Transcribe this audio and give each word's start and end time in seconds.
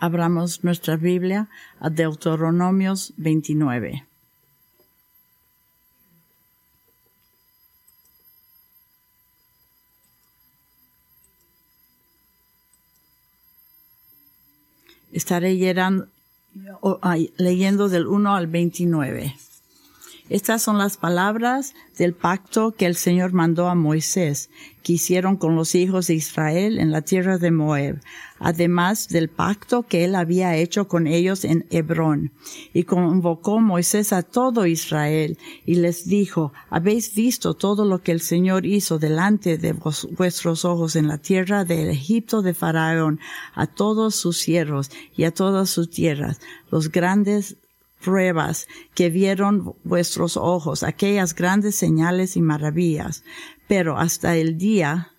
abramos 0.00 0.64
nuestra 0.64 0.96
Biblia 0.96 1.48
a 1.78 1.90
Deuteronomios 1.90 3.12
29. 3.16 4.06
Estaré 15.12 15.58
leyendo 17.36 17.88
del 17.88 18.06
1 18.06 18.34
al 18.34 18.46
29. 18.46 19.36
Estas 20.30 20.62
son 20.62 20.78
las 20.78 20.96
palabras 20.96 21.74
del 21.98 22.14
pacto 22.14 22.70
que 22.70 22.86
el 22.86 22.94
Señor 22.94 23.32
mandó 23.32 23.68
a 23.68 23.74
Moisés, 23.74 24.48
que 24.84 24.92
hicieron 24.92 25.36
con 25.36 25.56
los 25.56 25.74
hijos 25.74 26.06
de 26.06 26.14
Israel 26.14 26.78
en 26.78 26.92
la 26.92 27.02
tierra 27.02 27.36
de 27.36 27.50
Moab, 27.50 28.00
además 28.38 29.08
del 29.08 29.28
pacto 29.28 29.82
que 29.82 30.04
él 30.04 30.14
había 30.14 30.54
hecho 30.54 30.86
con 30.86 31.08
ellos 31.08 31.44
en 31.44 31.66
Hebrón. 31.70 32.30
Y 32.72 32.84
convocó 32.84 33.58
Moisés 33.58 34.12
a 34.12 34.22
todo 34.22 34.66
Israel 34.66 35.36
y 35.66 35.74
les 35.74 36.06
dijo, 36.06 36.52
habéis 36.70 37.12
visto 37.12 37.54
todo 37.54 37.84
lo 37.84 38.00
que 38.00 38.12
el 38.12 38.20
Señor 38.20 38.66
hizo 38.66 39.00
delante 39.00 39.58
de 39.58 39.72
vuestros 39.72 40.64
ojos 40.64 40.94
en 40.94 41.08
la 41.08 41.18
tierra 41.18 41.64
del 41.64 41.90
Egipto 41.90 42.40
de 42.40 42.54
Faraón, 42.54 43.18
a 43.52 43.66
todos 43.66 44.14
sus 44.14 44.36
siervos 44.36 44.92
y 45.16 45.24
a 45.24 45.32
todas 45.32 45.70
sus 45.70 45.90
tierras, 45.90 46.40
los 46.70 46.92
grandes 46.92 47.56
pruebas 48.02 48.66
que 48.94 49.10
vieron 49.10 49.74
vuestros 49.84 50.36
ojos, 50.36 50.82
aquellas 50.82 51.34
grandes 51.34 51.76
señales 51.76 52.36
y 52.36 52.40
maravillas. 52.40 53.24
Pero 53.68 53.98
hasta 53.98 54.36
el 54.36 54.58
día, 54.58 55.12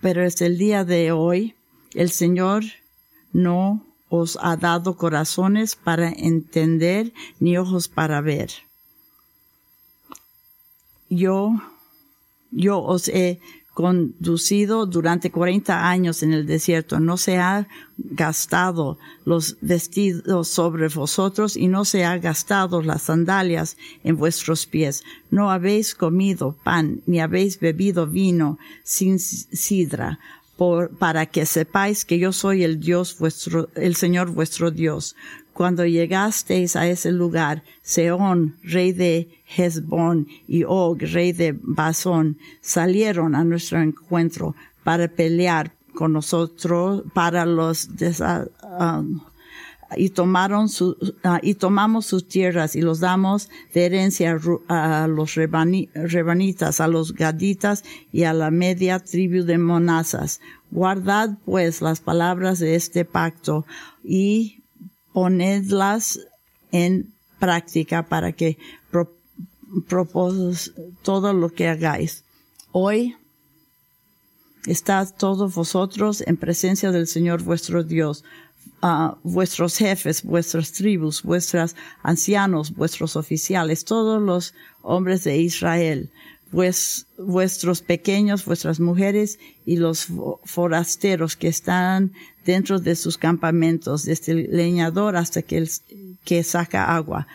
pero 0.00 0.24
es 0.24 0.40
el 0.40 0.58
día 0.58 0.84
de 0.84 1.12
hoy, 1.12 1.54
el 1.94 2.10
Señor 2.10 2.64
no 3.32 3.84
os 4.08 4.38
ha 4.40 4.56
dado 4.56 4.96
corazones 4.96 5.76
para 5.76 6.10
entender 6.10 7.12
ni 7.40 7.58
ojos 7.58 7.88
para 7.88 8.20
ver. 8.20 8.50
Yo, 11.08 11.52
yo 12.50 12.82
os 12.82 13.08
he 13.08 13.40
conducido 13.76 14.86
durante 14.86 15.30
40 15.30 15.86
años 15.86 16.22
en 16.22 16.32
el 16.32 16.46
desierto. 16.46 16.98
No 16.98 17.18
se 17.18 17.36
ha 17.36 17.68
gastado 17.98 18.96
los 19.26 19.58
vestidos 19.60 20.48
sobre 20.48 20.88
vosotros 20.88 21.58
y 21.58 21.68
no 21.68 21.84
se 21.84 22.06
ha 22.06 22.16
gastado 22.16 22.80
las 22.80 23.02
sandalias 23.02 23.76
en 24.02 24.16
vuestros 24.16 24.64
pies. 24.64 25.04
No 25.30 25.50
habéis 25.50 25.94
comido 25.94 26.56
pan 26.64 27.02
ni 27.04 27.20
habéis 27.20 27.60
bebido 27.60 28.06
vino 28.06 28.58
sin 28.82 29.18
sidra. 29.18 30.20
Para 30.98 31.26
que 31.26 31.44
sepáis 31.44 32.06
que 32.06 32.18
yo 32.18 32.32
soy 32.32 32.64
el 32.64 32.80
Dios 32.80 33.18
vuestro, 33.18 33.68
el 33.74 33.94
Señor 33.94 34.30
vuestro 34.30 34.70
Dios 34.70 35.14
cuando 35.56 35.86
llegasteis 35.86 36.76
a 36.76 36.86
ese 36.86 37.12
lugar, 37.12 37.62
Seón, 37.80 38.56
rey 38.62 38.92
de 38.92 39.30
Hezbón, 39.56 40.28
y 40.46 40.64
Og, 40.64 41.00
rey 41.00 41.32
de 41.32 41.58
Basón, 41.58 42.36
salieron 42.60 43.34
a 43.34 43.42
nuestro 43.42 43.80
encuentro 43.80 44.54
para 44.84 45.08
pelear 45.08 45.72
con 45.94 46.12
nosotros 46.12 47.04
para 47.14 47.46
los 47.46 47.88
um, 48.78 49.20
y 49.96 50.10
tomaron 50.10 50.68
su, 50.68 50.90
uh, 51.24 51.38
y 51.40 51.54
tomamos 51.54 52.04
sus 52.04 52.28
tierras 52.28 52.76
y 52.76 52.82
los 52.82 53.00
damos 53.00 53.48
de 53.72 53.86
herencia 53.86 54.38
a 54.68 55.06
los 55.08 55.36
rebanitas, 55.36 56.80
a 56.82 56.86
los 56.86 57.14
gaditas 57.14 57.82
y 58.12 58.24
a 58.24 58.34
la 58.34 58.50
media 58.50 58.98
tribu 58.98 59.42
de 59.44 59.56
monazas. 59.56 60.42
Guardad 60.70 61.38
pues 61.46 61.80
las 61.80 62.00
palabras 62.00 62.58
de 62.58 62.74
este 62.74 63.06
pacto 63.06 63.64
y 64.04 64.60
ponedlas 65.16 66.20
en 66.72 67.14
práctica 67.38 68.02
para 68.02 68.32
que 68.32 68.58
propos 69.88 70.74
todo 71.00 71.32
lo 71.32 71.48
que 71.48 71.68
hagáis. 71.68 72.22
Hoy 72.70 73.16
estad 74.66 75.08
todos 75.16 75.54
vosotros 75.54 76.20
en 76.20 76.36
presencia 76.36 76.92
del 76.92 77.06
Señor 77.06 77.42
vuestro 77.42 77.82
Dios, 77.82 78.24
uh, 78.82 79.16
vuestros 79.22 79.78
jefes, 79.78 80.22
vuestras 80.22 80.72
tribus, 80.72 81.22
vuestros 81.22 81.76
ancianos, 82.02 82.74
vuestros 82.74 83.16
oficiales, 83.16 83.86
todos 83.86 84.20
los 84.20 84.52
hombres 84.82 85.24
de 85.24 85.38
Israel, 85.38 86.10
vuestros 87.18 87.82
pequeños, 87.82 88.44
vuestras 88.46 88.80
mujeres 88.80 89.38
y 89.66 89.76
los 89.76 90.08
forasteros 90.44 91.36
que 91.36 91.48
están 91.48 92.12
dentro 92.46 92.78
de 92.78 92.96
sus 92.96 93.18
campamentos, 93.18 94.04
desde 94.04 94.32
el 94.32 94.48
leñador 94.56 95.16
hasta 95.16 95.42
que, 95.42 95.58
el, 95.58 95.70
que 96.24 96.42
saca 96.44 96.96
agua, 96.96 97.26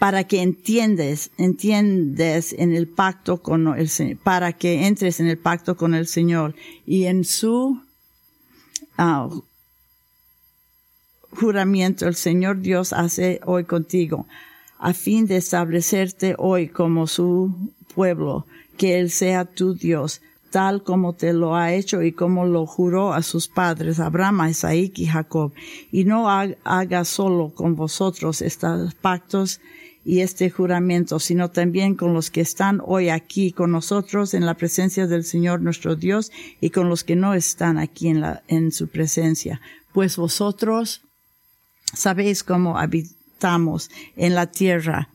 para 0.00 0.24
que 0.24 0.42
entiendes, 0.42 1.30
entiendes 1.38 2.52
en 2.52 2.74
el 2.74 2.88
pacto 2.88 3.42
con 3.42 3.78
el 3.78 4.18
para 4.24 4.52
que 4.52 4.86
entres 4.86 5.20
en 5.20 5.28
el 5.28 5.38
pacto 5.38 5.76
con 5.76 5.94
el 5.94 6.06
Señor 6.06 6.54
y 6.84 7.04
en 7.04 7.24
su 7.24 7.80
uh, 8.98 9.42
juramento 11.30 12.08
el 12.08 12.14
Señor 12.14 12.60
Dios 12.60 12.92
hace 12.92 13.40
hoy 13.44 13.64
contigo, 13.64 14.26
a 14.78 14.94
fin 14.94 15.26
de 15.26 15.36
establecerte 15.36 16.34
hoy 16.38 16.68
como 16.68 17.06
su 17.06 17.72
pueblo, 17.98 18.46
que 18.76 19.00
Él 19.00 19.10
sea 19.10 19.44
tu 19.44 19.74
Dios, 19.74 20.20
tal 20.52 20.84
como 20.84 21.14
te 21.14 21.32
lo 21.32 21.56
ha 21.56 21.72
hecho 21.72 22.00
y 22.00 22.12
como 22.12 22.46
lo 22.46 22.64
juró 22.64 23.12
a 23.12 23.22
sus 23.22 23.48
padres, 23.48 23.98
Abraham, 23.98 24.48
Isaac 24.48 24.96
y 24.96 25.06
Jacob. 25.06 25.52
Y 25.90 26.04
no 26.04 26.30
haga 26.30 27.04
solo 27.04 27.52
con 27.52 27.74
vosotros 27.74 28.40
estos 28.40 28.94
pactos 28.94 29.60
y 30.04 30.20
este 30.20 30.48
juramento, 30.48 31.18
sino 31.18 31.50
también 31.50 31.96
con 31.96 32.14
los 32.14 32.30
que 32.30 32.40
están 32.40 32.80
hoy 32.86 33.08
aquí 33.08 33.50
con 33.50 33.72
nosotros 33.72 34.32
en 34.32 34.46
la 34.46 34.54
presencia 34.54 35.08
del 35.08 35.24
Señor 35.24 35.60
nuestro 35.60 35.96
Dios 35.96 36.30
y 36.60 36.70
con 36.70 36.88
los 36.88 37.02
que 37.02 37.16
no 37.16 37.34
están 37.34 37.78
aquí 37.78 38.06
en, 38.06 38.20
la, 38.20 38.44
en 38.46 38.70
su 38.70 38.86
presencia. 38.86 39.60
Pues 39.92 40.16
vosotros 40.16 41.02
sabéis 41.92 42.44
cómo 42.44 42.78
habitamos 42.78 43.90
en 44.16 44.36
la 44.36 44.46
tierra. 44.46 45.08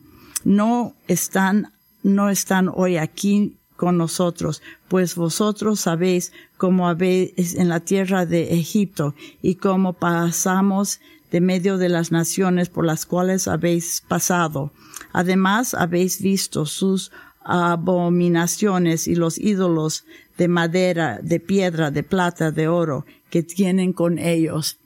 No 0.44 0.92
están 1.08 1.72
no 2.04 2.30
están 2.30 2.70
hoy 2.72 2.98
aquí 2.98 3.56
con 3.76 3.98
nosotros, 3.98 4.62
pues 4.86 5.16
vosotros 5.16 5.80
sabéis 5.80 6.32
cómo 6.56 6.86
habéis 6.86 7.56
en 7.56 7.68
la 7.68 7.80
tierra 7.80 8.24
de 8.24 8.54
Egipto 8.54 9.16
y 9.42 9.56
cómo 9.56 9.94
pasamos 9.94 11.00
de 11.32 11.40
medio 11.40 11.78
de 11.78 11.88
las 11.88 12.12
naciones 12.12 12.68
por 12.68 12.86
las 12.86 13.06
cuales 13.06 13.48
habéis 13.48 14.04
pasado. 14.06 14.70
Además 15.12 15.74
habéis 15.74 16.22
visto 16.22 16.66
sus 16.66 17.10
abominaciones 17.42 19.08
y 19.08 19.16
los 19.16 19.38
ídolos 19.38 20.04
de 20.38 20.46
madera, 20.46 21.18
de 21.22 21.40
piedra, 21.40 21.90
de 21.90 22.02
plata, 22.04 22.52
de 22.52 22.68
oro 22.68 23.04
que 23.30 23.42
tienen 23.42 23.92
con 23.92 24.18
ellos. 24.18 24.78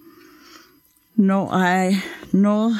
No 1.16 1.50
hay, 1.52 2.00
no 2.32 2.72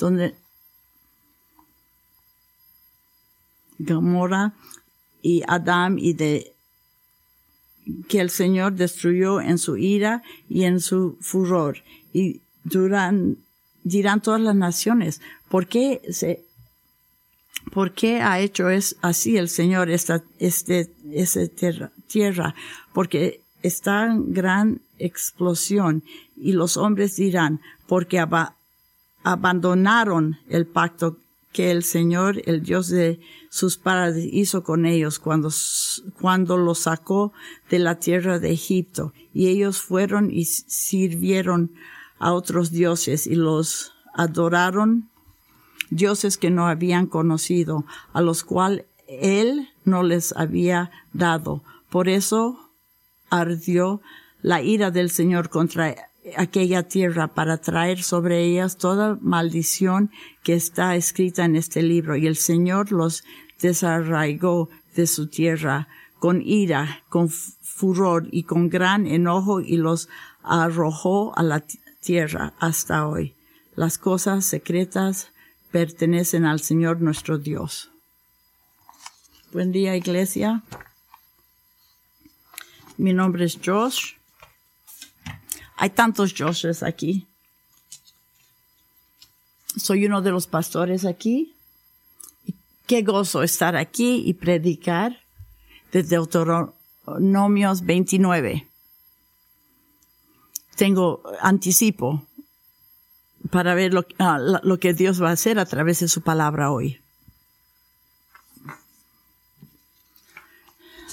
donde 0.00 0.34
Gamora 3.78 4.54
y 5.22 5.42
Adam 5.46 5.98
y 5.98 6.14
de 6.14 6.52
que 8.08 8.20
el 8.20 8.30
Señor 8.30 8.72
destruyó 8.72 9.40
en 9.40 9.58
su 9.58 9.76
ira 9.76 10.22
y 10.48 10.64
en 10.64 10.80
su 10.80 11.16
furor. 11.20 11.78
Y 12.12 12.40
duran, 12.64 13.36
dirán 13.84 14.20
todas 14.20 14.40
las 14.40 14.56
naciones, 14.56 15.20
¿por 15.48 15.66
qué 15.66 16.02
se, 16.10 16.44
por 17.72 17.92
qué 17.92 18.20
ha 18.20 18.40
hecho 18.40 18.68
es 18.70 18.96
así 19.02 19.36
el 19.36 19.48
Señor 19.48 19.90
esta, 19.90 20.22
este, 20.38 20.90
esta 21.12 21.90
tierra? 22.06 22.54
Porque 22.92 23.42
está 23.62 24.06
en 24.06 24.32
gran 24.32 24.80
explosión 24.98 26.02
y 26.36 26.52
los 26.52 26.76
hombres 26.76 27.16
dirán, 27.16 27.60
porque 27.86 28.18
abandonaron 29.22 30.38
el 30.48 30.66
pacto 30.66 31.18
que 31.52 31.70
el 31.70 31.82
Señor, 31.82 32.42
el 32.46 32.62
Dios 32.62 32.88
de 32.88 33.20
sus 33.48 33.76
padres, 33.76 34.24
hizo 34.30 34.62
con 34.62 34.86
ellos 34.86 35.18
cuando, 35.18 35.50
cuando 36.20 36.56
los 36.56 36.80
sacó 36.80 37.32
de 37.68 37.80
la 37.80 37.96
tierra 37.98 38.38
de 38.38 38.52
Egipto. 38.52 39.12
Y 39.34 39.48
ellos 39.48 39.80
fueron 39.80 40.30
y 40.30 40.44
sirvieron 40.44 41.72
a 42.18 42.32
otros 42.32 42.70
dioses 42.70 43.26
y 43.26 43.34
los 43.34 43.92
adoraron, 44.14 45.08
dioses 45.90 46.36
que 46.36 46.50
no 46.50 46.68
habían 46.68 47.06
conocido, 47.06 47.84
a 48.12 48.20
los 48.20 48.44
cuales 48.44 48.84
Él 49.08 49.68
no 49.84 50.02
les 50.04 50.32
había 50.36 50.90
dado. 51.12 51.62
Por 51.88 52.08
eso 52.08 52.70
ardió 53.28 54.00
la 54.42 54.62
ira 54.62 54.90
del 54.90 55.10
Señor 55.10 55.48
contra 55.50 56.09
aquella 56.36 56.82
tierra 56.82 57.28
para 57.28 57.58
traer 57.58 58.02
sobre 58.02 58.44
ellas 58.44 58.76
toda 58.76 59.18
maldición 59.20 60.10
que 60.42 60.54
está 60.54 60.96
escrita 60.96 61.44
en 61.44 61.56
este 61.56 61.82
libro. 61.82 62.16
Y 62.16 62.26
el 62.26 62.36
Señor 62.36 62.92
los 62.92 63.24
desarraigó 63.60 64.68
de 64.94 65.06
su 65.06 65.28
tierra 65.28 65.88
con 66.18 66.42
ira, 66.42 67.02
con 67.08 67.30
furor 67.30 68.28
y 68.30 68.42
con 68.42 68.68
gran 68.68 69.06
enojo 69.06 69.60
y 69.60 69.76
los 69.76 70.08
arrojó 70.42 71.36
a 71.36 71.42
la 71.42 71.64
tierra 72.00 72.52
hasta 72.58 73.06
hoy. 73.06 73.34
Las 73.74 73.96
cosas 73.98 74.44
secretas 74.44 75.32
pertenecen 75.70 76.44
al 76.44 76.60
Señor 76.60 77.00
nuestro 77.00 77.38
Dios. 77.38 77.90
Buen 79.52 79.72
día, 79.72 79.96
iglesia. 79.96 80.62
Mi 82.98 83.14
nombre 83.14 83.46
es 83.46 83.58
Josh. 83.64 84.19
Hay 85.80 85.88
tantos 85.88 86.34
Joshes 86.36 86.82
aquí. 86.82 87.26
Soy 89.78 90.04
uno 90.04 90.20
de 90.20 90.30
los 90.30 90.46
pastores 90.46 91.06
aquí. 91.06 91.54
Qué 92.86 93.00
gozo 93.00 93.42
estar 93.42 93.76
aquí 93.76 94.22
y 94.26 94.34
predicar 94.34 95.22
desde 95.90 96.16
Deuteronomios 96.16 97.86
29. 97.86 98.68
Tengo 100.76 101.22
anticipo 101.40 102.26
para 103.50 103.74
ver 103.74 103.92
ah, 104.18 104.38
lo 104.62 104.78
que 104.78 104.92
Dios 104.92 105.22
va 105.22 105.30
a 105.30 105.32
hacer 105.32 105.58
a 105.58 105.64
través 105.64 106.00
de 106.00 106.08
su 106.08 106.20
palabra 106.20 106.70
hoy. 106.70 107.00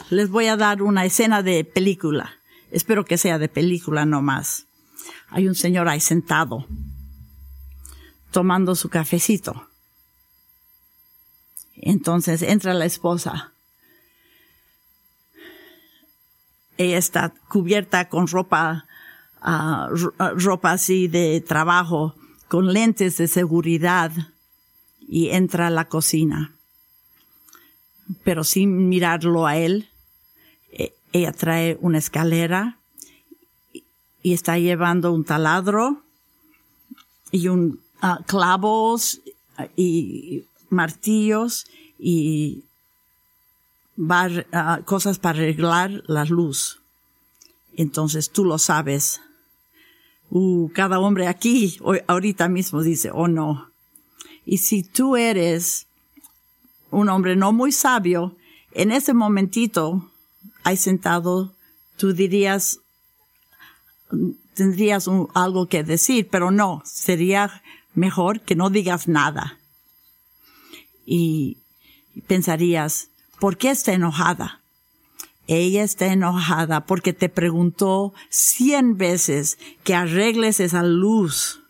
Les 0.10 0.30
voy 0.30 0.48
a 0.48 0.58
dar 0.58 0.82
una 0.82 1.06
escena 1.06 1.42
de 1.42 1.64
película. 1.64 2.37
Espero 2.72 3.06
que 3.06 3.18
sea 3.18 3.40
de 3.40 3.50
película 3.50 4.06
no 4.06 4.22
más. 4.22 4.66
Hay 5.30 5.48
un 5.48 5.56
señor 5.56 5.88
ahí 5.88 6.00
sentado, 6.00 6.66
tomando 8.32 8.76
su 8.76 8.90
cafecito. 8.90 9.68
Entonces 11.76 12.42
entra 12.42 12.74
la 12.74 12.86
esposa. 12.86 13.54
Ella 16.78 16.98
está 16.98 17.34
cubierta 17.50 18.10
con 18.10 18.28
ropa, 18.28 18.86
ah, 19.42 19.90
ah, 20.20 20.32
ropa 20.36 20.72
así 20.72 21.08
de 21.08 21.42
trabajo, 21.42 22.16
con 22.48 22.74
lentes 22.74 23.18
de 23.18 23.28
seguridad, 23.28 24.12
y 25.08 25.30
entra 25.30 25.68
a 25.68 25.72
la 25.72 25.86
cocina. 25.86 26.54
Pero 28.24 28.44
sin 28.44 28.90
mirarlo 28.90 29.48
a 29.48 29.58
él, 29.58 29.90
ella 31.14 31.32
trae 31.32 31.78
una 31.82 31.98
escalera 31.98 32.78
y 34.22 34.34
está 34.34 34.58
llevando 34.58 35.14
un 35.14 35.24
taladro 35.24 36.04
y 37.32 37.48
un 37.48 37.80
ah, 38.02 38.20
clavos 38.26 39.22
y 39.76 40.44
martillos 40.70 41.66
y 41.98 42.64
ah, 44.52 44.82
cosas 44.86 45.20
para 45.20 45.40
arreglar 45.40 46.04
la 46.08 46.26
luz. 46.26 46.80
Entonces 47.76 48.32
tú 48.32 48.44
lo 48.44 48.58
sabes. 48.58 49.22
Uh, 50.30 50.70
cada 50.74 51.00
hombre 51.00 51.28
aquí 51.28 51.80
ahorita 52.08 52.50
mismo 52.50 52.84
dice, 52.84 53.12
oh 53.14 53.28
no. 53.28 53.70
Y 54.46 54.58
si 54.58 54.84
tú 54.84 55.16
eres 55.16 55.88
un 56.92 57.10
hombre 57.10 57.36
no 57.36 57.54
muy 57.54 57.72
sabio, 57.72 58.36
en 58.72 58.92
ese 58.92 59.14
momentito 59.14 60.10
hay 60.64 60.78
sentado, 60.78 61.54
tú 61.98 62.14
dirías, 62.14 62.80
tendrías 64.54 65.08
algo 65.34 65.68
que 65.68 65.84
decir, 65.84 66.28
pero 66.30 66.52
no, 66.52 66.82
sería 66.86 67.62
mejor 67.94 68.42
que 68.42 68.56
no 68.56 68.70
digas 68.70 69.08
nada. 69.08 69.58
Y 71.06 71.58
pensarías, 72.28 73.10
¿por 73.40 73.58
qué 73.58 73.70
está 73.72 73.94
enojada? 73.94 74.62
Ella 75.48 75.84
está 75.84 76.08
enojada 76.08 76.86
porque 76.86 77.14
te 77.14 77.30
preguntó 77.30 78.14
cien 78.30 78.98
veces 78.98 79.58
que 79.84 79.96
arregles 79.96 80.60
esa 80.60 80.84
luz. 80.84 81.62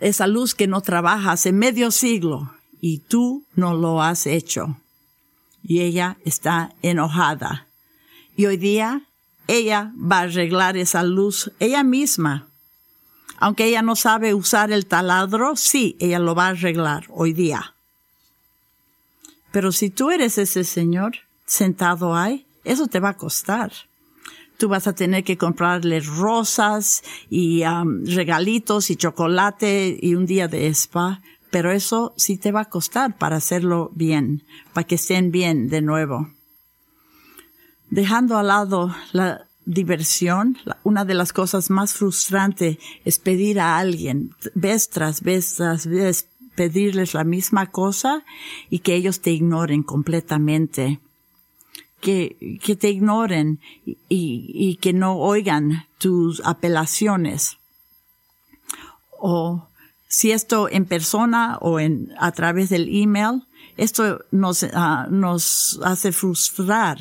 Esa 0.00 0.26
luz 0.28 0.54
que 0.54 0.68
no 0.68 0.80
trabaja 0.80 1.32
hace 1.32 1.52
medio 1.52 1.90
siglo 1.90 2.54
y 2.80 2.98
tú 2.98 3.44
no 3.54 3.74
lo 3.74 4.00
has 4.00 4.26
hecho 4.26 4.76
y 5.62 5.80
ella 5.80 6.16
está 6.24 6.74
enojada. 6.82 7.66
Y 8.36 8.46
hoy 8.46 8.56
día 8.56 9.02
ella 9.48 9.92
va 9.96 10.20
a 10.20 10.22
arreglar 10.22 10.76
esa 10.76 11.02
luz 11.02 11.50
ella 11.60 11.82
misma. 11.82 12.48
Aunque 13.38 13.64
ella 13.64 13.82
no 13.82 13.96
sabe 13.96 14.34
usar 14.34 14.70
el 14.70 14.86
taladro, 14.86 15.56
sí, 15.56 15.96
ella 15.98 16.18
lo 16.18 16.34
va 16.34 16.46
a 16.46 16.50
arreglar 16.50 17.06
hoy 17.10 17.32
día. 17.32 17.74
Pero 19.50 19.72
si 19.72 19.90
tú 19.90 20.10
eres 20.10 20.38
ese 20.38 20.64
señor 20.64 21.18
sentado 21.44 22.16
ahí, 22.16 22.46
eso 22.64 22.86
te 22.86 23.00
va 23.00 23.10
a 23.10 23.16
costar. 23.16 23.72
Tú 24.58 24.68
vas 24.68 24.86
a 24.86 24.94
tener 24.94 25.24
que 25.24 25.36
comprarle 25.36 26.00
rosas 26.00 27.02
y 27.28 27.64
um, 27.64 28.04
regalitos 28.06 28.90
y 28.90 28.96
chocolate 28.96 29.98
y 30.00 30.14
un 30.14 30.24
día 30.24 30.46
de 30.46 30.68
spa 30.68 31.20
pero 31.52 31.70
eso 31.70 32.14
sí 32.16 32.38
te 32.38 32.50
va 32.50 32.62
a 32.62 32.70
costar 32.70 33.18
para 33.18 33.36
hacerlo 33.36 33.92
bien, 33.94 34.42
para 34.72 34.86
que 34.86 34.94
estén 34.94 35.30
bien 35.30 35.68
de 35.68 35.82
nuevo. 35.82 36.30
Dejando 37.90 38.38
al 38.38 38.48
lado 38.48 38.96
la 39.12 39.46
diversión, 39.66 40.56
una 40.82 41.04
de 41.04 41.12
las 41.12 41.34
cosas 41.34 41.68
más 41.68 41.92
frustrantes 41.92 42.78
es 43.04 43.18
pedir 43.18 43.60
a 43.60 43.76
alguien, 43.76 44.34
vez 44.54 44.88
tras 44.88 45.20
vez 45.20 45.56
tras 45.56 45.86
vez, 45.86 46.26
pedirles 46.54 47.12
la 47.12 47.22
misma 47.22 47.66
cosa 47.70 48.24
y 48.70 48.78
que 48.78 48.94
ellos 48.94 49.20
te 49.20 49.30
ignoren 49.30 49.82
completamente. 49.82 51.00
Que, 52.00 52.58
que 52.64 52.74
te 52.74 52.90
ignoren 52.90 53.60
y, 53.86 53.96
y 54.08 54.76
que 54.80 54.92
no 54.92 55.18
oigan 55.18 55.86
tus 55.98 56.42
apelaciones. 56.44 57.58
O 59.20 59.68
si 60.12 60.30
esto 60.30 60.68
en 60.70 60.84
persona 60.84 61.56
o 61.62 61.80
en, 61.80 62.12
a 62.18 62.32
través 62.32 62.68
del 62.68 62.86
email, 62.92 63.46
esto 63.78 64.22
nos, 64.30 64.62
ah, 64.74 65.06
nos 65.08 65.80
hace 65.82 66.12
frustrar. 66.12 66.98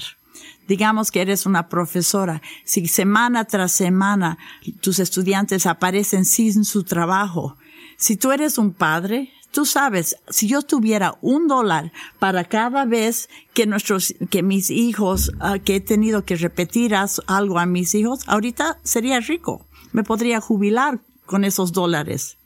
Digamos 0.66 1.12
que 1.12 1.22
eres 1.22 1.46
una 1.46 1.68
profesora. 1.68 2.42
Si 2.64 2.88
semana 2.88 3.44
tras 3.44 3.74
semana 3.74 4.38
tus 4.80 5.00
estudiantes 5.00 5.66
aparecen 5.66 6.24
sin 6.24 6.64
su 6.64 6.86
trabajo, 6.86 7.58
si 7.98 8.16
tú 8.16 8.32
eres 8.32 8.58
un 8.58 8.72
padre, 8.72 9.30
tú 9.52 9.66
sabes, 9.66 10.16
si 10.30 10.48
yo 10.48 10.62
tuviera 10.62 11.18
un 11.20 11.50
dólar 11.50 11.92
para 12.18 12.46
cada 12.46 12.86
vez 12.86 13.28
que 13.54 13.66
nuestros, 13.66 14.16
que 14.30 14.42
mis 14.42 14.70
hijos, 14.70 15.34
ah, 15.42 15.60
que 15.60 15.76
he 15.76 15.82
tenido 15.82 16.24
que 16.24 16.38
repetir 16.38 16.96
algo 17.28 17.60
a 17.60 17.66
mis 17.66 17.94
hijos, 17.94 18.22
ahorita 18.28 18.78
sería 18.84 19.20
rico. 19.20 19.66
Me 19.92 20.06
podría 20.06 20.40
jubilar 20.40 21.02
con 21.26 21.44
esos 21.44 21.74
dólares. 21.74 22.38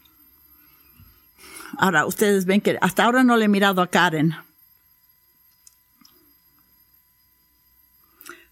Ahora, 1.77 2.05
ustedes 2.05 2.45
ven 2.45 2.61
que 2.61 2.77
hasta 2.81 3.03
ahora 3.03 3.23
no 3.23 3.37
le 3.37 3.45
he 3.45 3.49
mirado 3.49 3.81
a 3.81 3.87
Karen. 3.87 4.35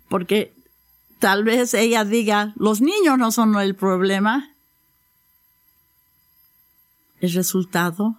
Porque 0.09 0.53
tal 1.19 1.43
vez 1.43 1.73
ella 1.73 2.05
diga, 2.05 2.53
los 2.55 2.81
niños 2.81 3.17
no 3.17 3.31
son 3.31 3.55
el 3.55 3.75
problema. 3.75 4.53
El 7.19 7.33
resultado, 7.33 8.17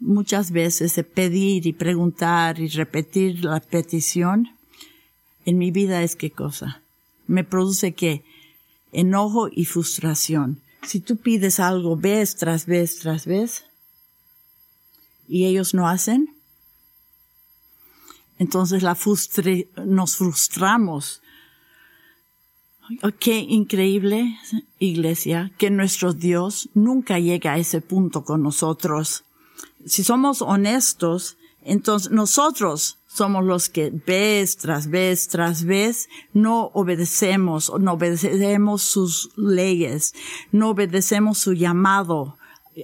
muchas 0.00 0.50
veces 0.50 0.94
de 0.94 1.04
pedir 1.04 1.66
y 1.66 1.72
preguntar 1.72 2.60
y 2.60 2.68
repetir 2.68 3.44
la 3.44 3.60
petición, 3.60 4.50
en 5.44 5.58
mi 5.58 5.70
vida 5.70 6.02
es 6.02 6.16
qué 6.16 6.30
cosa. 6.30 6.82
Me 7.26 7.44
produce 7.44 7.94
que 7.94 8.24
enojo 8.92 9.48
y 9.50 9.64
frustración. 9.64 10.60
Si 10.82 11.00
tú 11.00 11.16
pides 11.16 11.58
algo 11.58 11.96
vez 11.96 12.36
tras 12.36 12.66
vez 12.66 12.98
tras 12.98 13.26
vez, 13.26 13.65
y 15.28 15.46
ellos 15.46 15.74
no 15.74 15.88
hacen, 15.88 16.36
entonces 18.38 18.82
la 18.82 18.96
nos 19.84 20.16
frustramos. 20.16 21.22
Qué 23.18 23.38
increíble, 23.38 24.38
iglesia, 24.78 25.52
que 25.58 25.70
nuestro 25.70 26.12
Dios 26.12 26.68
nunca 26.74 27.18
llega 27.18 27.54
a 27.54 27.58
ese 27.58 27.80
punto 27.80 28.24
con 28.24 28.42
nosotros. 28.42 29.24
Si 29.84 30.04
somos 30.04 30.40
honestos, 30.40 31.36
entonces 31.62 32.12
nosotros 32.12 32.98
somos 33.08 33.44
los 33.44 33.68
que 33.70 33.90
vez 33.90 34.56
tras 34.58 34.88
vez 34.88 35.26
tras 35.28 35.64
vez 35.64 36.08
no 36.32 36.70
obedecemos, 36.74 37.72
no 37.80 37.94
obedecemos 37.94 38.82
sus 38.82 39.30
leyes, 39.36 40.14
no 40.52 40.70
obedecemos 40.70 41.38
su 41.38 41.54
llamado, 41.54 42.38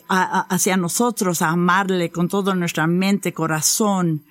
hacia 0.08 0.76
nosotros, 0.76 1.42
a 1.42 1.50
amarle 1.50 2.10
con 2.10 2.28
toda 2.28 2.54
nuestra 2.54 2.86
mente, 2.86 3.32
corazón. 3.32 4.24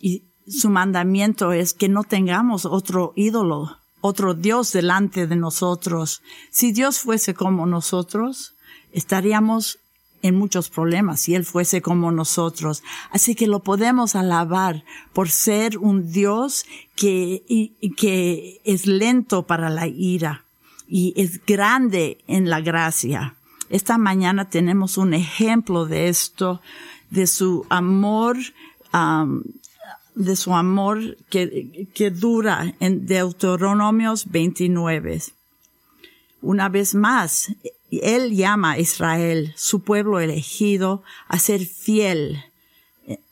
Y 0.00 0.24
su 0.46 0.70
mandamiento 0.70 1.52
es 1.52 1.72
que 1.72 1.88
no 1.88 2.04
tengamos 2.04 2.66
otro 2.66 3.12
ídolo, 3.16 3.78
otro 4.00 4.34
Dios 4.34 4.72
delante 4.72 5.26
de 5.26 5.36
nosotros. 5.36 6.22
Si 6.50 6.72
Dios 6.72 6.98
fuese 6.98 7.34
como 7.34 7.66
nosotros, 7.66 8.54
estaríamos 8.92 9.78
en 10.24 10.36
muchos 10.36 10.70
problemas 10.70 11.20
si 11.20 11.34
Él 11.34 11.44
fuese 11.44 11.82
como 11.82 12.10
nosotros. 12.10 12.82
Así 13.10 13.34
que 13.34 13.46
lo 13.46 13.60
podemos 13.60 14.16
alabar 14.16 14.82
por 15.12 15.28
ser 15.28 15.76
un 15.76 16.10
Dios 16.10 16.64
que, 16.96 17.42
que 17.98 18.60
es 18.64 18.86
lento 18.86 19.46
para 19.46 19.68
la 19.68 19.86
ira 19.86 20.46
y 20.88 21.12
es 21.16 21.44
grande 21.44 22.24
en 22.26 22.48
la 22.48 22.62
gracia. 22.62 23.36
Esta 23.70 23.98
mañana 23.98 24.48
tenemos 24.50 24.98
un 24.98 25.14
ejemplo 25.14 25.86
de 25.86 26.08
esto, 26.08 26.60
de 27.10 27.26
su 27.26 27.66
amor, 27.70 28.36
de 30.14 30.36
su 30.36 30.54
amor 30.54 31.16
que, 31.30 31.88
que 31.94 32.10
dura 32.10 32.74
en 32.80 33.06
Deuteronomios 33.06 34.30
29. 34.30 35.22
Una 36.42 36.68
vez 36.68 36.94
más, 36.94 37.54
él 37.90 38.34
llama 38.34 38.72
a 38.72 38.78
Israel, 38.78 39.52
su 39.56 39.82
pueblo 39.82 40.20
elegido, 40.20 41.02
a 41.28 41.38
ser 41.38 41.64
fiel 41.64 42.44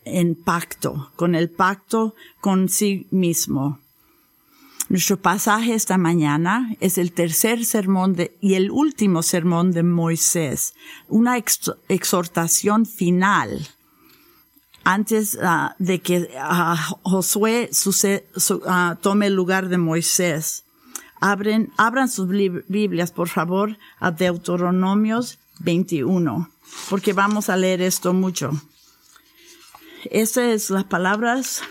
en 0.04 0.34
pacto, 0.34 1.10
con 1.16 1.34
el 1.34 1.50
pacto 1.50 2.14
con 2.40 2.68
sí 2.68 3.06
mismo. 3.10 3.80
Nuestro 4.92 5.16
pasaje 5.16 5.72
esta 5.72 5.96
mañana 5.96 6.76
es 6.80 6.98
el 6.98 7.12
tercer 7.12 7.64
sermón 7.64 8.12
de, 8.12 8.36
y 8.42 8.56
el 8.56 8.70
último 8.70 9.22
sermón 9.22 9.72
de 9.72 9.82
Moisés, 9.82 10.74
una 11.08 11.38
exhortación 11.88 12.84
final 12.84 13.66
antes 14.84 15.38
ah, 15.42 15.76
de 15.78 16.02
que 16.02 16.28
ah, 16.38 16.76
Josué 17.04 17.70
ah, 18.66 18.98
tome 19.00 19.28
el 19.28 19.34
lugar 19.34 19.70
de 19.70 19.78
Moisés. 19.78 20.64
Abren, 21.22 21.72
abran 21.78 22.10
sus 22.10 22.28
Biblias, 22.28 23.12
por 23.12 23.30
favor, 23.30 23.78
a 23.98 24.10
Deuteronomios 24.10 25.38
21, 25.60 26.50
porque 26.90 27.14
vamos 27.14 27.48
a 27.48 27.56
leer 27.56 27.80
esto 27.80 28.12
mucho. 28.12 28.50
Estas 30.10 30.44
es 30.48 30.68
las 30.68 30.84
palabras 30.84 31.62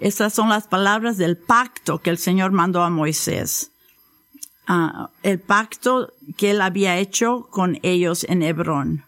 Estas 0.00 0.32
son 0.32 0.48
las 0.48 0.68
palabras 0.68 1.18
del 1.18 1.36
pacto 1.36 1.98
que 1.98 2.10
el 2.10 2.18
Señor 2.18 2.52
mandó 2.52 2.82
a 2.82 2.90
Moisés. 2.90 3.72
Ah, 4.66 5.10
el 5.22 5.40
pacto 5.40 6.12
que 6.36 6.52
él 6.52 6.60
había 6.60 6.98
hecho 6.98 7.48
con 7.50 7.78
ellos 7.82 8.24
en 8.28 8.42
Hebrón. 8.42 9.04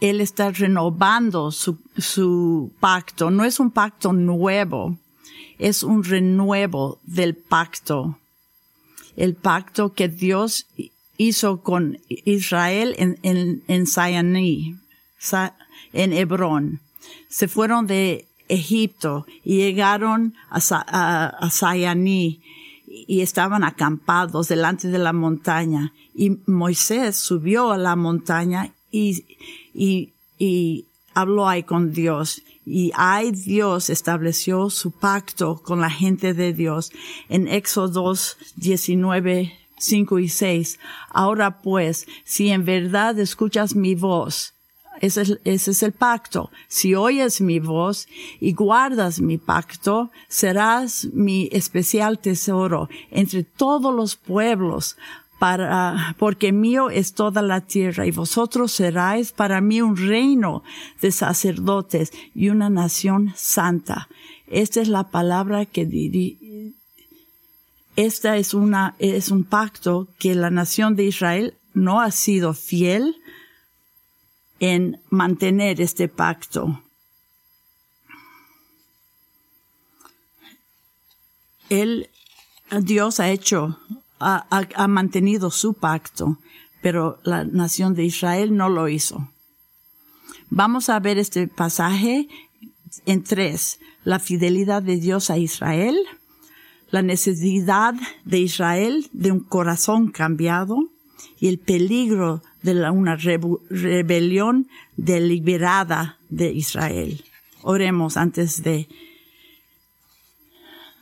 Él 0.00 0.20
está 0.20 0.50
renovando 0.50 1.52
su, 1.52 2.72
pacto. 2.80 3.30
No 3.30 3.44
es 3.44 3.60
un 3.60 3.70
pacto 3.70 4.14
nuevo, 4.14 4.98
es 5.58 5.82
un 5.82 6.02
renuevo 6.02 6.98
del 7.02 7.36
pacto. 7.36 8.18
El 9.16 9.34
pacto 9.34 9.92
que 9.92 10.08
Dios 10.08 10.66
hizo 11.18 11.62
con 11.62 11.98
Israel 12.08 12.94
en, 12.96 13.18
en, 13.22 13.62
en 13.68 13.84
en 15.92 16.12
Hebrón 16.14 16.80
se 17.28 17.48
fueron 17.48 17.86
de 17.86 18.26
Egipto 18.48 19.26
y 19.44 19.58
llegaron 19.58 20.34
a, 20.50 20.58
a, 20.58 21.50
Sayaní 21.50 22.42
y 22.86 23.20
estaban 23.20 23.64
acampados 23.64 24.48
delante 24.48 24.88
de 24.88 24.98
la 24.98 25.12
montaña. 25.12 25.92
Y 26.14 26.38
Moisés 26.46 27.16
subió 27.16 27.70
a 27.70 27.78
la 27.78 27.96
montaña 27.96 28.74
y, 28.90 29.24
y, 29.72 30.12
y 30.38 30.86
habló 31.14 31.48
ahí 31.48 31.62
con 31.62 31.92
Dios. 31.92 32.42
Y 32.66 32.92
ahí 32.94 33.30
Dios 33.30 33.90
estableció 33.90 34.70
su 34.70 34.90
pacto 34.90 35.62
con 35.62 35.80
la 35.80 35.90
gente 35.90 36.34
de 36.34 36.52
Dios 36.52 36.92
en 37.28 37.48
Éxodo 37.48 38.14
19, 38.56 39.52
5 39.78 40.18
y 40.18 40.28
6. 40.28 40.78
Ahora 41.10 41.62
pues, 41.62 42.06
si 42.24 42.50
en 42.50 42.64
verdad 42.64 43.18
escuchas 43.18 43.74
mi 43.74 43.94
voz, 43.94 44.54
ese 45.00 45.40
es, 45.44 45.82
el 45.82 45.92
pacto. 45.92 46.50
Si 46.68 46.94
oyes 46.94 47.40
mi 47.40 47.58
voz 47.58 48.06
y 48.38 48.52
guardas 48.52 49.20
mi 49.20 49.38
pacto, 49.38 50.10
serás 50.28 51.08
mi 51.12 51.48
especial 51.52 52.18
tesoro 52.18 52.88
entre 53.10 53.42
todos 53.42 53.94
los 53.94 54.16
pueblos, 54.16 54.96
para, 55.38 56.14
porque 56.18 56.52
mío 56.52 56.90
es 56.90 57.14
toda 57.14 57.40
la 57.40 57.62
tierra 57.62 58.04
y 58.06 58.10
vosotros 58.10 58.72
seráis 58.72 59.32
para 59.32 59.62
mí 59.62 59.80
un 59.80 59.96
reino 59.96 60.62
de 61.00 61.12
sacerdotes 61.12 62.12
y 62.34 62.50
una 62.50 62.68
nación 62.68 63.32
santa. 63.36 64.08
Esta 64.48 64.82
es 64.82 64.88
la 64.88 65.04
palabra 65.04 65.64
que 65.64 65.86
dirí. 65.86 66.74
Esta 67.96 68.36
es 68.36 68.52
una, 68.52 68.96
es 68.98 69.30
un 69.30 69.44
pacto 69.44 70.08
que 70.18 70.34
la 70.34 70.50
nación 70.50 70.94
de 70.94 71.04
Israel 71.04 71.54
no 71.72 72.02
ha 72.02 72.10
sido 72.10 72.52
fiel 72.52 73.16
en 74.60 75.00
mantener 75.08 75.80
este 75.80 76.06
pacto. 76.08 76.82
Él, 81.70 82.10
Dios 82.82 83.20
ha 83.20 83.30
hecho, 83.30 83.78
ha, 84.18 84.88
mantenido 84.88 85.50
su 85.50 85.74
pacto, 85.74 86.38
pero 86.82 87.18
la 87.24 87.44
nación 87.44 87.94
de 87.94 88.04
Israel 88.04 88.54
no 88.54 88.68
lo 88.68 88.88
hizo. 88.88 89.30
Vamos 90.50 90.88
a 90.88 91.00
ver 91.00 91.18
este 91.18 91.48
pasaje 91.48 92.28
en 93.06 93.24
tres. 93.24 93.80
La 94.04 94.18
fidelidad 94.18 94.82
de 94.82 94.96
Dios 94.96 95.30
a 95.30 95.38
Israel, 95.38 95.96
la 96.90 97.02
necesidad 97.02 97.94
de 98.24 98.38
Israel 98.38 99.08
de 99.12 99.30
un 99.30 99.40
corazón 99.40 100.10
cambiado 100.10 100.90
y 101.40 101.48
el 101.48 101.58
peligro 101.58 102.42
de 102.62 102.90
una 102.90 103.16
rebelión 103.16 104.68
deliberada 104.96 106.18
de 106.28 106.52
Israel. 106.52 107.24
Oremos 107.62 108.16
antes 108.16 108.62
de... 108.62 108.88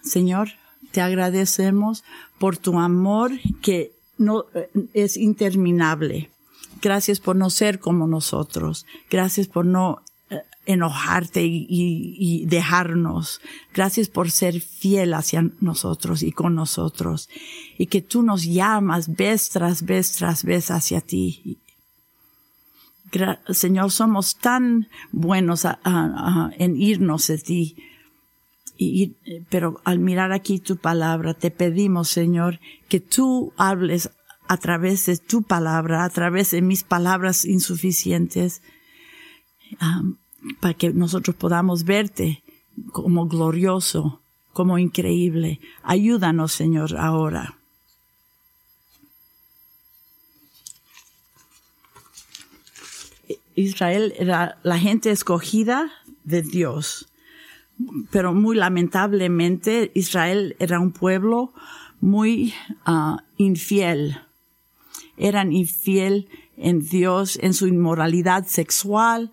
Señor, 0.02 0.50
te 0.92 1.00
agradecemos 1.00 2.04
por 2.38 2.56
tu 2.56 2.78
amor 2.78 3.32
que 3.60 3.92
no 4.16 4.46
es 4.94 5.16
interminable. 5.16 6.30
Gracias 6.80 7.18
por 7.18 7.34
no 7.36 7.50
ser 7.50 7.80
como 7.80 8.06
nosotros. 8.06 8.86
Gracias 9.10 9.48
por 9.48 9.66
no 9.66 10.02
enojarte 10.68 11.42
y, 11.44 12.44
dejarnos. 12.46 13.40
Gracias 13.74 14.08
por 14.08 14.30
ser 14.30 14.60
fiel 14.60 15.14
hacia 15.14 15.50
nosotros 15.60 16.22
y 16.22 16.30
con 16.30 16.54
nosotros. 16.54 17.30
Y 17.78 17.86
que 17.86 18.02
tú 18.02 18.22
nos 18.22 18.44
llamas 18.44 19.16
vez 19.16 19.48
tras 19.48 19.82
vez 19.82 20.12
tras 20.12 20.44
vez 20.44 20.70
hacia 20.70 21.00
ti. 21.00 21.58
Señor, 23.48 23.90
somos 23.90 24.36
tan 24.36 24.88
buenos 25.10 25.66
en 26.58 26.80
irnos 26.80 27.26
de 27.28 27.38
ti. 27.38 27.76
Y, 28.76 29.16
pero 29.48 29.80
al 29.84 29.98
mirar 29.98 30.32
aquí 30.32 30.58
tu 30.60 30.76
palabra, 30.76 31.32
te 31.32 31.50
pedimos, 31.50 32.10
Señor, 32.10 32.60
que 32.90 33.00
tú 33.00 33.54
hables 33.56 34.10
a 34.46 34.58
través 34.58 35.06
de 35.06 35.16
tu 35.16 35.42
palabra, 35.42 36.04
a 36.04 36.10
través 36.10 36.50
de 36.50 36.60
mis 36.60 36.84
palabras 36.84 37.46
insuficientes 37.46 38.60
para 40.60 40.74
que 40.74 40.92
nosotros 40.92 41.36
podamos 41.36 41.84
verte 41.84 42.42
como 42.92 43.26
glorioso, 43.26 44.20
como 44.52 44.78
increíble. 44.78 45.60
Ayúdanos, 45.82 46.52
Señor, 46.52 46.96
ahora. 46.96 47.58
Israel 53.54 54.14
era 54.16 54.58
la 54.62 54.78
gente 54.78 55.10
escogida 55.10 55.90
de 56.22 56.42
Dios, 56.42 57.08
pero 58.12 58.32
muy 58.32 58.56
lamentablemente 58.56 59.90
Israel 59.94 60.54
era 60.60 60.78
un 60.78 60.92
pueblo 60.92 61.52
muy 62.00 62.54
ah, 62.84 63.24
infiel. 63.36 64.20
Eran 65.16 65.52
infiel 65.52 66.28
en 66.56 66.86
Dios, 66.86 67.38
en 67.42 67.52
su 67.52 67.66
inmoralidad 67.66 68.46
sexual, 68.46 69.32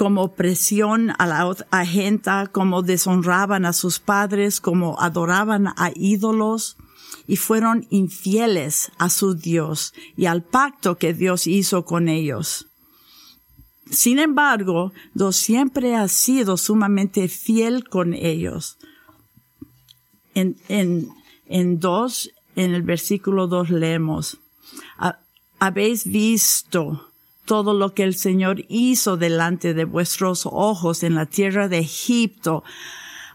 como 0.00 0.22
opresión 0.22 1.12
a 1.18 1.26
la 1.26 1.84
gente, 1.84 2.30
como 2.52 2.80
deshonraban 2.80 3.66
a 3.66 3.74
sus 3.74 3.98
padres, 3.98 4.58
como 4.58 4.98
adoraban 4.98 5.66
a 5.76 5.90
ídolos 5.94 6.78
y 7.26 7.36
fueron 7.36 7.86
infieles 7.90 8.92
a 8.96 9.10
su 9.10 9.34
Dios 9.34 9.92
y 10.16 10.24
al 10.24 10.42
pacto 10.42 10.96
que 10.96 11.12
Dios 11.12 11.46
hizo 11.46 11.84
con 11.84 12.08
ellos. 12.08 12.68
Sin 13.90 14.18
embargo, 14.18 14.94
Dios 15.12 15.36
siempre 15.36 15.94
ha 15.94 16.08
sido 16.08 16.56
sumamente 16.56 17.28
fiel 17.28 17.86
con 17.86 18.14
ellos. 18.14 18.78
En, 20.34 20.56
en, 20.70 21.10
en 21.44 21.78
dos, 21.78 22.30
en 22.56 22.72
el 22.72 22.84
versículo 22.84 23.48
dos 23.48 23.68
leemos, 23.68 24.38
habéis 25.58 26.06
visto 26.06 27.09
todo 27.50 27.74
lo 27.74 27.94
que 27.94 28.04
el 28.04 28.14
Señor 28.14 28.64
hizo 28.68 29.16
delante 29.16 29.74
de 29.74 29.84
vuestros 29.84 30.46
ojos 30.46 31.02
en 31.02 31.16
la 31.16 31.26
tierra 31.26 31.66
de 31.66 31.78
Egipto, 31.78 32.62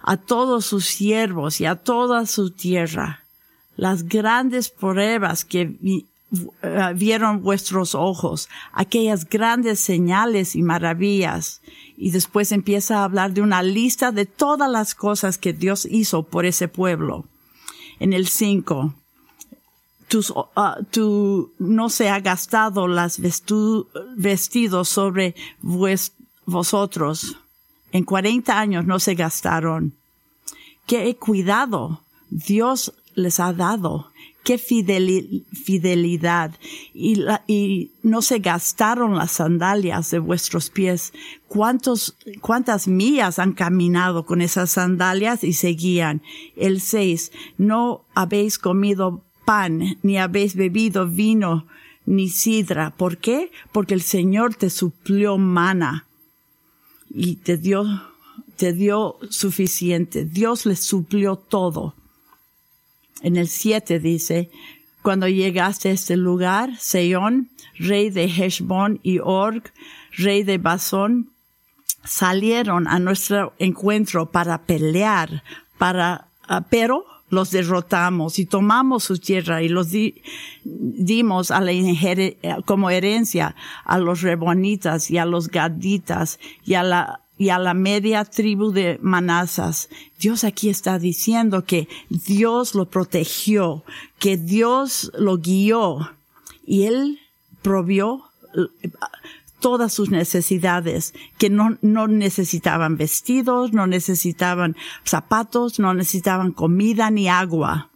a 0.03 0.15
todos 0.15 0.65
sus 0.65 0.86
siervos 0.86 1.60
y 1.60 1.65
a 1.65 1.75
toda 1.75 2.25
su 2.25 2.51
tierra, 2.51 3.25
las 3.75 4.07
grandes 4.07 4.69
pruebas 4.69 5.43
que 5.43 5.75
eh, 5.84 6.93
vieron 6.95 7.43
vuestros 7.43 7.93
ojos, 7.93 8.48
aquellas 8.72 9.27
grandes 9.27 9.81
señales 9.81 10.55
y 10.55 10.62
maravillas. 10.62 11.62
Y 11.98 12.12
después 12.12 12.53
empieza 12.53 13.00
a 13.00 13.03
hablar 13.03 13.34
de 13.34 13.41
una 13.41 13.63
lista 13.63 14.13
de 14.13 14.25
todas 14.25 14.72
las 14.72 14.95
cosas 14.95 15.38
que 15.38 15.51
Dios 15.51 15.86
hizo 15.91 16.24
por 16.24 16.45
ese 16.45 16.69
pueblo. 16.69 17.25
En 18.00 18.13
el 18.13 18.29
5, 18.29 18.95
tus, 20.07 20.29
uh, 20.29 20.83
tu 20.91 21.51
no 21.59 21.89
se 21.89 22.09
ha 22.09 22.19
gastado 22.19 22.88
las 22.88 23.19
vestidos 24.15 24.89
sobre 24.89 25.35
vosotros. 26.45 27.38
En 27.91 28.03
40 28.03 28.59
años 28.59 28.85
no 28.85 29.00
se 29.00 29.15
gastaron. 29.15 29.93
Qué 30.85 31.15
cuidado 31.15 32.01
Dios 32.29 32.93
les 33.15 33.39
ha 33.39 33.53
dado 33.53 34.12
qué 34.45 34.59
fidelidad. 34.59 36.51
Y, 36.93 37.25
y 37.47 37.91
no 38.03 38.21
se 38.21 38.39
gastaron 38.39 39.15
las 39.15 39.31
sandalias 39.31 40.12
de 40.12 40.19
vuestros 40.19 40.69
pies. 40.69 41.12
¿Cuántos, 41.47 42.15
cuántas 42.41 42.88
millas 42.88 43.39
han 43.39 43.53
caminado 43.53 44.25
con 44.25 44.41
esas 44.41 44.69
sandalias 44.69 45.43
y 45.43 45.53
seguían? 45.53 46.21
El 46.55 46.79
seis, 46.79 47.31
no 47.57 48.05
habéis 48.13 48.59
comido 48.59 49.24
pan, 49.45 49.97
ni 50.01 50.17
habéis 50.17 50.55
bebido 50.55 51.07
vino, 51.07 51.67
ni 52.05 52.29
sidra. 52.29 52.91
¿Por 52.91 53.17
qué? 53.17 53.51
Porque 53.71 53.93
el 53.93 54.01
Señor 54.01 54.55
te 54.55 54.69
suplió 54.69 55.37
mana 55.37 56.05
y 57.09 57.37
te 57.37 57.57
dio, 57.57 57.85
te 58.57 58.73
dio 58.73 59.17
suficiente. 59.29 60.25
Dios 60.25 60.65
les 60.65 60.79
suplió 60.79 61.35
todo. 61.35 61.95
En 63.21 63.37
el 63.37 63.47
7 63.47 63.99
dice, 63.99 64.49
cuando 65.01 65.27
llegaste 65.27 65.89
a 65.89 65.93
este 65.93 66.17
lugar, 66.17 66.77
Seón, 66.79 67.49
rey 67.77 68.09
de 68.09 68.25
Heshbon 68.25 68.99
y 69.03 69.19
Org, 69.19 69.71
rey 70.17 70.43
de 70.43 70.57
Basón, 70.57 71.31
salieron 72.03 72.87
a 72.87 72.99
nuestro 72.99 73.53
encuentro 73.57 74.31
para 74.31 74.63
pelear, 74.63 75.43
para, 75.77 76.27
ah, 76.47 76.65
pero 76.69 77.05
los 77.35 77.51
derrotamos 77.51 78.39
y 78.39 78.45
tomamos 78.45 79.03
su 79.03 79.19
tierra 79.19 79.61
y 79.61 79.69
los 79.69 79.89
dimos 80.63 81.51
como 82.65 82.89
herencia 82.89 83.55
a 83.83 83.97
los 83.99 84.21
rebonitas 84.21 85.11
y 85.11 85.17
a 85.17 85.25
los 85.25 85.49
gaditas 85.49 86.39
y 86.65 86.73
a 86.73 86.83
la 86.83 87.21
y 87.37 87.49
a 87.49 87.59
la 87.59 87.73
media 87.73 88.23
tribu 88.23 88.71
de 88.71 88.97
Manasas. 89.01 89.89
Dios 90.17 90.45
aquí 90.45 90.69
está 90.69 90.99
diciendo 90.99 91.65
que 91.65 91.89
Dios 92.09 92.75
lo 92.75 92.85
protegió, 92.85 93.83
que 94.19 94.37
Dios 94.37 95.11
lo 95.17 95.37
guió 95.37 96.11
y 96.65 96.83
él 96.83 97.19
provió 97.61 98.23
todas 99.65 99.91
sus 99.91 100.12
necesidades, 100.12 101.15
que 101.39 101.50
no, 101.50 101.79
no 101.81 102.07
necesitaban 102.07 102.98
vestidos, 102.98 103.74
no 103.74 103.88
necesitaban 103.88 104.75
zapatos, 105.03 105.79
no 105.79 105.95
necesitaban 105.95 106.51
comida 106.51 107.10
ni 107.10 107.29
agua. 107.29 107.89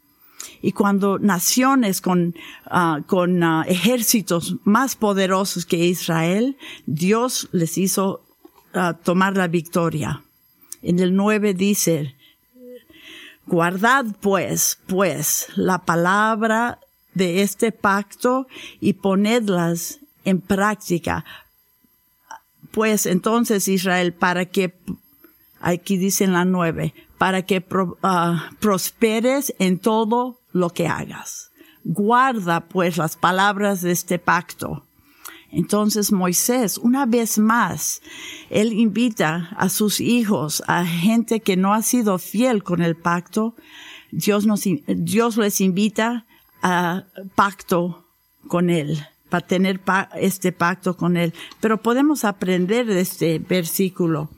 Y 0.63 0.71
cuando 0.71 1.19
naciones 1.19 2.01
con, 2.01 2.33
ah, 2.65 3.01
con 3.05 3.43
ah, 3.43 3.65
ejércitos 3.67 4.55
más 4.63 4.95
poderosos 4.95 5.67
que 5.67 5.77
Israel, 5.77 6.57
Dios 6.87 7.49
les 7.51 7.77
hizo 7.77 8.23
tomar 9.03 9.37
la 9.37 9.47
victoria. 9.47 10.23
En 10.81 10.97
el 10.97 11.15
9 11.15 11.53
dice, 11.53 12.15
guardad 13.45 14.07
pues, 14.19 14.79
pues, 14.87 15.49
la 15.55 15.85
palabra 15.85 16.79
de 17.13 17.43
este 17.43 17.71
pacto 17.71 18.47
y 18.79 18.93
ponedlas 18.93 19.99
en 20.25 20.41
práctica. 20.41 21.25
Pues 22.71 23.05
entonces 23.05 23.67
Israel, 23.67 24.13
para 24.13 24.45
que, 24.45 24.73
aquí 25.59 25.97
dice 25.97 26.23
en 26.23 26.33
la 26.33 26.45
9, 26.45 26.93
para 27.17 27.43
que 27.43 27.65
ah, 28.03 28.51
prosperes 28.59 29.53
en 29.59 29.79
todo 29.79 30.39
lo 30.51 30.69
que 30.69 30.87
hagas. 30.87 31.51
Guarda 31.83 32.67
pues 32.67 32.97
las 32.97 33.15
palabras 33.15 33.81
de 33.81 33.91
este 33.91 34.19
pacto. 34.19 34.85
Entonces 35.51 36.11
Moisés, 36.11 36.77
una 36.77 37.05
vez 37.05 37.39
más, 37.39 38.01
él 38.49 38.73
invita 38.73 39.49
a 39.57 39.69
sus 39.69 39.99
hijos, 39.99 40.63
a 40.67 40.85
gente 40.85 41.39
que 41.39 41.57
no 41.57 41.73
ha 41.73 41.81
sido 41.81 42.19
fiel 42.19 42.63
con 42.63 42.81
el 42.81 42.95
pacto, 42.95 43.55
Dios, 44.11 44.45
nos, 44.45 44.63
Dios 44.87 45.37
les 45.37 45.61
invita 45.61 46.25
a 46.61 47.05
pacto 47.35 48.05
con 48.47 48.69
él, 48.69 49.05
para 49.29 49.45
tener 49.45 49.79
este 50.15 50.51
pacto 50.51 50.97
con 50.97 51.17
él. 51.17 51.33
Pero 51.59 51.81
podemos 51.81 52.25
aprender 52.25 52.85
de 52.85 53.01
este 53.01 53.39
versículo 53.39 54.29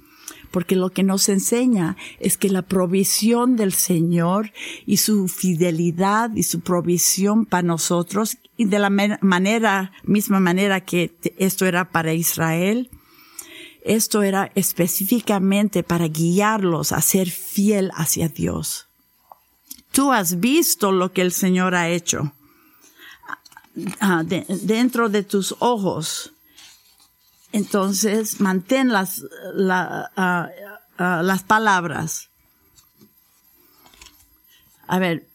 porque 0.52 0.76
lo 0.76 0.90
que 0.90 1.04
nos 1.04 1.30
enseña 1.30 1.96
es 2.20 2.38
que 2.38 2.50
la 2.50 2.62
provisión 2.62 3.56
del 3.56 3.74
Señor 3.74 4.52
y 4.86 4.98
su 4.98 5.28
fidelidad 5.28 6.36
y 6.36 6.44
su 6.44 6.60
provisión 6.60 7.46
para 7.46 7.64
nosotros, 7.64 8.38
y 8.58 8.66
de 8.66 8.80
la 8.80 8.90
manera, 8.90 9.92
misma 10.04 10.40
manera 10.40 10.82
que 10.82 11.16
esto 11.38 11.66
era 11.66 11.90
para 11.90 12.14
Israel, 12.14 12.90
esto 13.84 14.22
era 14.22 14.52
específicamente 14.54 15.82
para 15.84 16.08
guiarlos 16.08 16.92
a 16.92 17.02
ser 17.02 17.30
fiel 17.32 17.90
hacia 17.96 18.28
Dios. 18.28 18.88
Tú 19.92 20.12
has 20.12 20.40
visto 20.40 20.92
lo 20.92 21.12
que 21.12 21.22
el 21.22 21.32
Señor 21.32 21.76
ha 21.76 21.90
hecho. 21.90 22.34
Ah, 24.00 24.24
dentro 24.26 25.10
de 25.10 25.24
tus 25.24 25.56
ojos 25.60 26.34
entonces, 27.52 28.40
mantén 28.40 28.92
las, 28.92 29.26
ah, 30.16 30.50
ah, 30.98 31.22
las 31.24 31.44
palabras. 31.44 32.30
A 34.88 35.00
ver, 35.00 35.28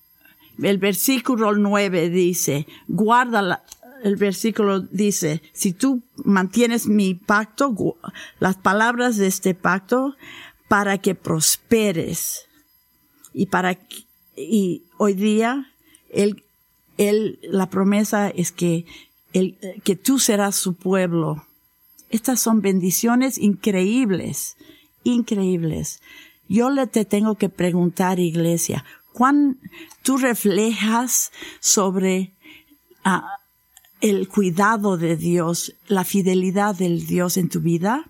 el 0.63 0.79
versículo 0.79 1.55
9 1.55 2.09
dice, 2.09 2.67
guarda 2.89 3.63
el 4.03 4.17
versículo 4.17 4.81
dice, 4.81 5.43
si 5.53 5.73
tú 5.73 6.03
mantienes 6.17 6.87
mi 6.87 7.15
pacto, 7.15 7.75
las 8.39 8.57
palabras 8.57 9.17
de 9.17 9.27
este 9.27 9.55
pacto, 9.55 10.17
para 10.69 10.99
que 10.99 11.15
prosperes. 11.15 12.47
Y 13.33 13.47
para, 13.47 13.79
y 14.37 14.85
hoy 14.99 15.15
día, 15.15 15.73
él, 16.11 16.45
él, 16.99 17.39
la 17.43 17.69
promesa 17.71 18.29
es 18.29 18.53
que, 18.53 18.87
él, 19.33 19.59
que 19.85 19.97
tú 19.97 20.19
serás 20.19 20.57
su 20.57 20.75
pueblo 20.75 21.47
estas 22.11 22.41
son 22.41 22.61
bendiciones 22.61 23.39
increíbles, 23.39 24.57
increíbles. 25.03 26.01
Yo 26.49 26.71
le 26.71 26.87
te 26.87 27.05
tengo 27.05 27.35
que 27.35 27.49
preguntar, 27.49 28.21
iglesia, 28.21 28.85
¿cuán 29.13 29.59
tú 30.03 30.17
reflejas 30.17 31.33
sobre 31.61 32.33
ah, 33.05 33.39
el 34.01 34.29
cuidado 34.29 34.97
de 34.97 35.17
Dios, 35.17 35.75
la 35.89 36.05
fidelidad 36.05 36.77
del 36.77 37.07
Dios 37.07 37.37
en 37.37 37.49
tu 37.49 37.61
vida? 37.61 38.09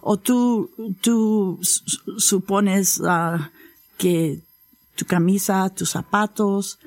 ¿O 0.00 0.16
tú, 0.16 0.70
tú 1.02 1.60
supones 1.62 3.02
ah, 3.04 3.50
que 3.98 4.40
tu 5.00 5.06
camisa, 5.06 5.70
tus 5.70 5.90
zapatos 5.90 6.78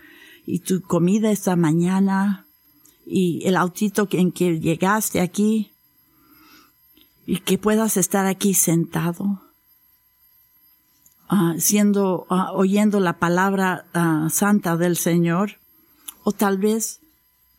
y 0.45 0.59
tu 0.59 0.83
comida 0.83 1.31
esta 1.31 1.55
mañana 1.55 2.45
y 3.07 3.41
el 3.45 3.57
autito 3.57 4.07
en 4.11 4.31
que 4.31 4.59
llegaste 4.59 5.19
aquí 5.19 5.71
y 7.25 7.39
que 7.39 7.57
puedas 7.57 7.97
estar 7.97 8.27
aquí 8.27 8.53
sentado, 8.53 9.41
uh, 11.31 11.59
siendo, 11.59 12.27
uh, 12.29 12.55
oyendo 12.55 12.99
la 12.99 13.17
palabra 13.17 13.87
uh, 13.95 14.29
santa 14.29 14.77
del 14.77 14.95
Señor, 14.95 15.57
o 16.23 16.33
tal 16.33 16.59
vez 16.59 16.99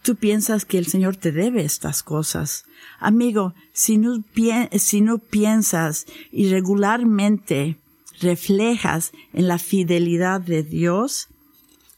tú 0.02 0.14
piensas 0.14 0.64
que 0.64 0.78
el 0.78 0.86
Señor 0.86 1.16
te 1.16 1.32
debe 1.32 1.64
estas 1.64 2.04
cosas. 2.04 2.64
Amigo, 3.00 3.54
si 3.72 3.98
no, 3.98 4.22
piensas 5.18 6.06
y 6.30 6.48
regularmente 6.48 7.80
reflejas 8.20 9.12
en 9.32 9.48
la 9.48 9.58
fidelidad 9.58 10.40
de 10.40 10.62
Dios, 10.62 11.28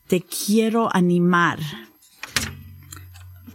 te 0.06 0.22
quiero 0.22 0.88
animar 0.94 1.58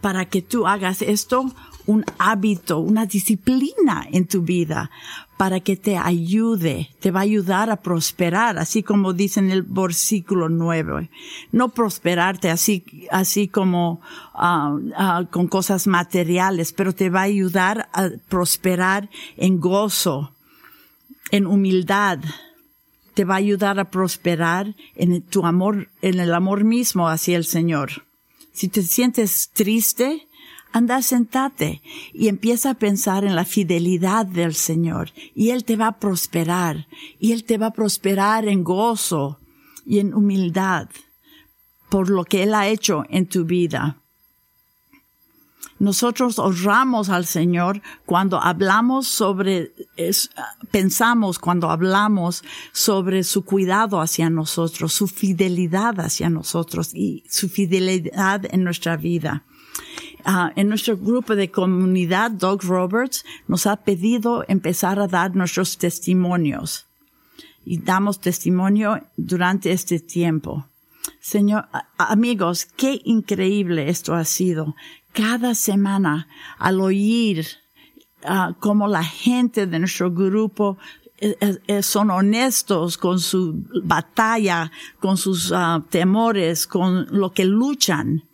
para 0.00 0.26
que 0.26 0.42
tú 0.42 0.66
hagas 0.66 1.02
esto 1.02 1.52
un 1.86 2.04
hábito, 2.18 2.78
una 2.78 3.06
disciplina 3.06 4.06
en 4.10 4.26
tu 4.26 4.42
vida 4.42 4.90
para 5.36 5.58
que 5.58 5.76
te 5.76 5.96
ayude, 5.96 6.90
te 7.00 7.10
va 7.10 7.20
a 7.20 7.24
ayudar 7.24 7.68
a 7.70 7.76
prosperar, 7.76 8.58
así 8.58 8.84
como 8.84 9.12
dice 9.12 9.40
en 9.40 9.50
el 9.50 9.62
versículo 9.62 10.48
9. 10.48 11.10
No 11.50 11.70
prosperarte 11.70 12.48
así, 12.50 12.84
así 13.10 13.48
como 13.48 14.00
ah, 14.34 14.78
ah, 14.96 15.24
con 15.30 15.48
cosas 15.48 15.88
materiales, 15.88 16.72
pero 16.72 16.94
te 16.94 17.10
va 17.10 17.20
a 17.20 17.24
ayudar 17.24 17.88
a 17.92 18.10
prosperar 18.28 19.10
en 19.36 19.58
gozo, 19.58 20.32
en 21.32 21.46
humildad, 21.46 22.20
te 23.14 23.24
va 23.24 23.34
a 23.34 23.38
ayudar 23.38 23.78
a 23.78 23.90
prosperar 23.90 24.74
en 24.94 25.22
tu 25.22 25.44
amor, 25.44 25.90
en 26.00 26.20
el 26.20 26.34
amor 26.34 26.64
mismo 26.64 27.08
hacia 27.08 27.36
el 27.36 27.44
Señor. 27.44 28.06
Si 28.52 28.68
te 28.68 28.82
sientes 28.82 29.50
triste, 29.52 30.28
anda, 30.72 31.02
sentate 31.02 31.82
y 32.12 32.28
empieza 32.28 32.70
a 32.70 32.74
pensar 32.74 33.24
en 33.24 33.34
la 33.34 33.44
fidelidad 33.44 34.26
del 34.26 34.54
Señor 34.54 35.10
y 35.34 35.50
Él 35.50 35.64
te 35.64 35.76
va 35.76 35.88
a 35.88 35.98
prosperar 35.98 36.86
y 37.18 37.32
Él 37.32 37.44
te 37.44 37.58
va 37.58 37.66
a 37.66 37.72
prosperar 37.72 38.48
en 38.48 38.64
gozo 38.64 39.38
y 39.84 39.98
en 39.98 40.14
humildad 40.14 40.88
por 41.90 42.08
lo 42.08 42.24
que 42.24 42.42
Él 42.42 42.54
ha 42.54 42.68
hecho 42.68 43.04
en 43.10 43.26
tu 43.26 43.44
vida. 43.44 44.01
Nosotros 45.82 46.38
honramos 46.38 47.08
al 47.08 47.26
Señor 47.26 47.82
cuando 48.06 48.40
hablamos 48.40 49.08
sobre, 49.08 49.72
pensamos 50.70 51.40
cuando 51.40 51.70
hablamos 51.70 52.44
sobre 52.70 53.24
su 53.24 53.44
cuidado 53.44 54.00
hacia 54.00 54.30
nosotros, 54.30 54.92
su 54.92 55.08
fidelidad 55.08 55.98
hacia 55.98 56.30
nosotros 56.30 56.94
y 56.94 57.24
su 57.28 57.48
fidelidad 57.48 58.46
en 58.54 58.62
nuestra 58.62 58.96
vida. 58.96 59.42
Ah, 60.24 60.52
en 60.54 60.68
nuestro 60.68 60.96
grupo 60.96 61.34
de 61.34 61.50
comunidad, 61.50 62.30
Doug 62.30 62.62
Roberts 62.62 63.24
nos 63.48 63.66
ha 63.66 63.74
pedido 63.74 64.44
empezar 64.46 65.00
a 65.00 65.08
dar 65.08 65.34
nuestros 65.34 65.78
testimonios. 65.78 66.86
Y 67.64 67.78
damos 67.78 68.20
testimonio 68.20 69.00
durante 69.16 69.72
este 69.72 69.98
tiempo. 69.98 70.64
Señor, 71.18 71.66
amigos, 71.98 72.66
qué 72.76 73.00
increíble 73.04 73.88
esto 73.88 74.14
ha 74.14 74.24
sido. 74.24 74.74
Cada 75.12 75.54
semana, 75.54 76.28
al 76.58 76.80
oír 76.80 77.46
uh, 78.24 78.54
cómo 78.58 78.88
la 78.88 79.04
gente 79.04 79.66
de 79.66 79.78
nuestro 79.78 80.10
grupo 80.10 80.78
eh, 81.24 81.36
eh, 81.68 81.82
son 81.84 82.10
honestos 82.10 82.98
con 82.98 83.20
su 83.20 83.64
batalla, 83.84 84.72
con 84.98 85.16
sus 85.16 85.52
ah, 85.54 85.80
temores, 85.88 86.66
con 86.66 87.06
lo 87.16 87.32
que 87.32 87.44
luchan. 87.44 88.24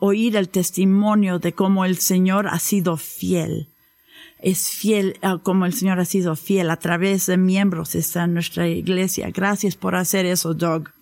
Oír 0.00 0.36
el 0.36 0.48
testimonio 0.48 1.38
de 1.38 1.52
cómo 1.52 1.84
el 1.84 1.98
Señor 1.98 2.48
ha 2.48 2.58
sido 2.58 2.96
fiel. 2.96 3.68
Es 4.40 4.70
fiel, 4.70 5.18
ah, 5.22 5.38
como 5.40 5.66
el 5.66 5.72
Señor 5.72 6.00
ha 6.00 6.04
sido 6.04 6.34
fiel 6.34 6.68
a 6.68 6.78
través 6.78 7.26
de 7.26 7.36
miembros 7.36 7.92
de 7.92 8.26
nuestra 8.26 8.66
iglesia. 8.68 9.30
Gracias 9.30 9.76
por 9.76 9.94
hacer 9.94 10.26
eso, 10.26 10.52
Doug. 10.52 10.95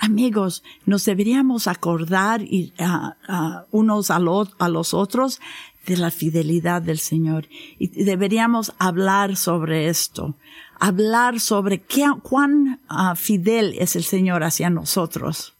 Amigos, 0.00 0.62
nos 0.86 1.04
deberíamos 1.04 1.66
acordar 1.66 2.42
ah, 2.78 3.16
ah, 3.28 3.64
unos 3.70 4.10
a, 4.10 4.16
a 4.16 4.68
los 4.68 4.94
otros 4.94 5.40
de 5.86 5.96
la 5.96 6.10
fidelidad 6.10 6.82
del 6.82 6.98
Señor. 6.98 7.48
Y 7.78 7.88
deberíamos 8.04 8.72
hablar 8.78 9.36
sobre 9.36 9.88
esto. 9.88 10.34
Hablar 10.78 11.40
sobre 11.40 11.80
qué, 11.82 12.06
cuán 12.22 12.80
fidel 13.16 13.74
es 13.78 13.96
el 13.96 14.04
Señor 14.04 14.42
hacia 14.42 14.70
nosotros. 14.70 15.52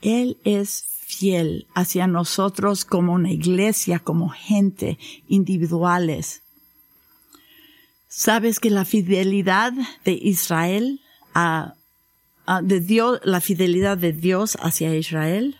Él 0.00 0.38
es 0.44 0.84
fiel 1.06 1.66
hacia 1.74 2.06
nosotros 2.06 2.84
como 2.84 3.12
una 3.12 3.30
iglesia, 3.30 3.98
como 3.98 4.28
gente, 4.28 4.98
individuales. 5.28 6.43
¿Sabes 8.16 8.60
que 8.60 8.70
la 8.70 8.84
fidelidad 8.84 9.72
de 10.04 10.12
Israel 10.12 11.00
a, 11.34 11.74
de 12.62 12.78
Dios, 12.78 13.20
la 13.24 13.40
fidelidad 13.40 13.98
de 13.98 14.12
Dios 14.12 14.56
hacia 14.60 14.94
Israel? 14.94 15.56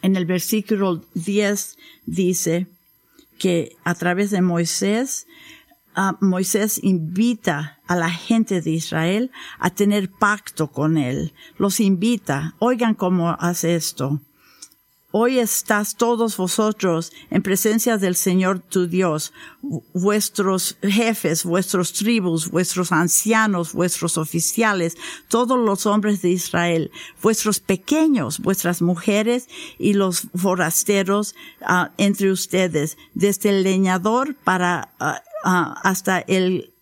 En 0.00 0.14
el 0.14 0.26
versículo 0.26 1.04
10 1.14 1.76
dice 2.06 2.68
que 3.40 3.76
a 3.82 3.96
través 3.96 4.30
de 4.30 4.42
Moisés 4.42 5.26
Moisés 6.20 6.78
invita 6.84 7.80
a 7.88 7.96
la 7.96 8.10
gente 8.10 8.60
de 8.60 8.70
Israel 8.70 9.32
a 9.58 9.70
tener 9.70 10.08
pacto 10.08 10.68
con 10.68 10.96
él. 10.96 11.34
Los 11.58 11.80
invita. 11.80 12.54
Oigan 12.60 12.94
cómo 12.94 13.30
hace 13.30 13.74
esto. 13.74 14.20
Hoy 15.12 15.40
estás 15.40 15.96
todos 15.96 16.36
vosotros 16.36 17.12
en 17.30 17.42
presencia 17.42 17.98
del 17.98 18.14
Señor 18.14 18.60
tu 18.60 18.86
Dios, 18.86 19.32
vuestros 19.92 20.76
jefes, 20.82 21.42
vuestros 21.42 21.92
tribus, 21.92 22.48
vuestros 22.48 22.92
ancianos, 22.92 23.72
vuestros 23.72 24.16
oficiales, 24.18 24.96
todos 25.26 25.58
los 25.58 25.84
hombres 25.84 26.22
de 26.22 26.30
Israel, 26.30 26.92
vuestros 27.22 27.58
pequeños, 27.58 28.38
vuestras 28.38 28.82
mujeres 28.82 29.48
y 29.80 29.94
los 29.94 30.28
forasteros 30.36 31.34
ah, 31.62 31.90
entre 31.98 32.30
ustedes, 32.30 32.96
desde 33.12 33.48
el 33.50 33.64
leñador 33.64 34.36
para 34.36 34.92
ah, 35.00 35.20
ah, 35.44 35.80
hasta 35.82 36.20
el 36.20 36.72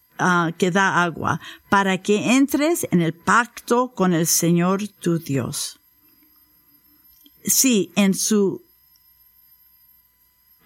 que 0.59 0.73
da 0.73 1.05
agua, 1.05 1.41
para 1.71 1.99
que 1.99 2.33
entres 2.33 2.89
en 2.91 3.03
el 3.03 3.15
pacto 3.15 3.93
con 3.95 4.13
el 4.13 4.27
Señor 4.27 4.89
tu 4.89 5.21
Dios 5.21 5.79
sí, 7.49 7.93
en 7.97 8.15
su 8.15 8.63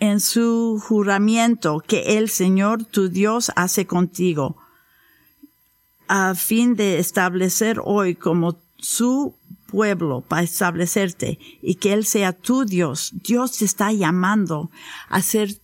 en 0.02 0.18
su 0.18 0.82
juramento 0.84 1.78
que 1.78 2.18
el 2.18 2.28
Señor 2.28 2.84
tu 2.84 3.08
Dios 3.08 3.52
hace 3.54 3.86
contigo, 3.86 4.56
a 6.08 6.34
fin 6.34 6.74
de 6.74 6.98
establecer 6.98 7.80
hoy 7.84 8.16
como 8.16 8.58
su 8.78 9.36
pueblo 9.72 10.20
para 10.20 10.42
establecerte 10.42 11.38
y 11.62 11.76
que 11.76 11.92
Él 11.92 12.04
sea 12.04 12.32
tu 12.32 12.64
Dios. 12.64 13.12
Dios 13.22 13.58
te 13.58 13.64
está 13.64 13.92
llamando 13.92 14.72
a 15.08 15.22
ser, 15.22 15.56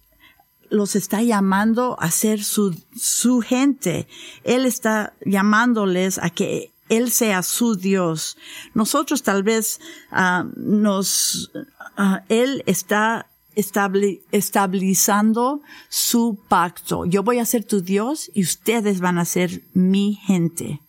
los 0.71 0.95
está 0.95 1.21
llamando 1.23 1.97
a 1.99 2.13
ser 2.13 2.45
su, 2.45 2.81
su 2.97 3.41
gente. 3.41 4.07
Él 4.45 4.67
está 4.67 5.15
llamándoles 5.27 6.19
a 6.19 6.31
que 6.31 6.71
él 6.89 7.11
sea 7.11 7.43
su 7.43 7.77
Dios. 7.77 8.37
Nosotros 8.75 9.23
tal 9.23 9.43
vez 9.43 9.81
uh, 10.13 10.49
nos, 10.57 11.51
uh, 11.99 12.19
Él 12.29 12.63
está 12.67 13.27
estabilizando 13.55 15.63
su 15.89 16.39
pacto. 16.49 17.05
Yo 17.07 17.23
voy 17.23 17.41
a 17.41 17.45
ser 17.45 17.65
tu 17.65 17.81
Dios 17.81 18.31
y 18.33 18.43
ustedes 18.43 19.01
van 19.01 19.19
a 19.19 19.25
ser 19.25 19.63
mi 19.75 20.15
gente. 20.15 20.81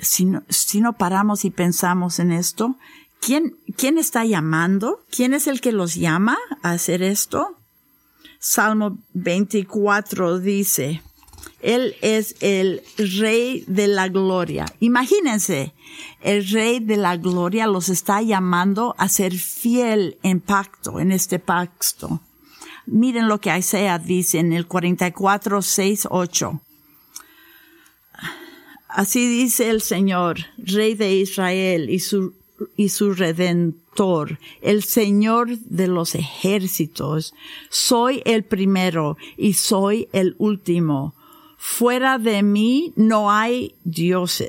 Si 0.00 0.24
no, 0.24 0.42
si 0.48 0.80
no 0.80 0.94
paramos 0.94 1.44
y 1.44 1.50
pensamos 1.50 2.18
en 2.18 2.32
esto, 2.32 2.76
¿quién, 3.20 3.56
¿quién 3.76 3.98
está 3.98 4.24
llamando? 4.24 5.04
¿Quién 5.10 5.32
es 5.32 5.46
el 5.46 5.60
que 5.60 5.72
los 5.72 5.94
llama 5.94 6.36
a 6.62 6.72
hacer 6.72 7.02
esto? 7.02 7.56
Salmo 8.40 8.98
24 9.14 10.38
dice, 10.38 11.02
él 11.60 11.96
es 12.02 12.36
el 12.40 12.82
rey 12.96 13.64
de 13.66 13.88
la 13.88 14.08
gloria. 14.08 14.66
Imagínense, 14.80 15.74
el 16.20 16.48
rey 16.48 16.80
de 16.80 16.96
la 16.96 17.16
gloria 17.16 17.66
los 17.66 17.88
está 17.88 18.22
llamando 18.22 18.94
a 18.98 19.08
ser 19.08 19.34
fiel 19.34 20.18
en 20.22 20.40
pacto, 20.40 21.00
en 21.00 21.12
este 21.12 21.38
pacto. 21.38 22.20
Miren 22.86 23.28
lo 23.28 23.40
que 23.40 23.56
Isaías 23.56 24.04
dice 24.04 24.38
en 24.38 24.52
el 24.52 24.66
44, 24.66 25.60
6, 25.60 26.08
8. 26.10 26.60
Así 28.88 29.28
dice 29.28 29.68
el 29.68 29.82
Señor, 29.82 30.38
Rey 30.56 30.94
de 30.94 31.14
Israel 31.14 31.90
y 31.90 31.98
su, 31.98 32.34
y 32.76 32.88
su 32.88 33.12
Redentor, 33.12 34.38
el 34.62 34.82
Señor 34.82 35.58
de 35.58 35.88
los 35.88 36.14
ejércitos. 36.14 37.34
Soy 37.68 38.22
el 38.24 38.44
primero 38.44 39.18
y 39.36 39.52
soy 39.52 40.08
el 40.12 40.34
último 40.38 41.14
Fuera 41.58 42.18
de 42.18 42.44
mí 42.44 42.92
no 42.94 43.32
hay 43.32 43.74
Dios. 43.84 44.44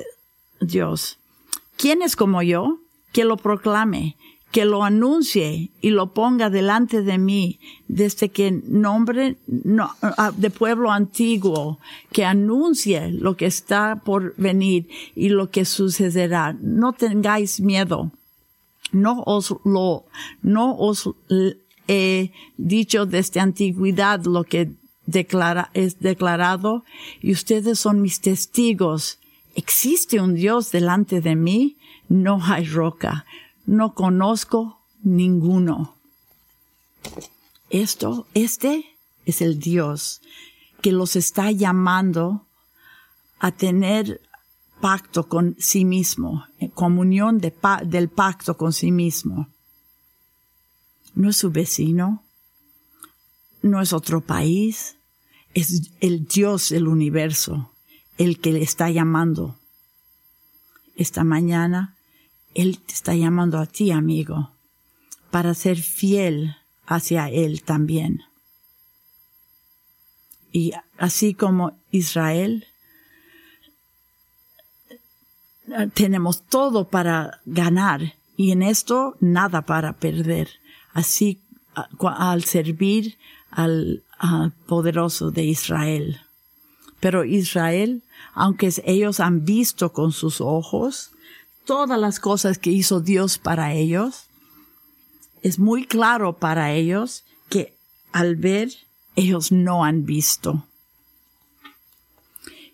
Dios. 0.61 1.17
¿Quién 1.75 2.03
es 2.03 2.15
como 2.15 2.43
yo? 2.43 2.77
Que 3.11 3.25
lo 3.25 3.35
proclame, 3.35 4.15
que 4.51 4.63
lo 4.63 4.83
anuncie 4.83 5.71
y 5.81 5.89
lo 5.89 6.13
ponga 6.13 6.51
delante 6.51 7.01
de 7.01 7.17
mí 7.17 7.59
desde 7.87 8.29
que 8.29 8.51
nombre 8.51 9.37
no, 9.47 9.91
ah, 10.03 10.31
de 10.37 10.51
pueblo 10.51 10.91
antiguo, 10.91 11.79
que 12.11 12.25
anuncie 12.25 13.11
lo 13.11 13.35
que 13.35 13.47
está 13.47 14.01
por 14.05 14.35
venir 14.37 14.87
y 15.15 15.29
lo 15.29 15.49
que 15.49 15.65
sucederá. 15.65 16.55
No 16.61 16.93
tengáis 16.93 17.59
miedo. 17.59 18.11
No 18.91 19.23
os 19.25 19.55
lo, 19.65 20.05
no 20.43 20.75
os 20.77 21.09
he 21.87 22.31
dicho 22.57 23.07
desde 23.07 23.39
antigüedad 23.39 24.23
lo 24.25 24.43
que 24.43 24.71
declara, 25.11 25.71
es 25.73 25.99
declarado 25.99 26.83
y 27.21 27.31
ustedes 27.31 27.79
son 27.79 28.01
mis 28.01 28.21
testigos. 28.21 29.19
¿Existe 29.55 30.21
un 30.21 30.35
Dios 30.35 30.71
delante 30.71 31.21
de 31.21 31.35
mí? 31.35 31.77
no 32.09 32.43
hay 32.43 32.65
roca, 32.65 33.25
no 33.65 33.93
conozco 33.93 34.81
ninguno. 35.03 35.95
Esto, 37.69 38.27
este 38.33 38.97
es 39.25 39.41
el 39.41 39.59
Dios 39.59 40.21
que 40.81 40.91
los 40.91 41.15
está 41.15 41.51
llamando 41.51 42.47
a 43.39 43.51
tener 43.51 44.21
pacto 44.81 45.29
con 45.29 45.55
sí 45.59 45.85
mismo, 45.85 46.45
comunión 46.73 47.37
del 47.37 48.09
pacto 48.09 48.57
con 48.57 48.73
sí 48.73 48.91
mismo. 48.91 49.47
No 51.13 51.29
es 51.29 51.37
su 51.37 51.51
vecino, 51.51 52.23
no 53.61 53.81
es 53.81 53.93
otro 53.93 54.21
país, 54.21 54.95
es 55.53 55.91
el 55.99 56.25
Dios 56.25 56.69
del 56.69 56.87
universo 56.87 57.71
el 58.17 58.39
que 58.39 58.51
le 58.51 58.61
está 58.61 58.89
llamando. 58.89 59.57
Esta 60.95 61.23
mañana, 61.23 61.95
Él 62.53 62.79
te 62.79 62.93
está 62.93 63.15
llamando 63.15 63.57
a 63.57 63.65
ti, 63.65 63.91
amigo, 63.91 64.51
para 65.31 65.53
ser 65.53 65.77
fiel 65.77 66.57
hacia 66.85 67.29
Él 67.29 67.63
también. 67.63 68.23
Y 70.51 70.73
así 70.97 71.33
como 71.33 71.79
Israel, 71.91 72.67
tenemos 75.93 76.43
todo 76.43 76.89
para 76.89 77.41
ganar 77.45 78.15
y 78.35 78.51
en 78.51 78.63
esto 78.63 79.15
nada 79.19 79.61
para 79.61 79.93
perder. 79.93 80.49
Así 80.93 81.41
al 82.01 82.43
servir 82.43 83.17
al, 83.51 84.03
poderoso 84.67 85.31
de 85.31 85.45
Israel. 85.45 86.21
Pero 86.99 87.23
Israel, 87.23 88.03
aunque 88.33 88.73
ellos 88.85 89.19
han 89.19 89.45
visto 89.45 89.93
con 89.93 90.11
sus 90.11 90.41
ojos 90.41 91.11
todas 91.65 91.97
las 91.99 92.19
cosas 92.19 92.57
que 92.57 92.71
hizo 92.71 92.99
Dios 92.99 93.37
para 93.37 93.73
ellos, 93.73 94.25
es 95.41 95.59
muy 95.59 95.85
claro 95.85 96.37
para 96.37 96.73
ellos 96.73 97.23
que 97.49 97.77
al 98.11 98.35
ver 98.35 98.69
ellos 99.15 99.51
no 99.51 99.85
han 99.85 100.05
visto. 100.05 100.65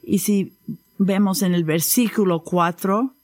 Y 0.02 0.20
si 0.20 0.54
vemos 0.98 1.42
en 1.42 1.54
el 1.54 1.64
versículo 1.64 2.44
4, 2.44 3.15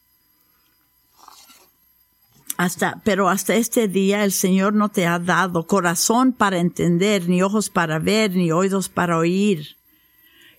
hasta, 2.61 3.01
pero 3.03 3.27
hasta 3.27 3.55
este 3.55 3.87
día 3.87 4.23
el 4.23 4.31
Señor 4.31 4.75
no 4.75 4.89
te 4.89 5.07
ha 5.07 5.17
dado 5.17 5.65
corazón 5.65 6.31
para 6.31 6.59
entender, 6.59 7.27
ni 7.27 7.41
ojos 7.41 7.71
para 7.71 7.97
ver, 7.97 8.35
ni 8.35 8.51
oídos 8.51 8.87
para 8.87 9.17
oír. 9.17 9.77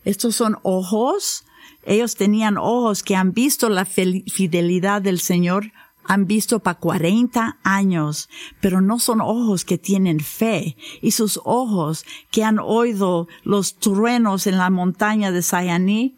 Estos 0.04 0.34
son 0.34 0.58
ojos. 0.64 1.44
Ellos 1.84 2.16
tenían 2.16 2.58
ojos 2.58 3.04
que 3.04 3.14
han 3.14 3.32
visto 3.32 3.68
la 3.68 3.84
fidelidad 3.84 5.00
del 5.00 5.20
Señor 5.20 5.70
han 6.04 6.26
visto 6.26 6.58
para 6.58 6.80
40 6.80 7.58
años, 7.62 8.28
pero 8.60 8.80
no 8.80 8.98
son 8.98 9.20
ojos 9.20 9.64
que 9.64 9.78
tienen 9.78 10.18
fe. 10.18 10.76
Y 11.00 11.12
sus 11.12 11.40
ojos 11.44 12.04
que 12.32 12.42
han 12.42 12.58
oído 12.58 13.28
los 13.44 13.76
truenos 13.76 14.48
en 14.48 14.58
la 14.58 14.70
montaña 14.70 15.30
de 15.30 15.42
Sayaní, 15.42 16.16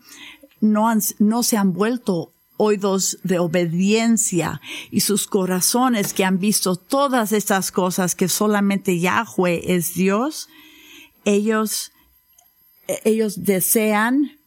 no, 0.61 0.89
han, 0.89 1.01
no 1.19 1.43
se 1.43 1.59
han 1.59 1.75
vuelto 1.75 2.34
oídos 2.57 3.19
de 3.23 3.39
obediencia 3.39 4.61
y 4.91 5.01
sus 5.01 5.27
corazones 5.27 6.13
que 6.13 6.25
han 6.25 6.39
visto 6.39 6.77
todas 6.77 7.33
estas 7.33 7.73
cosas 7.73 8.15
que 8.15 8.29
solamente 8.29 8.99
Yahweh 8.99 9.75
es 9.75 9.95
Dios, 9.95 10.49
ellos, 11.25 11.93
ellos 13.05 13.45
desean 13.45 14.39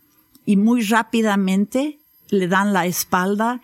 y 0.46 0.58
muy 0.58 0.82
rápidamente 0.82 2.00
le 2.30 2.48
dan 2.48 2.74
la 2.74 2.86
espalda 2.86 3.62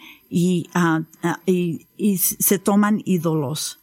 Ah, 0.73 1.03
ah, 1.21 1.39
y, 1.45 1.88
y, 1.95 2.17
se 2.17 2.58
toman 2.58 3.01
ídolos. 3.06 3.79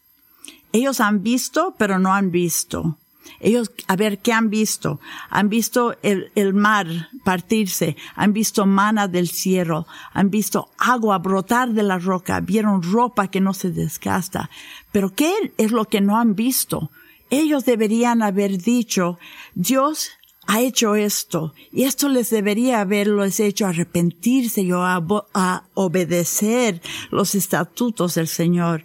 Ellos 0.72 1.00
han 1.00 1.22
visto, 1.22 1.74
pero 1.78 1.98
no 1.98 2.12
han 2.12 2.30
visto. 2.32 2.98
Ellos, 3.40 3.70
a 3.86 3.96
ver, 3.96 4.18
¿qué 4.18 4.32
han 4.32 4.50
visto? 4.50 5.00
Han 5.30 5.48
visto 5.48 5.96
el, 6.02 6.54
mar 6.54 6.86
partirse, 7.24 7.96
han 8.14 8.32
visto 8.32 8.66
mana 8.66 9.08
del 9.08 9.28
cielo, 9.28 9.86
han 10.12 10.30
visto 10.30 10.70
agua 10.78 11.18
brotar 11.18 11.70
de 11.70 11.82
la 11.82 11.98
roca, 11.98 12.40
vieron 12.40 12.82
ropa 12.82 13.28
que 13.28 13.40
no 13.40 13.54
se 13.54 13.70
desgasta. 13.70 14.50
Pero 14.92 15.14
¿qué 15.14 15.52
es 15.56 15.72
lo 15.72 15.86
que 15.86 16.00
no 16.00 16.18
han 16.18 16.34
visto? 16.34 16.90
Ellos 17.30 17.64
deberían 17.64 18.22
haber 18.22 18.58
dicho, 18.58 19.18
Dios 19.54 20.10
ha 20.46 20.60
hecho 20.60 20.96
esto 20.96 21.54
y 21.70 21.84
esto 21.84 22.08
les 22.08 22.30
debería 22.30 22.80
haberlos 22.80 23.38
hecho 23.38 23.66
arrepentirse 23.66 24.62
y 24.62 24.70
a 24.72 25.64
obedecer 25.74 26.82
los 27.10 27.34
estatutos 27.34 28.16
del 28.16 28.26
Señor 28.26 28.84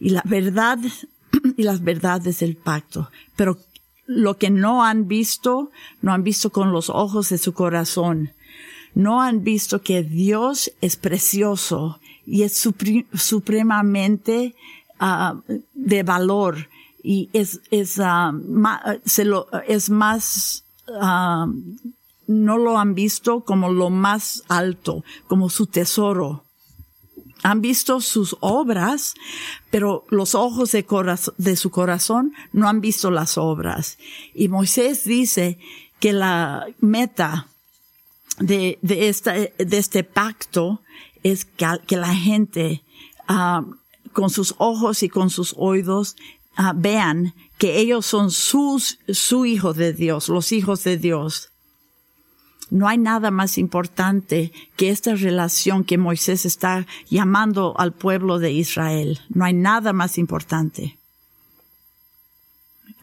y 0.00 0.10
la 0.10 0.22
verdad 0.24 0.78
y 1.56 1.62
las 1.62 1.82
verdades 1.82 2.40
del 2.40 2.56
pacto. 2.56 3.10
Pero 3.36 3.58
lo 4.16 4.36
que 4.38 4.50
no 4.50 4.84
han 4.84 5.08
visto, 5.08 5.70
no 6.00 6.12
han 6.12 6.22
visto 6.22 6.50
con 6.50 6.72
los 6.72 6.90
ojos 6.90 7.28
de 7.30 7.38
su 7.38 7.52
corazón. 7.52 8.32
No 8.94 9.22
han 9.22 9.42
visto 9.42 9.80
que 9.82 10.02
Dios 10.02 10.72
es 10.80 10.96
precioso 10.96 11.98
y 12.26 12.42
es 12.42 12.56
supremamente 13.14 14.54
uh, 15.00 15.40
de 15.74 16.02
valor 16.02 16.68
y 17.02 17.30
es, 17.32 17.60
es, 17.70 17.98
uh, 17.98 18.38
se 19.04 19.24
lo, 19.24 19.48
es 19.66 19.90
más 19.90 20.62
Ah, 20.88 21.46
no 22.26 22.58
lo 22.58 22.78
han 22.78 22.94
visto 22.94 23.40
como 23.40 23.72
lo 23.72 23.90
más 23.90 24.42
alto, 24.48 25.04
como 25.26 25.48
su 25.48 25.66
tesoro. 25.66 26.44
Han 27.42 27.60
visto 27.60 28.00
sus 28.00 28.36
obras, 28.40 29.14
pero 29.70 30.04
los 30.10 30.34
ojos 30.34 30.72
de, 30.72 30.86
de 31.38 31.56
su 31.56 31.70
corazón 31.70 32.32
no 32.52 32.68
han 32.68 32.80
visto 32.80 33.10
las 33.10 33.36
obras. 33.36 33.98
Y 34.34 34.48
Moisés 34.48 35.04
dice 35.04 35.58
que 35.98 36.12
la 36.12 36.66
meta 36.80 37.48
de, 38.38 38.78
de, 38.82 39.08
esta, 39.08 39.34
de 39.34 39.78
este 39.78 40.04
pacto 40.04 40.80
es 41.22 41.44
que, 41.44 41.96
la 41.96 42.14
gente 42.14 42.82
uh, 43.28 43.74
con 44.12 44.30
sus 44.30 44.54
ojos 44.58 45.02
y 45.02 45.08
con 45.08 45.30
sus 45.30 45.54
oídos 45.56 46.16
uh, 46.58 46.72
vean 46.74 47.34
que 47.58 47.78
ellos 47.78 48.06
son 48.06 48.30
sus, 48.30 48.98
su 49.08 49.46
hijo 49.46 49.72
de 49.74 49.92
Dios, 49.92 50.28
los 50.28 50.52
hijos 50.52 50.82
de 50.84 50.96
Dios. 50.96 51.51
No 52.72 52.88
hay 52.88 52.96
nada 52.96 53.30
más 53.30 53.58
importante 53.58 54.50
que 54.76 54.88
esta 54.88 55.14
relación 55.14 55.84
que 55.84 55.98
Moisés 55.98 56.46
está 56.46 56.86
llamando 57.10 57.74
al 57.78 57.92
pueblo 57.92 58.38
de 58.38 58.52
Israel. 58.52 59.20
No 59.28 59.44
hay 59.44 59.52
nada 59.52 59.92
más 59.92 60.16
importante. 60.16 60.96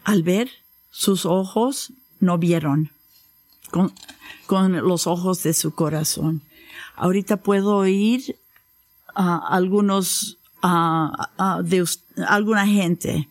Al 0.02 0.24
ver, 0.24 0.50
sus 0.90 1.24
ojos 1.24 1.92
no 2.18 2.36
vieron 2.36 2.90
con, 3.70 3.92
con 4.46 4.72
los 4.72 5.06
ojos 5.06 5.44
de 5.44 5.54
su 5.54 5.72
corazón. 5.72 6.42
Ahorita 6.96 7.36
puedo 7.36 7.76
oír 7.76 8.40
a 9.14 9.36
algunos, 9.54 10.38
a 10.62 11.60
de 11.62 11.86
alguna 12.26 12.66
gente 12.66 13.28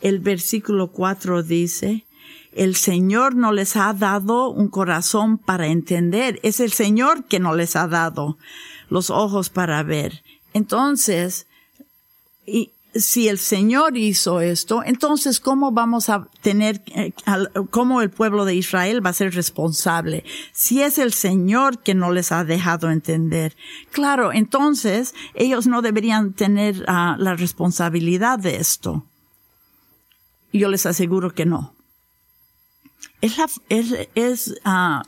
el 0.00 0.18
versículo 0.18 0.90
4 0.90 1.44
dice, 1.44 2.04
el 2.52 2.76
Señor 2.76 3.34
no 3.34 3.52
les 3.52 3.76
ha 3.76 3.92
dado 3.92 4.50
un 4.50 4.68
corazón 4.68 5.38
para 5.38 5.68
entender, 5.68 6.40
es 6.42 6.60
el 6.60 6.72
Señor 6.72 7.24
que 7.24 7.40
no 7.40 7.54
les 7.54 7.76
ha 7.76 7.86
dado 7.86 8.38
los 8.88 9.10
ojos 9.10 9.50
para 9.50 9.82
ver. 9.82 10.22
Entonces, 10.54 11.46
y 12.46 12.72
si 12.94 13.28
el 13.28 13.38
Señor 13.38 13.96
hizo 13.96 14.40
esto, 14.40 14.82
entonces 14.84 15.40
¿cómo 15.40 15.72
vamos 15.72 16.08
a 16.08 16.26
tener, 16.40 16.82
eh, 16.86 17.12
cómo 17.70 18.00
el 18.00 18.10
pueblo 18.10 18.44
de 18.44 18.54
Israel 18.54 19.04
va 19.04 19.10
a 19.10 19.14
ser 19.14 19.34
responsable? 19.34 20.24
Si 20.52 20.82
es 20.82 20.98
el 20.98 21.12
Señor 21.12 21.80
que 21.80 21.94
no 21.94 22.10
les 22.12 22.32
ha 22.32 22.44
dejado 22.44 22.90
entender. 22.90 23.56
Claro, 23.92 24.32
entonces 24.32 25.14
ellos 25.34 25.66
no 25.66 25.82
deberían 25.82 26.32
tener 26.32 26.84
ah, 26.88 27.16
la 27.18 27.34
responsabilidad 27.34 28.38
de 28.38 28.56
esto. 28.56 29.04
Yo 30.52 30.68
les 30.68 30.86
aseguro 30.86 31.34
que 31.34 31.44
no. 31.44 31.77
Es 33.20 33.36
la, 33.36 33.46
es, 33.68 34.08
es, 34.14 34.54
uh, 34.64 35.02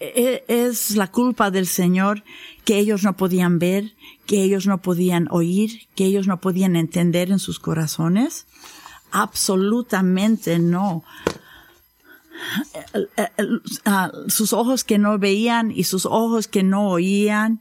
es 0.00 0.96
la 0.96 1.10
culpa 1.10 1.50
del 1.50 1.66
Señor 1.66 2.24
que 2.64 2.78
ellos 2.78 3.02
no 3.02 3.16
podían 3.16 3.58
ver, 3.58 3.94
que 4.26 4.42
ellos 4.42 4.66
no 4.66 4.80
podían 4.80 5.28
oír, 5.30 5.86
que 5.94 6.06
ellos 6.06 6.26
no 6.26 6.40
podían 6.40 6.76
entender 6.76 7.30
en 7.30 7.38
sus 7.38 7.58
corazones. 7.58 8.46
Absolutamente 9.12 10.58
no. 10.58 11.04
sus 14.28 14.52
ojos 14.52 14.84
que 14.84 14.98
no 14.98 15.18
veían 15.18 15.70
y 15.70 15.84
sus 15.84 16.06
ojos 16.06 16.48
que 16.48 16.62
no 16.62 16.88
oían 16.88 17.60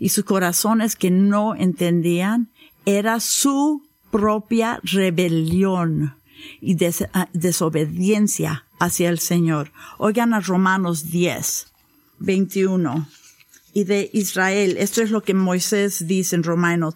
y 0.00 0.08
sus 0.08 0.24
corazones 0.24 0.96
que 0.96 1.10
no 1.10 1.54
entendían 1.54 2.50
era 2.84 3.20
su 3.20 3.86
propia 4.10 4.80
rebelión 4.82 6.17
y 6.60 6.76
ah, 7.12 7.28
desobediencia 7.32 8.64
hacia 8.78 9.08
el 9.08 9.18
Señor. 9.18 9.72
Oigan 9.98 10.34
a 10.34 10.40
Romanos 10.40 11.10
10, 11.10 11.72
21. 12.18 13.08
y 13.74 13.84
de 13.84 14.10
Israel. 14.12 14.76
Esto 14.78 15.02
es 15.02 15.10
lo 15.10 15.22
que 15.22 15.34
Moisés 15.34 16.06
dice 16.06 16.36
en 16.36 16.42
Romanos. 16.42 16.94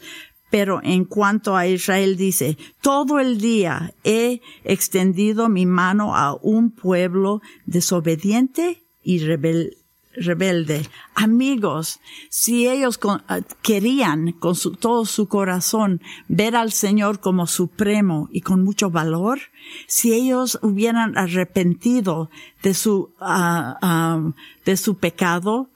Pero 0.50 0.81
en 0.83 1.05
cuanto 1.05 1.57
a 1.57 1.66
Israel 1.66 2.16
dice, 2.16 2.59
todo 2.83 3.20
el 3.20 3.40
día 3.40 3.94
he 4.05 4.40
extendido 4.64 5.48
mi 5.48 5.64
mano 5.64 6.14
a 6.14 6.35
un 6.35 6.70
pueblo 6.70 7.40
desobediente 7.66 8.83
y 9.02 9.20
rebelde 9.20 9.81
rebelde. 10.14 10.88
Amigos, 11.14 12.01
si 12.29 12.68
ellos 12.68 12.98
ah, 13.05 13.40
querían 13.62 14.33
con 14.33 14.55
todo 14.79 15.05
su 15.05 15.29
corazón 15.29 16.01
ver 16.29 16.57
al 16.57 16.72
Señor 16.72 17.20
como 17.20 17.46
supremo 17.46 18.29
y 18.33 18.40
con 18.40 18.64
mucho 18.64 18.90
valor, 18.90 19.40
si 19.87 20.12
ellos 20.12 20.59
hubieran 20.62 21.16
arrepentido 21.16 22.31
de 22.62 22.75
su, 22.75 23.14
ah, 23.20 23.79
ah, 23.83 24.33
de 24.64 24.77
su 24.77 24.96
pecado, 24.96 25.70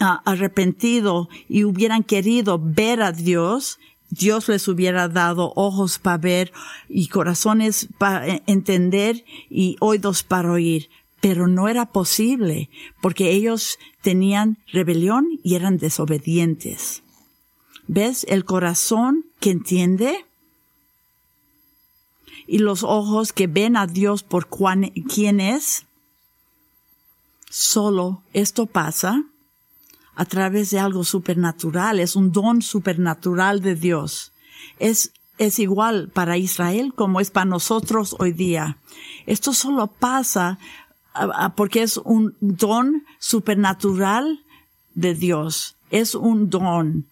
arrepentido 0.00 1.28
y 1.48 1.64
hubieran 1.64 2.02
querido 2.02 2.60
ver 2.60 3.02
a 3.02 3.12
Dios, 3.12 3.78
Dios 4.10 4.48
les 4.48 4.66
hubiera 4.68 5.08
dado 5.08 5.52
ojos 5.54 5.98
para 5.98 6.18
ver 6.18 6.52
y 6.88 7.08
corazones 7.08 7.88
para 7.98 8.26
eh, 8.26 8.42
entender 8.46 9.24
y 9.50 9.76
oídos 9.80 10.22
para 10.22 10.52
oír 10.52 10.88
pero 11.20 11.48
no 11.48 11.68
era 11.68 11.86
posible 11.86 12.70
porque 13.00 13.30
ellos 13.32 13.78
tenían 14.02 14.58
rebelión 14.72 15.26
y 15.42 15.54
eran 15.54 15.78
desobedientes. 15.78 17.02
¿Ves 17.86 18.24
el 18.28 18.44
corazón 18.44 19.24
que 19.40 19.50
entiende? 19.50 20.26
Y 22.46 22.58
los 22.58 22.82
ojos 22.82 23.32
que 23.32 23.46
ven 23.46 23.76
a 23.76 23.86
Dios 23.86 24.22
por 24.22 24.46
cuán, 24.46 24.92
quién 25.12 25.40
es. 25.40 25.86
Solo 27.50 28.22
esto 28.32 28.66
pasa 28.66 29.24
a 30.14 30.24
través 30.24 30.70
de 30.70 30.78
algo 30.78 31.04
supernatural, 31.04 32.00
es 32.00 32.16
un 32.16 32.32
don 32.32 32.60
supernatural 32.60 33.60
de 33.60 33.74
Dios. 33.74 34.32
Es, 34.78 35.12
es 35.38 35.58
igual 35.58 36.10
para 36.12 36.36
Israel 36.36 36.92
como 36.94 37.20
es 37.20 37.30
para 37.30 37.46
nosotros 37.46 38.16
hoy 38.18 38.32
día. 38.32 38.78
Esto 39.26 39.52
solo 39.52 39.86
pasa 39.86 40.58
porque 41.56 41.82
es 41.82 41.96
un 41.98 42.36
don 42.40 43.04
supernatural 43.18 44.40
de 44.94 45.14
Dios. 45.14 45.76
Es 45.90 46.14
un 46.14 46.50
don. 46.50 47.06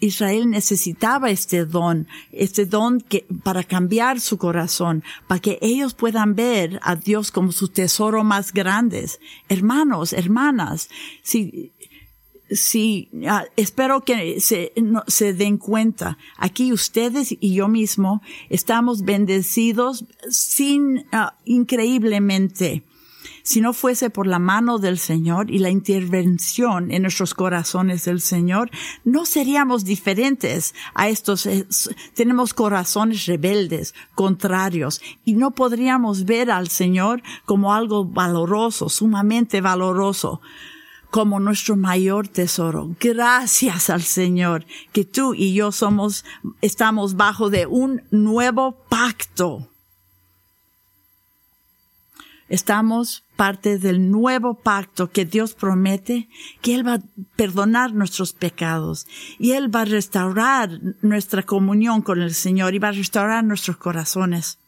Israel 0.00 0.50
necesitaba 0.50 1.30
este 1.30 1.64
don, 1.64 2.06
este 2.30 2.66
don 2.66 3.00
que, 3.00 3.26
para 3.42 3.64
cambiar 3.64 4.20
su 4.20 4.36
corazón, 4.38 5.02
para 5.26 5.40
que 5.40 5.58
ellos 5.62 5.94
puedan 5.94 6.34
ver 6.34 6.78
a 6.82 6.96
Dios 6.96 7.30
como 7.30 7.52
su 7.52 7.68
tesoro 7.68 8.22
más 8.22 8.52
grande. 8.52 9.08
Hermanos, 9.48 10.12
hermanas, 10.12 10.90
si, 11.22 11.72
si, 12.50 13.08
ah, 13.26 13.44
espero 13.56 14.02
que 14.02 14.40
se, 14.40 14.72
se 15.06 15.32
den 15.32 15.56
cuenta, 15.58 16.18
aquí 16.36 16.72
ustedes 16.72 17.34
y 17.40 17.54
yo 17.54 17.68
mismo 17.68 18.20
estamos 18.50 19.02
bendecidos 19.02 20.04
sin, 20.28 21.06
ah, 21.12 21.36
increíblemente 21.44 22.82
si 23.44 23.60
no 23.60 23.74
fuese 23.74 24.08
por 24.08 24.26
la 24.26 24.38
mano 24.38 24.78
del 24.78 24.98
Señor 24.98 25.50
y 25.50 25.58
la 25.58 25.68
intervención 25.68 26.90
en 26.90 27.02
nuestros 27.02 27.34
corazones 27.34 28.06
del 28.06 28.22
Señor, 28.22 28.70
no 29.04 29.26
seríamos 29.26 29.84
diferentes 29.84 30.74
a 30.94 31.10
estos. 31.10 31.44
Eh, 31.44 31.66
tenemos 32.14 32.54
corazones 32.54 33.26
rebeldes, 33.26 33.94
contrarios, 34.14 35.02
y 35.26 35.34
no 35.34 35.50
podríamos 35.50 36.24
ver 36.24 36.50
al 36.50 36.68
Señor 36.68 37.22
como 37.44 37.74
algo 37.74 38.06
valoroso, 38.06 38.88
sumamente 38.88 39.60
valoroso 39.60 40.40
como 41.10 41.38
nuestro 41.38 41.76
mayor 41.76 42.26
tesoro. 42.28 42.96
Gracias 42.98 43.90
al 43.90 44.02
Señor 44.02 44.64
que 44.92 45.04
tú 45.04 45.34
y 45.34 45.52
yo 45.52 45.70
somos, 45.70 46.24
estamos 46.62 47.14
bajo 47.14 47.50
de 47.50 47.66
un 47.66 48.02
nuevo 48.10 48.72
pacto 48.88 49.68
Estamos 52.48 53.23
parte 53.36 53.78
del 53.78 54.10
nuevo 54.10 54.54
pacto 54.54 55.10
que 55.10 55.24
Dios 55.24 55.54
promete, 55.54 56.28
que 56.60 56.74
Él 56.74 56.86
va 56.86 56.94
a 56.94 57.02
perdonar 57.36 57.92
nuestros 57.92 58.32
pecados 58.32 59.06
y 59.38 59.52
Él 59.52 59.74
va 59.74 59.82
a 59.82 59.86
restaurar 59.86 60.80
nuestra 61.02 61.42
comunión 61.42 62.02
con 62.02 62.22
el 62.22 62.34
Señor 62.34 62.74
y 62.74 62.78
va 62.78 62.88
a 62.88 62.92
restaurar 62.92 63.44
nuestros 63.44 63.76
corazones. 63.76 64.58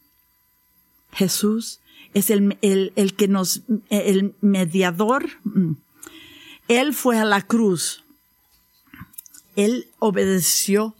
Jesús 1.12 1.80
es 2.14 2.30
el, 2.30 2.58
el, 2.62 2.92
el 2.96 3.14
que 3.14 3.28
nos, 3.28 3.62
el 3.88 4.34
mediador. 4.40 5.26
Él 6.68 6.94
fue 6.94 7.18
a 7.18 7.24
la 7.24 7.42
cruz. 7.42 8.04
Él 9.54 9.88
obedeció 9.98 10.94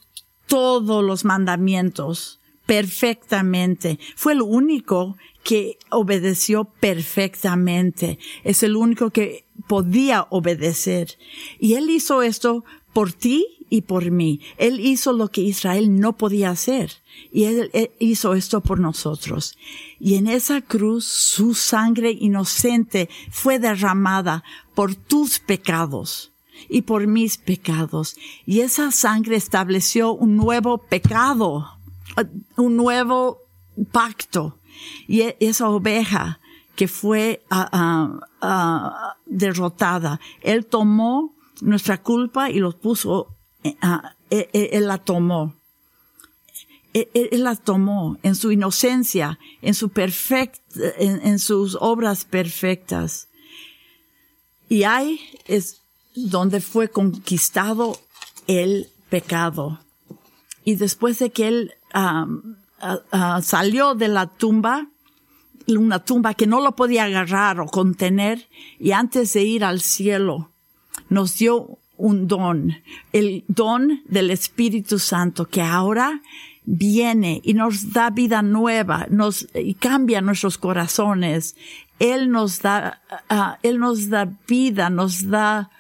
todos 0.47 1.05
los 1.05 1.25
mandamientos 1.25 2.41
perfectamente. 2.67 3.99
Fue 4.15 4.33
el 4.33 4.43
único 4.43 5.17
que 5.47 5.79
obedeció 5.91 6.65
perfectamente. 6.65 8.19
Es 8.43 8.65
el 8.65 8.75
único 8.75 9.11
que 9.11 9.47
podía 9.69 10.27
obedecer. 10.31 11.19
Y 11.61 11.75
él 11.75 11.89
hizo 11.89 12.23
esto 12.23 12.65
por 12.93 13.13
ti 13.13 13.47
y 13.71 13.83
por 13.83 14.11
mí. 14.11 14.41
Él 14.59 14.81
hizo 14.81 15.13
lo 15.13 15.29
que 15.29 15.43
Israel 15.43 16.01
no 16.01 16.17
podía 16.17 16.51
hacer. 16.51 16.95
Y 17.33 17.45
él, 17.45 17.71
hizo 18.01 18.35
esto 18.35 18.61
por 18.61 18.81
nosotros. 18.81 19.57
Y 20.01 20.17
en 20.17 20.27
esa 20.27 20.63
cruz 20.63 21.05
su 21.05 21.55
sangre 21.55 22.11
inocente 22.11 23.09
fue 23.31 23.61
derramada 23.61 24.43
por 24.75 24.97
tus 24.97 25.39
pecados 25.39 26.33
y 26.69 26.83
por 26.83 27.07
mis 27.07 27.39
pecados. 27.39 28.17
Y 28.47 28.63
esa 28.63 28.91
sangre 28.91 29.37
estableció 29.37 30.13
un 30.13 30.37
nuevo 30.37 30.79
pecado, 30.79 31.79
un 32.57 32.77
nuevo 32.77 33.43
pacto 33.93 34.59
y 35.07 35.23
e, 35.23 35.37
esa 35.41 35.69
oveja 35.69 36.41
que 36.77 36.89
fue 36.89 37.43
ah, 37.51 37.69
ah, 37.73 38.21
ah, 38.43 39.17
derrotada, 39.25 40.21
Él 40.43 40.67
tomó 40.67 41.35
nuestra 41.63 42.03
culpa 42.03 42.51
y 42.51 42.59
los 42.59 42.75
puso, 42.75 43.35
eh, 43.65 43.77
e, 44.31 44.49
e, 44.53 44.71
él, 44.73 44.87
la 44.87 44.99
tomó. 44.99 45.55
Él, 46.93 47.43
la 47.45 47.57
tomó 47.57 48.19
en 48.23 48.35
su 48.35 48.53
inocencia, 48.53 49.39
en 49.61 49.75
su 49.75 49.91
perfect, 49.91 50.61
en, 50.99 51.39
sus 51.39 51.77
obras 51.79 52.25
perfectas. 52.25 53.29
Y 54.69 54.85
ahí 54.85 55.21
es 55.47 55.83
donde 56.15 56.61
fue 56.61 56.89
conquistado 56.89 57.99
el 58.47 58.89
pecado. 59.11 59.81
Y 60.65 60.77
después 60.77 61.19
de 61.19 61.31
que 61.31 61.49
él 61.49 61.75
salió 63.43 63.95
de 63.95 64.09
la 64.09 64.27
tumba, 64.27 64.89
una 65.67 65.99
tumba 65.99 66.35
que 66.35 66.47
no 66.47 66.61
lo 66.61 66.77
podía 66.77 67.05
agarrar 67.05 67.61
o 67.61 67.67
contener, 67.67 68.49
y 68.79 68.93
antes 68.93 69.33
de 69.33 69.43
ir 69.45 69.65
al 69.65 69.81
cielo, 69.81 70.51
nos 71.09 71.39
dio 71.39 71.79
un 71.97 72.29
don, 72.29 72.75
el 73.13 73.45
don 73.49 74.03
del 74.07 74.31
Espíritu 74.31 74.99
Santo, 74.99 75.47
que 75.47 75.63
ahora 75.63 76.21
viene 76.65 77.41
y 77.45 77.55
nos 77.55 77.93
da 77.93 78.11
vida 78.11 78.43
nueva, 78.43 79.07
nos 79.09 79.49
y 79.55 79.75
cambia 79.75 80.21
nuestros 80.21 80.59
corazones. 80.59 81.57
Él 81.99 82.31
nos 82.31 82.61
da, 82.61 83.01
uh, 83.31 83.57
él 83.63 83.79
nos 83.79 84.11
da 84.11 84.29
vida, 84.47 84.91
nos 84.91 85.31
da 85.31 85.71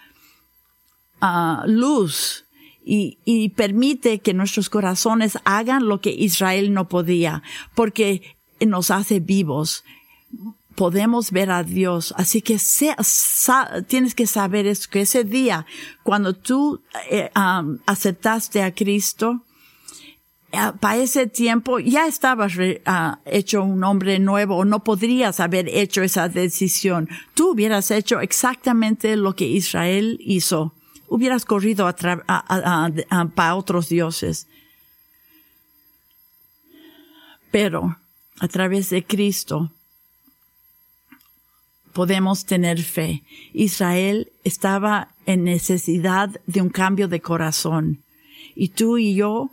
luz, 1.67 2.46
y, 2.87 3.19
y 3.25 3.51
permite 3.51 4.21
que 4.21 4.33
nuestros 4.33 4.71
corazones 4.71 5.39
hagan 5.45 5.89
lo 5.89 6.01
que 6.01 6.11
Israel 6.11 6.73
no 6.73 6.89
podía, 6.89 7.43
porque 7.75 8.37
nos 8.61 8.91
hace 8.91 9.21
vivos 9.21 9.85
podemos 10.77 11.33
ver 11.33 11.51
a 11.51 11.65
Dios. 11.65 12.15
Así 12.17 12.43
que 12.43 12.59
tienes 13.89 14.15
que 14.15 14.27
saber 14.29 14.67
eso, 14.67 14.89
que 14.89 15.01
ese 15.01 15.25
día, 15.25 15.67
cuando 16.05 16.35
tú 16.35 16.83
eh, 17.11 17.31
aceptaste 17.87 18.63
a 18.63 18.73
Cristo, 18.73 19.43
eh, 20.53 20.59
para 20.79 20.99
ese 20.99 21.27
tiempo 21.27 21.81
ya 21.81 22.07
estabas 22.07 22.53
ah, 22.85 23.19
hecho 23.25 23.65
un 23.65 23.83
hombre 23.83 24.21
nuevo 24.21 24.65
no 24.65 24.85
podrías 24.85 25.41
haber 25.41 25.69
hecho 25.69 26.03
esa 26.03 26.29
decisión. 26.29 27.09
Tú 27.35 27.51
hubieras 27.51 27.91
hecho 27.91 28.21
exactamente 28.21 29.17
lo 29.17 29.35
que 29.35 29.47
Israel 29.47 30.19
hizo 30.21 30.76
hubieras 31.09 31.45
corrido 31.45 31.87
a 31.87 31.95
para 33.35 33.55
otros 33.55 33.89
dioses. 33.89 34.47
Pero 37.51 37.97
a 38.41 38.49
través 38.49 38.91
de 38.91 39.05
Cristo 39.05 39.71
podemos 41.93 42.45
tener 42.45 42.83
fe. 42.83 43.23
Israel 43.55 44.31
estaba 44.45 45.09
en 45.25 45.45
necesidad 45.45 46.29
de 46.47 46.61
un 46.61 46.69
cambio 46.69 47.09
de 47.09 47.21
corazón. 47.21 48.03
Y 48.55 48.69
tú 48.69 48.99
y 48.99 49.15
yo 49.15 49.51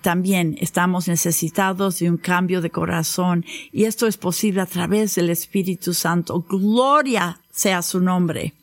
también 0.00 0.56
estamos 0.60 1.06
necesitados 1.08 1.98
de 1.98 2.10
un 2.10 2.16
cambio 2.16 2.62
de 2.62 2.70
corazón. 2.70 3.44
Y 3.72 3.84
esto 3.84 4.06
es 4.06 4.16
posible 4.16 4.62
a 4.62 4.66
través 4.66 5.14
del 5.16 5.30
Espíritu 5.30 5.92
Santo. 5.92 6.40
Gloria 6.48 7.40
sea 7.50 7.82
su 7.82 8.00
nombre. 8.00 8.54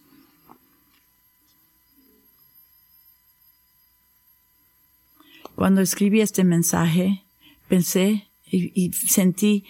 Cuando 5.61 5.81
escribí 5.81 6.21
este 6.21 6.43
mensaje, 6.43 7.23
pensé 7.67 8.27
y, 8.49 8.91
sentí 8.93 9.63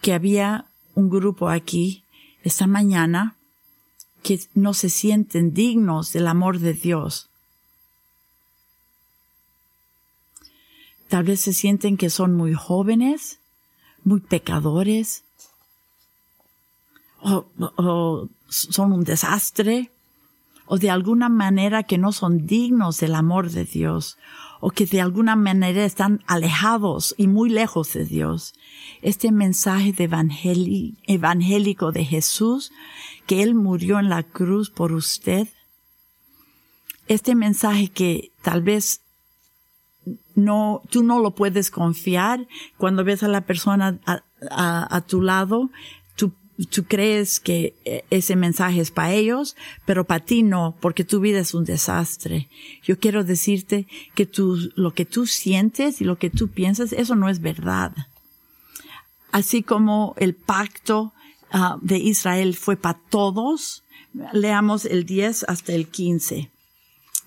que 0.00 0.12
había 0.12 0.66
un 0.94 1.10
grupo 1.10 1.48
aquí 1.48 2.04
esta 2.44 2.68
mañana 2.68 3.34
que 4.22 4.38
no 4.54 4.72
se 4.72 4.88
sienten 4.88 5.52
dignos 5.52 6.12
del 6.12 6.28
amor 6.28 6.60
de 6.60 6.74
Dios. 6.74 7.28
Tal 11.08 11.24
vez 11.24 11.40
se 11.40 11.52
sienten 11.52 11.96
que 11.96 12.08
son 12.08 12.36
muy 12.36 12.54
jóvenes, 12.54 13.40
muy 14.04 14.20
pecadores, 14.20 15.24
o, 17.20 18.28
son 18.46 18.92
un 18.92 19.02
desastre, 19.02 19.90
o 20.66 20.78
de 20.78 20.90
alguna 20.90 21.28
manera 21.28 21.82
que 21.82 21.98
no 21.98 22.12
son 22.12 22.46
dignos 22.46 23.00
del 23.00 23.16
amor 23.16 23.50
de 23.50 23.64
Dios, 23.64 24.18
o 24.64 24.70
que 24.70 24.86
de 24.86 25.00
alguna 25.00 25.34
manera 25.34 25.84
están 25.84 26.22
alejados 26.28 27.16
y 27.18 27.26
muy 27.26 27.50
lejos 27.50 27.92
de 27.94 28.04
Dios. 28.04 28.54
Este 29.02 29.32
mensaje 29.32 29.92
evangélico 29.98 31.90
de 31.90 32.04
Jesús, 32.04 32.70
que 33.26 33.42
Él 33.42 33.56
murió 33.56 33.98
en 33.98 34.08
la 34.08 34.22
cruz 34.22 34.70
por 34.70 34.92
usted, 34.92 35.48
este 37.08 37.34
mensaje 37.34 37.88
que 37.88 38.30
tal 38.40 38.62
vez 38.62 39.00
no, 40.36 40.82
tú 40.90 41.02
no 41.02 41.18
lo 41.18 41.32
puedes 41.32 41.72
confiar 41.72 42.46
cuando 42.78 43.02
ves 43.02 43.24
a 43.24 43.28
la 43.28 43.40
persona 43.40 43.98
a 44.48 45.00
tu 45.08 45.22
lado, 45.22 45.70
tú 46.70 46.84
crees 46.84 47.40
que 47.40 47.74
eh, 47.84 48.04
ese 48.10 48.36
mensaje 48.36 48.80
es 48.80 48.90
para 48.90 49.12
ellos, 49.12 49.56
pero 49.84 50.04
para 50.04 50.24
ti 50.24 50.42
no, 50.42 50.76
porque 50.80 51.04
tu 51.04 51.20
vida 51.20 51.40
es 51.40 51.54
un 51.54 51.64
desastre. 51.64 52.48
Yo 52.82 52.98
quiero 52.98 53.24
decirte 53.24 53.86
que 54.14 54.26
tú, 54.26 54.70
lo 54.74 54.92
que 54.92 55.04
tú 55.04 55.26
sientes 55.26 56.00
y 56.00 56.04
lo 56.04 56.18
que 56.18 56.30
tú 56.30 56.48
piensas, 56.48 56.92
eso 56.92 57.14
no 57.14 57.28
es 57.28 57.40
verdad. 57.40 57.92
Así 59.30 59.62
como 59.62 60.14
el 60.18 60.34
pacto 60.34 61.12
ah, 61.50 61.78
de 61.80 61.98
Israel 61.98 62.54
fue 62.54 62.76
para 62.76 63.00
todos, 63.10 63.82
leamos 64.32 64.84
el 64.84 65.04
10 65.06 65.46
hasta 65.48 65.72
el 65.72 65.88
15. 65.88 66.50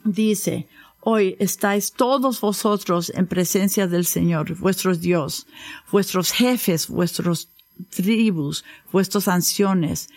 Dice, 0.04 0.68
Hoy 1.08 1.36
estáis 1.38 1.92
todos 1.92 2.42
vosotros 2.42 3.12
en 3.14 3.28
presencia 3.28 3.86
del 3.86 4.08
Señor, 4.08 4.56
vuestro 4.58 4.96
Dios, 4.96 5.46
vuestros 5.92 6.32
jefes, 6.32 6.88
vuestros 6.88 7.50
tribus, 7.90 8.64
vuestros 8.92 9.28
ancianos, 9.28 10.10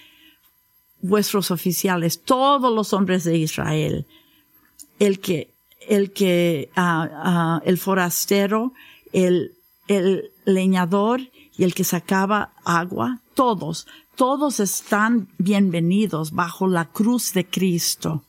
vuestros 1.00 1.50
oficiales, 1.50 2.22
todos 2.22 2.74
los 2.74 2.92
hombres 2.92 3.24
de 3.24 3.38
Israel, 3.38 4.06
el 4.98 5.20
que, 5.20 5.54
el 5.86 6.12
que, 6.12 6.70
ah, 6.76 7.08
ah, 7.12 7.62
el 7.64 7.78
forastero, 7.78 8.72
el, 9.12 9.54
el 9.86 10.30
leñador 10.44 11.20
y 11.56 11.64
el 11.64 11.74
que 11.74 11.84
sacaba 11.84 12.52
agua, 12.64 13.20
todos, 13.34 13.86
todos 14.16 14.60
están 14.60 15.28
bienvenidos 15.38 16.32
bajo 16.32 16.66
la 16.66 16.86
cruz 16.86 17.32
de 17.32 17.46
Cristo 17.46 18.24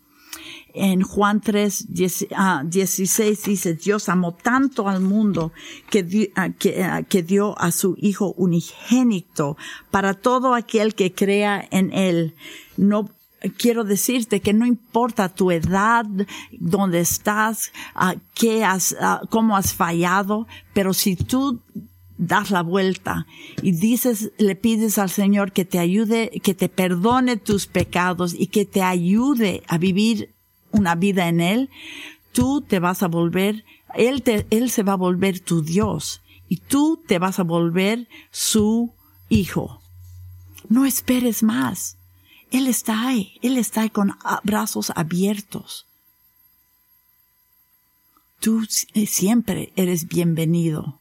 en 0.79 1.01
Juan 1.01 1.41
3, 1.41 1.87
16 1.89 2.29
ah, 2.35 2.63
dice, 2.63 3.73
Dios 3.75 4.09
amó 4.09 4.33
tanto 4.33 4.87
al 4.87 5.01
mundo 5.01 5.51
que, 5.89 6.31
ah, 6.35 6.49
ah, 6.83 7.01
que, 7.03 7.23
dio 7.23 7.59
a 7.59 7.71
su 7.71 7.95
Hijo 7.97 8.33
unigénito 8.37 9.57
para 9.91 10.13
todo 10.13 10.55
aquel 10.55 10.95
que 10.95 11.13
crea 11.13 11.67
en 11.71 11.91
Él. 11.93 12.35
No, 12.77 13.09
quiero 13.57 13.83
decirte 13.83 14.39
que 14.39 14.53
no 14.53 14.65
importa 14.65 15.29
tu 15.29 15.51
edad, 15.51 16.05
dónde 16.59 17.01
estás, 17.01 17.71
qué 18.33 18.63
has, 18.63 18.95
cómo 19.29 19.57
has 19.57 19.73
fallado, 19.73 20.47
pero 20.73 20.93
si 20.93 21.15
tú 21.15 21.61
das 22.17 22.51
la 22.51 22.63
vuelta 22.63 23.25
y 23.61 23.71
dices, 23.71 24.31
le 24.37 24.55
pides 24.55 24.97
al 24.97 25.09
Señor 25.09 25.51
que 25.51 25.65
te 25.65 25.79
ayude, 25.79 26.29
que 26.43 26.53
te 26.53 26.69
perdone 26.69 27.37
tus 27.37 27.65
pecados 27.65 28.35
y 28.37 28.47
que 28.47 28.65
te 28.65 28.81
ayude 28.81 29.63
a 29.67 29.77
vivir 29.77 30.35
una 30.71 30.95
vida 30.95 31.27
en 31.27 31.41
Él, 31.41 31.69
tú 32.31 32.61
te 32.61 32.79
vas 32.79 33.03
a 33.03 33.07
volver, 33.07 33.65
Él, 33.95 34.23
te, 34.23 34.45
él 34.49 34.69
se 34.69 34.83
va 34.83 34.93
a 34.93 34.97
volver 34.97 35.39
tu 35.39 35.61
Dios 35.61 36.21
y 36.47 36.57
tú 36.57 37.01
te 37.07 37.19
vas 37.19 37.39
a 37.39 37.43
volver 37.43 38.07
su 38.31 38.93
hijo. 39.29 39.81
No 40.67 40.85
esperes 40.85 41.43
más. 41.43 41.97
Él 42.51 42.67
está 42.67 43.07
ahí, 43.07 43.39
Él 43.41 43.57
está 43.57 43.81
ahí 43.81 43.89
con 43.89 44.15
brazos 44.43 44.91
abiertos. 44.95 45.85
Tú 48.39 48.65
siempre 48.65 49.71
eres 49.75 50.07
bienvenido. 50.07 50.98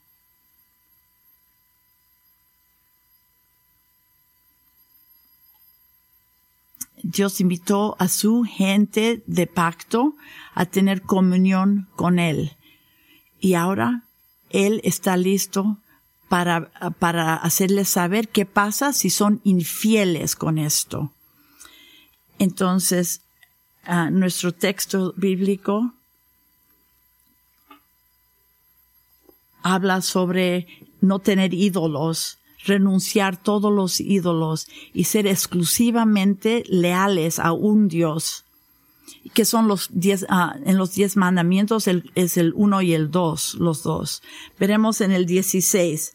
Dios 7.03 7.40
invitó 7.40 7.96
a 7.99 8.09
su 8.09 8.44
gente 8.44 9.22
de 9.26 9.46
pacto 9.46 10.14
a 10.55 10.66
tener 10.66 11.03
comunión 11.03 11.88
con 11.96 12.18
Él. 12.18 12.57
Y 13.40 13.55
ahora 13.55 14.05
Él 14.51 14.80
está 14.84 15.16
listo 15.16 15.78
para, 16.28 16.70
para 16.99 17.34
hacerles 17.34 17.88
saber 17.88 18.28
qué 18.28 18.44
pasa 18.44 18.92
si 18.92 19.11
son 19.11 19.40
infieles 19.44 20.36
con 20.36 20.59
esto. 20.59 21.12
Entonces, 22.38 23.22
nuestro 24.11 24.53
texto 24.53 25.14
bíblico 25.16 25.92
habla 29.62 30.03
sobre 30.03 30.66
no 31.01 31.18
tener 31.18 31.55
ídolos 31.55 32.38
renunciar 32.69 33.37
todos 33.43 33.73
los 33.73 34.01
ídolos 34.01 34.69
y 34.95 35.05
ser 35.05 35.27
exclusivamente 35.27 36.62
leales 36.69 37.39
a 37.39 37.53
un 37.53 37.89
Dios, 37.89 38.45
que 39.35 39.45
son 39.45 39.66
los 39.66 39.89
diez, 39.93 40.25
ah, 40.29 40.57
en 40.64 40.79
los 40.79 40.95
diez 40.95 41.16
mandamientos 41.16 41.89
es 42.14 42.37
el 42.37 42.53
uno 42.55 42.81
y 42.83 42.95
el 42.95 43.11
dos, 43.11 43.55
los 43.55 43.83
dos. 43.83 44.23
Veremos 44.59 45.01
en 45.01 45.11
el 45.11 45.27
dieciséis 45.27 46.14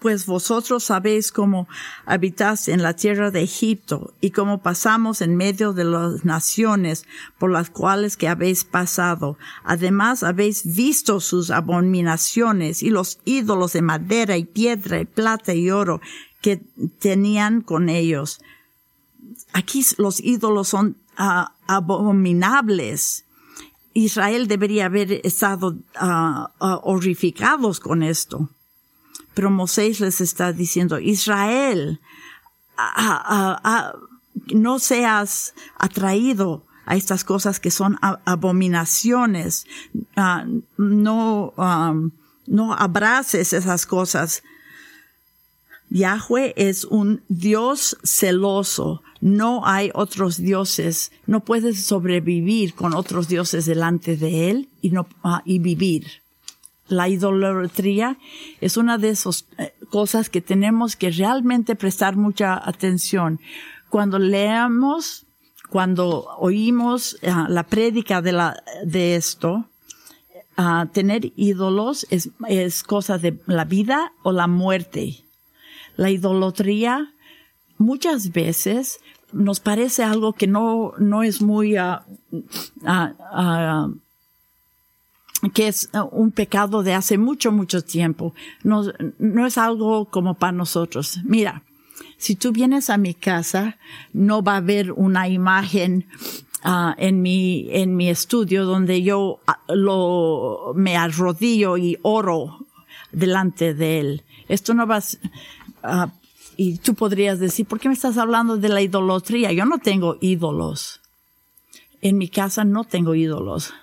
pues 0.00 0.26
vosotros 0.26 0.84
sabéis 0.84 1.32
cómo 1.32 1.68
habitáis 2.04 2.68
en 2.68 2.82
la 2.82 2.94
tierra 2.94 3.30
de 3.30 3.42
Egipto 3.42 4.12
y 4.20 4.30
cómo 4.30 4.62
pasamos 4.62 5.22
en 5.22 5.36
medio 5.36 5.72
de 5.72 5.84
las 5.84 6.24
naciones 6.24 7.06
por 7.38 7.50
las 7.50 7.70
cuales 7.70 8.16
que 8.16 8.28
habéis 8.28 8.64
pasado. 8.64 9.38
Además 9.64 10.22
habéis 10.22 10.74
visto 10.74 11.20
sus 11.20 11.50
abominaciones 11.50 12.82
y 12.82 12.90
los 12.90 13.18
ídolos 13.24 13.72
de 13.72 13.82
madera 13.82 14.36
y 14.36 14.44
piedra 14.44 15.00
y 15.00 15.06
plata 15.06 15.54
y 15.54 15.70
oro 15.70 16.00
que 16.42 16.62
tenían 16.98 17.62
con 17.62 17.88
ellos. 17.88 18.40
Aquí 19.52 19.84
los 19.98 20.20
ídolos 20.20 20.68
son 20.68 20.96
ah, 21.16 21.54
abominables. 21.66 23.24
Israel 23.94 24.46
debería 24.46 24.86
haber 24.86 25.20
estado 25.24 25.74
uh, 26.00 26.46
horrificados 26.60 27.80
con 27.80 28.02
esto. 28.02 28.50
Pero 29.36 29.50
Moisés 29.50 30.00
les 30.00 30.22
está 30.22 30.54
diciendo, 30.54 30.98
Israel, 30.98 32.00
no 34.54 34.78
seas 34.78 35.52
atraído 35.78 36.64
a 36.86 36.96
estas 36.96 37.22
cosas 37.22 37.60
que 37.60 37.70
son 37.70 37.98
abominaciones, 38.24 39.66
no, 40.78 41.52
no 42.46 42.74
abraces 42.74 43.52
esas 43.52 43.84
cosas. 43.84 44.42
Yahweh 45.90 46.54
es 46.56 46.86
un 46.86 47.22
Dios 47.28 47.98
celoso. 48.02 49.02
No 49.20 49.66
hay 49.66 49.90
otros 49.92 50.38
dioses. 50.38 51.12
No 51.26 51.44
puedes 51.44 51.84
sobrevivir 51.84 52.74
con 52.74 52.94
otros 52.94 53.28
dioses 53.28 53.66
delante 53.66 54.16
de 54.16 54.50
él 54.50 54.70
y 54.80 54.92
no, 54.92 55.06
y 55.44 55.58
vivir 55.58 56.25
la 56.88 57.08
idolatría 57.08 58.18
es 58.60 58.76
una 58.76 58.98
de 58.98 59.10
esas 59.10 59.46
eh, 59.58 59.74
cosas 59.90 60.30
que 60.30 60.40
tenemos 60.40 60.96
que 60.96 61.10
realmente 61.10 61.74
prestar 61.74 62.16
mucha 62.16 62.56
atención. 62.68 63.40
Cuando 63.88 64.18
leamos, 64.18 65.26
cuando 65.70 66.26
oímos 66.38 67.18
eh, 67.22 67.32
la 67.48 67.64
prédica 67.64 68.22
de, 68.22 68.32
la, 68.32 68.62
de 68.84 69.16
esto, 69.16 69.66
uh, 70.58 70.86
tener 70.92 71.32
ídolos 71.36 72.06
es, 72.10 72.30
es 72.48 72.82
cosa 72.82 73.18
de 73.18 73.38
la 73.46 73.64
vida 73.64 74.12
o 74.22 74.32
la 74.32 74.46
muerte. 74.46 75.24
La 75.96 76.10
idolatría 76.10 77.12
muchas 77.78 78.32
veces 78.32 79.00
nos 79.32 79.60
parece 79.60 80.02
algo 80.02 80.32
que 80.32 80.46
no, 80.46 80.92
no 80.98 81.22
es 81.22 81.42
muy 81.42 81.76
uh, 81.78 81.98
que 85.52 85.68
es 85.68 85.90
eh, 85.92 85.98
un 86.12 86.30
pecado 86.30 86.82
de 86.82 86.94
hace 86.94 87.18
mucho, 87.18 87.52
mucho 87.52 87.82
tiempo. 87.82 88.34
No, 88.62 88.84
no 89.18 89.46
es 89.46 89.58
algo 89.58 90.06
como 90.06 90.34
para 90.34 90.52
nosotros. 90.52 91.20
Mira, 91.24 91.62
si 92.16 92.34
tú 92.36 92.52
vienes 92.52 92.90
a 92.90 92.96
mi 92.96 93.14
casa, 93.14 93.76
no 94.12 94.42
va 94.42 94.54
a 94.54 94.56
haber 94.58 94.92
una 94.92 95.28
imagen 95.28 96.06
ah, 96.62 96.94
en 96.98 97.22
mi, 97.22 97.68
en 97.70 97.96
mi 97.96 98.08
estudio 98.08 98.64
donde 98.64 99.02
yo 99.02 99.40
ah, 99.46 99.60
lo, 99.68 100.72
me 100.74 100.96
arrodillo 100.96 101.76
y 101.76 101.98
oro 102.02 102.66
delante 103.12 103.74
de 103.74 104.00
él. 104.00 104.22
Esto 104.48 104.74
no 104.74 104.86
va 104.86 105.02
a, 105.82 106.08
y 106.56 106.78
tú 106.78 106.94
podrías 106.94 107.38
decir, 107.38 107.66
¿por 107.66 107.78
qué 107.78 107.88
me 107.88 107.94
estás 107.94 108.16
hablando 108.16 108.56
de 108.56 108.70
la 108.70 108.80
idolatría? 108.80 109.52
Yo 109.52 109.66
no 109.66 109.78
tengo 109.78 110.16
ídolos. 110.20 111.00
En 112.00 112.16
mi 112.18 112.28
casa 112.28 112.64
no 112.64 112.84
tengo 112.84 113.14
ídolos. 113.14 113.74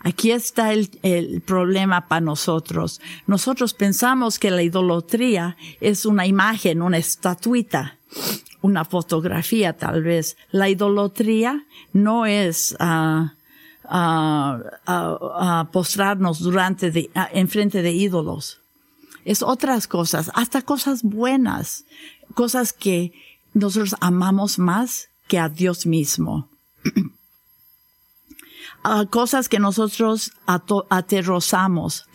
Aquí 0.00 0.30
está 0.30 0.72
el, 0.72 0.90
el, 1.02 1.40
problema 1.40 2.06
para 2.06 2.20
nosotros. 2.20 3.00
Nosotros 3.26 3.74
pensamos 3.74 4.38
que 4.38 4.50
la 4.50 4.62
idolatría 4.62 5.56
es 5.80 6.06
una 6.06 6.26
imagen, 6.26 6.82
una 6.82 6.98
estatuita, 6.98 7.98
una 8.62 8.84
fotografía 8.84 9.76
tal 9.76 10.02
vez. 10.02 10.36
La 10.50 10.68
idolatría 10.68 11.64
no 11.92 12.26
es 12.26 12.76
uh, 12.80 13.28
postrarnos 15.72 16.38
durante 16.40 16.90
de, 16.90 17.10
enfrente 17.32 17.82
de 17.82 17.92
ídolos. 17.92 18.60
Es 19.24 19.42
otras 19.42 19.88
cosas, 19.88 20.30
hasta 20.34 20.62
cosas 20.62 21.02
buenas, 21.02 21.84
cosas 22.34 22.72
que 22.72 23.12
nosotros 23.52 23.96
amamos 24.00 24.58
más 24.58 25.08
que 25.26 25.38
a 25.38 25.48
Dios 25.48 25.86
mismo. 25.86 26.48
cosas 29.10 29.48
que 29.48 29.58
nosotros 29.58 30.32
aterrozamos, 30.46 32.06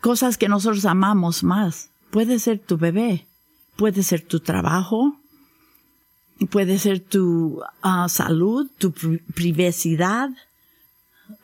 cosas 0.00 0.36
que 0.36 0.48
nosotros 0.48 0.84
amamos 0.84 1.42
más. 1.42 1.90
Puede 2.10 2.38
ser 2.38 2.58
tu 2.58 2.76
bebé, 2.76 3.26
puede 3.76 4.02
ser 4.02 4.22
tu 4.22 4.40
trabajo, 4.40 5.16
puede 6.50 6.78
ser 6.78 7.00
tu 7.00 7.62
ah, 7.82 8.08
salud, 8.08 8.70
tu 8.78 8.92
privacidad, 9.34 10.30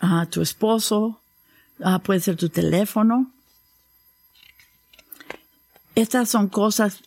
uh, 0.02 0.26
tu 0.26 0.42
esposo, 0.42 1.20
ah, 1.82 1.98
puede 1.98 2.20
ser 2.20 2.36
tu 2.36 2.48
teléfono. 2.48 3.30
Estas 5.94 6.28
son 6.28 6.48
cosas 6.48 7.02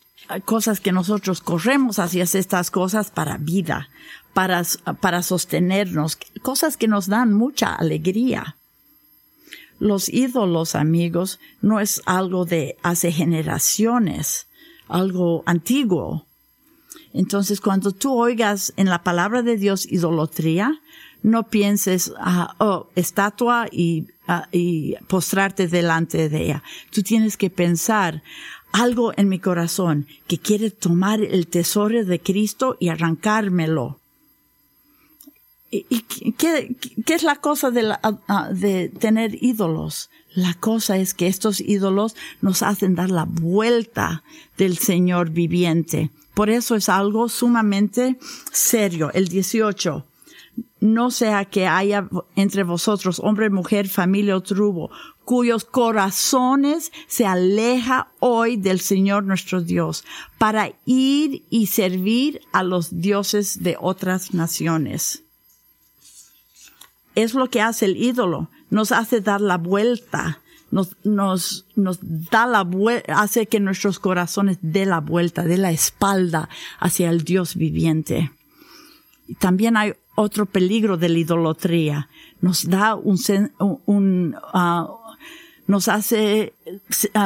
cosas 0.46 0.80
que 0.80 0.92
nosotros 0.92 1.42
corremos 1.42 2.00
hacia 2.00 2.24
estas 2.24 2.72
cosas 2.72 3.12
para 3.12 3.38
vida, 3.38 3.90
para, 4.34 4.64
para 5.00 5.24
sostenernos, 5.24 6.18
cosas 6.42 6.78
que 6.78 6.88
nos 6.88 7.08
dan 7.08 7.34
mucha 7.34 7.74
alegría. 7.74 8.58
Los 9.80 10.10
ídolos, 10.10 10.76
amigos, 10.76 11.40
no 11.62 11.80
es 11.80 12.02
algo 12.06 12.46
de 12.46 12.78
hace 12.84 13.12
generaciones, 13.12 14.48
algo 14.88 15.44
antiguo. 15.46 16.26
Entonces, 17.14 17.62
cuando 17.62 17.92
tú 17.92 18.14
oigas 18.14 18.74
en 18.76 18.90
la 18.90 19.04
palabra 19.04 19.42
de 19.42 19.58
Dios 19.58 19.86
idolatría, 19.86 20.80
no 21.22 21.50
pienses, 21.50 22.14
ah, 22.18 22.56
oh, 22.60 22.88
estatua 22.96 23.68
y, 23.72 24.08
ah, 24.28 24.48
y 24.52 24.96
postrarte 25.08 25.68
delante 25.68 26.30
de 26.30 26.44
ella. 26.44 26.64
Tú 26.92 27.02
tienes 27.02 27.38
que 27.38 27.50
pensar, 27.50 28.24
algo 28.74 29.14
en 29.16 29.30
mi 29.30 29.40
corazón 29.40 30.08
que 30.28 30.40
quiere 30.40 30.72
tomar 30.72 31.22
el 31.22 31.48
tesoro 31.48 32.04
de 32.04 32.20
Cristo 32.20 32.76
y 32.80 32.90
arrancármelo. 32.90 34.00
¿Y, 35.74 36.34
qué, 36.34 36.76
es 37.08 37.24
la 37.24 37.38
cosa 37.38 37.72
de, 37.72 37.96
de 38.52 38.90
tener 38.90 39.44
ídolos? 39.44 40.12
La 40.36 40.54
cosa 40.54 40.98
es 40.98 41.16
que 41.16 41.28
estos 41.28 41.60
ídolos 41.60 42.16
nos 42.42 42.62
hacen 42.62 42.94
dar 42.94 43.10
la 43.10 43.26
vuelta 43.26 44.24
del 44.58 44.78
Señor 44.78 45.32
viviente. 45.32 46.12
Por 46.36 46.50
eso 46.50 46.76
es 46.76 46.90
algo 46.90 47.28
sumamente 47.28 48.18
serio. 48.52 49.12
El 49.14 49.28
18 49.28 50.06
no 50.80 51.12
sea 51.12 51.46
que 51.46 51.66
haya 51.66 52.10
entre 52.36 52.64
vosotros 52.64 53.20
hombre, 53.24 53.50
mujer, 53.50 53.88
familia 53.88 54.36
o 54.36 54.42
trubo, 54.42 54.92
cuyos 55.24 55.66
corazones 55.66 56.92
se 57.08 57.26
aleja 57.26 58.12
hoy 58.20 58.58
del 58.58 58.80
Señor 58.80 59.24
nuestro 59.24 59.62
Dios, 59.62 60.04
para 60.38 60.74
ir 60.86 61.46
y 61.50 61.68
servir 61.68 62.42
a 62.52 62.64
los 62.64 63.00
dioses 63.00 63.64
de 63.64 63.78
otras 63.80 64.34
naciones. 64.34 65.23
Es 67.16 67.34
lo 67.34 67.50
que 67.50 67.62
hace 67.62 67.86
el 67.86 67.98
ídolo, 67.98 68.50
nos 68.70 68.92
hace 68.92 69.22
dar 69.22 69.42
la 69.42 69.58
vuelta, 69.58 70.40
nos, 70.72 70.96
nos, 71.04 71.66
nos 71.76 72.00
da 72.02 72.48
la 72.48 72.64
vuelta, 72.64 73.22
hace 73.22 73.46
que 73.46 73.60
nuestros 73.60 74.00
corazones 74.00 74.58
dé 74.62 74.86
la 74.86 75.00
vuelta, 75.00 75.44
dé 75.44 75.58
la 75.58 75.72
espalda 75.72 76.50
hacia 76.80 77.10
el 77.10 77.24
Dios 77.24 77.56
viviente. 77.56 78.32
También 79.40 79.78
hay 79.78 79.94
otro 80.16 80.46
peligro 80.46 80.98
de 80.98 81.10
la 81.10 81.20
idolatría. 81.20 82.10
Nos 82.42 82.68
da 82.68 82.96
un, 82.96 83.18
un 83.86 84.36
uh, 84.54 84.88
nos 85.68 85.88
hace 85.88 86.54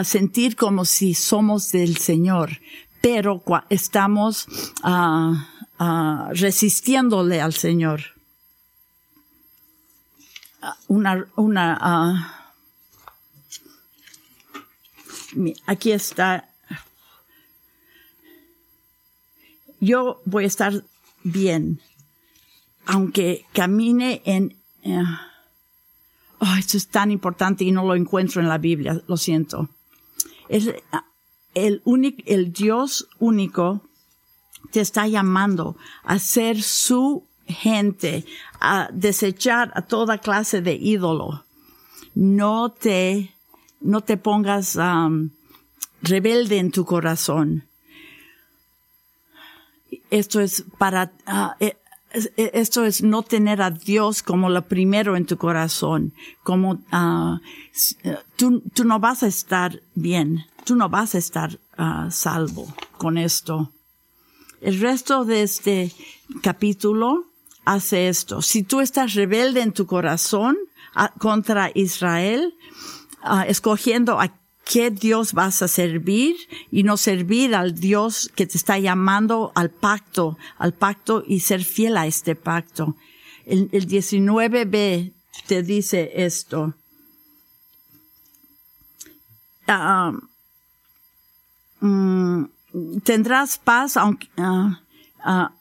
sentir 0.03 0.55
como 0.55 0.85
si 0.85 1.13
somos 1.13 1.71
del 1.71 1.97
Señor, 1.97 2.59
pero 3.01 3.41
estamos 3.69 4.47
uh, 4.83 5.33
resistiéndole 6.33 7.41
al 7.41 7.53
Señor. 7.53 8.16
Una, 10.87 11.27
una, 11.35 12.53
aquí 15.65 15.91
está. 15.91 16.49
Yo 19.79 20.21
voy 20.25 20.45
a 20.45 20.47
estar 20.47 20.83
bien 21.23 21.79
aunque 22.87 23.45
camine 23.53 24.21
en... 24.25 24.55
Eh, 24.81 25.03
oh, 26.39 26.55
esto 26.57 26.77
es 26.77 26.87
tan 26.87 27.11
importante 27.11 27.63
y 27.63 27.71
no 27.71 27.85
lo 27.85 27.95
encuentro 27.95 28.41
en 28.41 28.47
la 28.47 28.57
Biblia, 28.57 29.01
lo 29.07 29.17
siento. 29.17 29.69
Es 30.49 30.73
el, 31.53 31.81
único, 31.83 32.23
el 32.25 32.53
Dios 32.53 33.09
único 33.19 33.81
te 34.71 34.79
está 34.79 35.07
llamando 35.07 35.75
a 36.03 36.17
ser 36.17 36.63
su 36.63 37.26
gente, 37.47 38.25
a 38.59 38.89
desechar 38.91 39.71
a 39.75 39.81
toda 39.81 40.17
clase 40.17 40.61
de 40.61 40.73
ídolo. 40.75 41.43
No 42.15 42.71
te, 42.71 43.33
no 43.81 44.01
te 44.01 44.17
pongas 44.17 44.75
um, 44.75 45.29
rebelde 46.01 46.57
en 46.57 46.71
tu 46.71 46.85
corazón. 46.85 47.63
Esto 50.09 50.39
es 50.39 50.65
para, 50.77 51.11
uh, 51.27 51.65
esto 52.35 52.85
es 52.85 53.03
no 53.03 53.23
tener 53.23 53.61
a 53.61 53.71
Dios 53.71 54.23
como 54.23 54.49
lo 54.49 54.67
primero 54.67 55.15
en 55.15 55.25
tu 55.25 55.37
corazón, 55.37 56.13
como 56.43 56.71
uh, 56.71 57.39
tú, 58.35 58.61
tú, 58.73 58.85
no 58.85 58.99
vas 58.99 59.23
a 59.23 59.27
estar 59.27 59.81
bien, 59.93 60.45
tú 60.65 60.75
no 60.75 60.89
vas 60.89 61.15
a 61.15 61.17
estar 61.17 61.59
uh, 61.77 62.09
salvo 62.09 62.67
con 62.97 63.17
esto. 63.17 63.71
El 64.61 64.79
resto 64.79 65.25
de 65.25 65.43
este 65.43 65.91
capítulo 66.41 67.26
hace 67.67 68.07
esto. 68.07 68.41
Si 68.41 68.63
tú 68.63 68.79
estás 68.79 69.13
rebelde 69.13 69.61
en 69.61 69.73
tu 69.73 69.85
corazón 69.85 70.57
uh, 70.95 71.19
contra 71.19 71.69
Israel, 71.75 72.53
escogiendo 73.47 74.21
a 74.21 74.31
qué 74.63 74.89
Dios 74.89 75.33
vas 75.33 75.61
a 75.61 75.67
servir 75.67 76.35
y 76.71 76.83
no 76.83 76.97
servir 76.97 77.55
al 77.55 77.75
Dios 77.75 78.31
que 78.35 78.45
te 78.45 78.57
está 78.57 78.79
llamando 78.79 79.51
al 79.55 79.69
pacto, 79.69 80.37
al 80.57 80.73
pacto 80.73 81.23
y 81.27 81.41
ser 81.41 81.63
fiel 81.63 81.97
a 81.97 82.07
este 82.07 82.35
pacto. 82.35 82.95
El, 83.45 83.69
19b 83.69 85.13
te 85.47 85.63
dice 85.63 86.11
esto. 86.15 86.73
Ah, 89.67 90.13
mm, 91.81 92.43
tendrás 93.03 93.57
paz 93.57 93.97
aunque, 93.97 94.27
ah, 94.37 94.81
ah, 95.23 95.51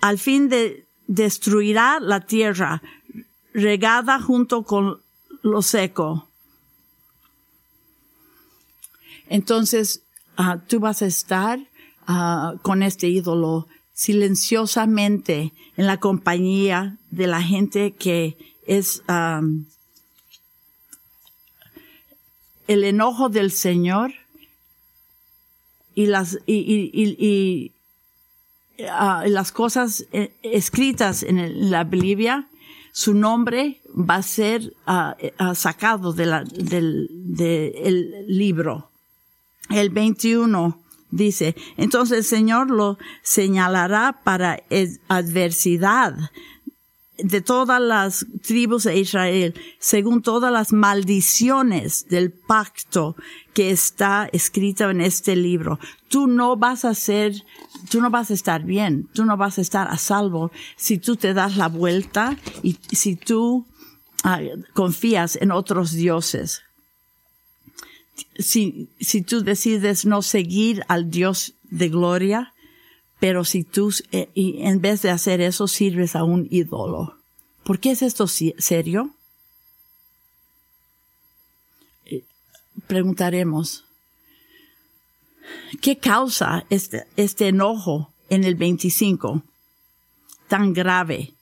al 0.00 0.18
fin 0.18 0.48
de 0.48 0.86
destruirá 1.10 1.98
la 1.98 2.20
tierra 2.20 2.82
regada 3.52 4.20
junto 4.20 4.62
con 4.62 5.00
lo 5.42 5.60
seco. 5.60 6.28
Entonces, 9.28 10.02
uh, 10.38 10.58
tú 10.68 10.78
vas 10.78 11.02
a 11.02 11.06
estar 11.06 11.58
uh, 12.08 12.58
con 12.62 12.84
este 12.84 13.08
ídolo 13.08 13.66
silenciosamente 13.92 15.52
en 15.76 15.86
la 15.88 15.98
compañía 15.98 16.96
de 17.10 17.26
la 17.26 17.42
gente 17.42 17.90
que 17.90 18.36
es 18.66 19.02
el 22.68 22.84
enojo 22.84 23.28
del 23.28 23.50
Señor 23.50 24.12
y 25.96 26.06
las 26.06 26.38
y, 26.46 26.54
y, 26.54 27.16
y 27.18 27.72
uh, 28.84 29.28
las 29.28 29.52
cosas 29.52 30.06
eh, 30.12 30.32
escritas 30.42 31.22
en, 31.22 31.70
la 31.70 31.84
Biblia, 31.84 32.48
su 32.92 33.14
nombre 33.14 33.80
va 33.94 34.16
a 34.16 34.22
ser 34.22 34.74
sacado 35.54 36.12
de 36.12 36.26
la, 36.26 36.42
del 36.44 37.08
de 37.10 37.68
el 37.84 38.26
libro. 38.26 38.90
El 39.68 39.90
21 39.90 40.80
Dice, 41.10 41.56
entonces 41.76 42.18
el 42.18 42.24
Señor 42.24 42.70
lo 42.70 42.96
señalará 43.22 44.20
para 44.22 44.62
adversidad 45.08 46.14
de 47.22 47.40
todas 47.40 47.80
las 47.80 48.26
tribus 48.42 48.84
de 48.84 48.98
Israel, 48.98 49.54
según 49.78 50.22
todas 50.22 50.52
las 50.52 50.72
maldiciones 50.72 52.06
del 52.08 52.30
pacto 52.30 53.16
que 53.54 53.70
está 53.70 54.28
escrito 54.32 54.90
en 54.90 55.00
este 55.00 55.36
libro. 55.36 55.78
Tú 56.08 56.26
no 56.26 56.56
vas 56.56 56.84
a 56.84 56.94
ser, 56.94 57.34
tú 57.90 58.00
no 58.00 58.10
vas 58.10 58.30
a 58.30 58.34
estar 58.34 58.62
bien, 58.62 59.08
tú 59.12 59.24
no 59.24 59.36
vas 59.36 59.58
a 59.58 59.60
estar 59.60 59.88
a 59.88 59.98
salvo 59.98 60.50
si 60.76 60.98
tú 60.98 61.16
te 61.16 61.34
das 61.34 61.56
la 61.56 61.68
vuelta 61.68 62.36
y 62.62 62.78
si 62.92 63.16
tú 63.16 63.66
ah, 64.22 64.40
confías 64.72 65.36
en 65.36 65.50
otros 65.50 65.92
dioses. 65.92 66.62
Si, 68.38 68.88
si 69.00 69.22
tú 69.22 69.42
decides 69.42 70.04
no 70.04 70.22
seguir 70.22 70.84
al 70.88 71.10
Dios 71.10 71.54
de 71.70 71.88
gloria, 71.88 72.52
pero 73.20 73.44
si 73.44 73.64
tú, 73.64 73.92
eh, 74.12 74.30
y 74.34 74.62
en 74.62 74.80
vez 74.80 75.02
de 75.02 75.10
hacer 75.10 75.42
eso, 75.42 75.68
sirves 75.68 76.16
a 76.16 76.24
un 76.24 76.48
ídolo. 76.50 77.18
¿Por 77.62 77.78
qué 77.78 77.90
es 77.90 78.00
esto 78.00 78.26
serio? 78.26 79.10
Eh, 82.06 82.24
preguntaremos, 82.86 83.84
¿qué 85.82 85.98
causa 85.98 86.64
este, 86.70 87.04
este 87.16 87.48
enojo 87.48 88.10
en 88.30 88.44
el 88.44 88.54
25 88.54 89.42
tan 90.48 90.72
grave? 90.72 91.34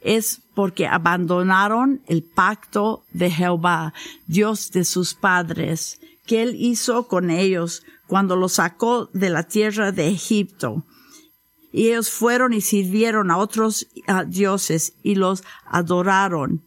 Es 0.00 0.40
porque 0.54 0.86
abandonaron 0.86 2.00
el 2.06 2.22
pacto 2.22 3.04
de 3.12 3.30
Jehová, 3.30 3.92
Dios 4.26 4.70
de 4.70 4.84
sus 4.84 5.12
padres, 5.12 6.00
que 6.24 6.42
él 6.42 6.56
hizo 6.58 7.06
con 7.06 7.30
ellos 7.30 7.82
cuando 8.06 8.34
los 8.34 8.54
sacó 8.54 9.10
de 9.12 9.28
la 9.28 9.42
tierra 9.42 9.92
de 9.92 10.08
Egipto 10.08 10.84
y 11.72 11.88
ellos 11.88 12.10
fueron 12.10 12.52
y 12.52 12.60
sirvieron 12.60 13.30
a 13.30 13.36
otros 13.36 13.88
dioses 14.26 14.94
y 15.02 15.14
los 15.14 15.44
adoraron. 15.66 16.62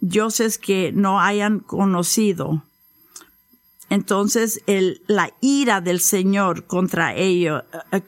Dioses 0.00 0.58
que 0.58 0.92
no 0.92 1.20
hayan 1.20 1.60
conocido. 1.60 2.64
Entonces 3.88 4.62
el, 4.66 5.02
la 5.06 5.34
ira 5.40 5.80
del 5.80 6.00
Señor 6.00 6.66
contra 6.66 7.14
ellos, 7.14 7.62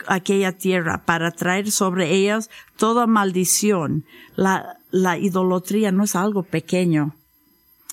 aquella 0.07 0.53
tierra, 0.53 1.05
para 1.05 1.31
traer 1.31 1.70
sobre 1.70 2.11
ellas 2.11 2.49
toda 2.77 3.07
maldición. 3.07 4.05
La, 4.35 4.79
la 4.91 5.18
idolatría 5.18 5.93
no 5.93 6.05
es 6.05 6.16
algo 6.16 6.43
pequeño. 6.43 7.14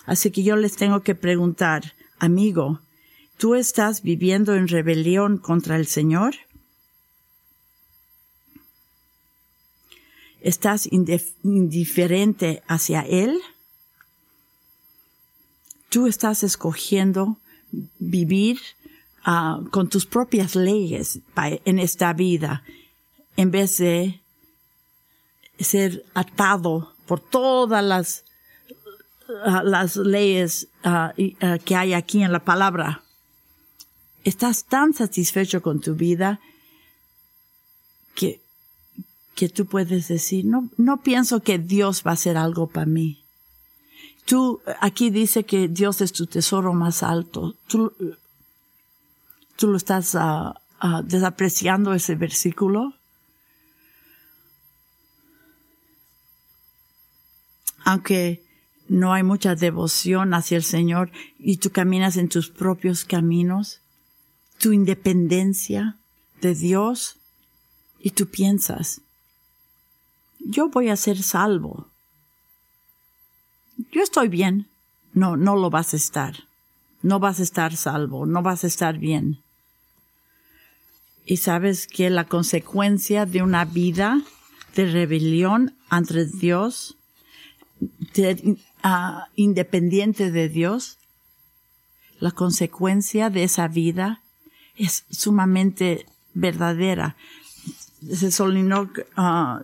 Así 0.06 0.32
que 0.32 0.44
yo 0.44 0.56
les 0.56 0.78
tengo 0.78 1.02
que 1.02 1.16
preguntar, 1.16 1.94
amigo, 2.18 2.80
¿tú 3.38 3.56
estás 3.56 4.04
viviendo 4.04 4.56
en 4.56 4.68
rebelión 4.68 5.38
contra 5.38 5.76
el 5.76 5.86
Señor? 5.86 6.36
¿Estás 10.42 10.90
indiferente 10.92 12.64
hacia 12.68 13.02
Él? 13.02 13.40
Tú 15.90 16.08
estás 16.08 16.42
escogiendo 16.44 17.38
vivir 18.00 18.60
ah, 19.24 19.62
con 19.70 19.88
tus 19.88 20.08
propias 20.08 20.56
leyes 20.56 21.20
en 21.36 21.78
esta 21.78 22.14
vida 22.14 22.64
en 23.38 23.52
vez 23.52 23.78
de 23.78 24.20
ser 25.60 26.04
atado 26.16 26.94
por 27.06 27.20
todas 27.20 27.84
las, 27.84 28.24
ah, 29.46 29.64
leyes 30.04 30.68
ah, 30.84 31.14
que 31.64 31.76
hay 31.76 31.94
aquí 31.94 32.24
en 32.24 32.32
la 32.32 32.44
palabra. 32.44 33.04
Estás 34.24 34.66
tan 34.66 34.94
satisfecho 34.94 35.62
con 35.62 35.82
tu 35.82 35.94
vida 35.94 36.40
que 39.36 39.50
tú 39.50 39.66
puedes 39.66 40.08
decir, 40.08 40.46
no, 40.46 40.70
no 40.78 41.02
pienso 41.02 41.42
que 41.42 41.58
Dios 41.58 42.04
va 42.06 42.12
a 42.12 42.14
hacer 42.16 42.38
algo 42.38 42.68
para 42.68 42.86
mí. 42.86 43.24
Tú, 44.26 44.62
aquí 44.80 45.10
dice 45.10 45.44
que 45.44 45.68
Dios 45.68 46.02
es 46.02 46.12
tu 46.12 46.28
tesoro 46.28 46.74
más 46.74 47.04
alto. 47.04 47.56
Tú, 47.68 47.94
tú 49.56 49.68
lo 49.68 49.78
estás 49.78 50.16
uh, 50.16 50.54
uh, 50.86 51.02
desapreciando 51.04 51.94
ese 51.94 52.16
versículo. 52.16 52.94
Aunque 57.84 58.44
no 58.88 59.14
hay 59.14 59.24
mucha 59.24 59.56
devoción 59.56 60.34
hacia 60.34 60.58
el 60.58 60.64
Señor 60.64 61.12
y 61.40 61.58
tú 61.58 61.72
caminas 61.72 62.18
en 62.18 62.30
tus 62.30 62.50
propios 62.50 63.06
caminos, 63.06 63.82
tu 64.60 64.72
independencia 64.72 65.98
de 66.42 66.54
Dios 66.54 67.18
y 68.00 68.12
tú 68.12 68.28
piensas, 68.28 69.02
yo 70.46 70.70
voy 70.70 70.90
a 70.90 70.96
ser 70.96 71.22
salvo. 71.22 71.88
Yo 73.92 74.02
estoy 74.02 74.28
bien. 74.28 74.68
No, 75.14 75.36
no 75.36 75.56
lo 75.56 75.70
vas 75.70 75.94
a 75.94 75.98
estar. 75.98 76.36
No 77.02 77.20
vas 77.20 77.40
a 77.40 77.44
estar 77.44 77.76
salvo, 77.76 78.26
no 78.26 78.42
vas 78.44 78.64
a 78.64 78.68
estar 78.68 78.98
bien. 78.98 79.40
Y 81.26 81.38
sabes 81.38 81.88
que 81.88 82.10
la 82.10 82.26
consecuencia 82.26 83.26
de 83.26 83.42
una 83.42 83.66
vida 83.66 84.22
de 84.76 84.86
rebelión 84.86 85.76
ante 85.90 86.26
Dios, 86.26 86.98
ah, 88.84 89.28
independiente 89.36 90.32
de 90.32 90.50
Dios, 90.50 90.98
la 92.20 92.32
consecuencia 92.32 93.30
de 93.30 93.44
esa 93.44 93.68
vida 93.68 94.22
es 94.76 95.06
sumamente 95.10 96.06
verdadera. 96.34 97.16
Se 98.12 98.32
solinó, 98.32 98.92
uh, 99.18 99.60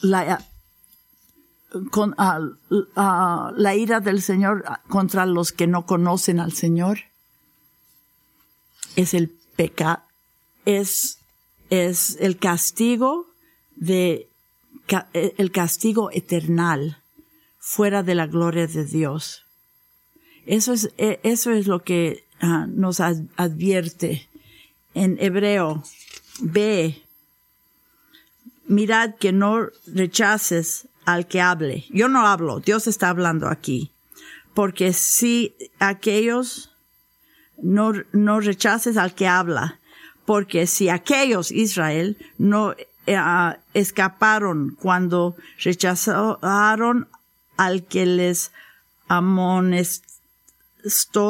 la, 0.00 0.44
con, 1.90 2.14
la 2.16 3.74
ira 3.74 4.00
del 4.00 4.22
Señor 4.22 4.64
contra 4.88 5.26
los 5.26 5.52
que 5.52 5.66
no 5.66 5.86
conocen 5.86 6.40
al 6.40 6.52
Señor 6.52 6.98
es 8.96 9.14
el 9.14 9.30
pecado, 9.56 10.02
es, 10.64 11.18
es 11.70 12.16
el 12.20 12.38
castigo 12.38 13.26
de, 13.76 14.28
el 15.12 15.52
castigo 15.52 16.10
eternal 16.12 17.02
fuera 17.58 18.02
de 18.02 18.14
la 18.14 18.26
gloria 18.26 18.66
de 18.66 18.84
Dios. 18.84 19.44
Eso 20.46 20.72
es, 20.72 20.90
e, 20.96 21.20
eso 21.24 21.50
es 21.50 21.66
lo 21.66 21.82
que 21.82 22.24
ah, 22.40 22.66
nos 22.68 23.00
advierte 23.00 24.28
en 24.94 25.18
Hebreo 25.20 25.82
B, 26.40 27.02
mirad 28.68 29.14
que 29.16 29.32
no 29.32 29.68
rechaces 29.86 30.88
al 31.04 31.26
que 31.26 31.40
hable. 31.40 31.84
Yo 31.90 32.08
no 32.08 32.26
hablo, 32.26 32.60
Dios 32.60 32.86
está 32.86 33.08
hablando 33.08 33.48
aquí. 33.48 33.92
Porque 34.54 34.92
si 34.92 35.54
aquellos 35.78 36.72
no, 37.62 37.92
no 38.12 38.40
rechaces 38.40 38.96
al 38.96 39.14
que 39.14 39.28
habla, 39.28 39.80
porque 40.24 40.66
si 40.66 40.88
aquellos, 40.88 41.52
Israel, 41.52 42.16
no 42.38 42.74
eh, 43.06 43.18
escaparon 43.74 44.76
cuando 44.80 45.36
rechazaron 45.62 47.08
al 47.56 47.84
que 47.84 48.06
les 48.06 48.50
amonestó 49.08 50.02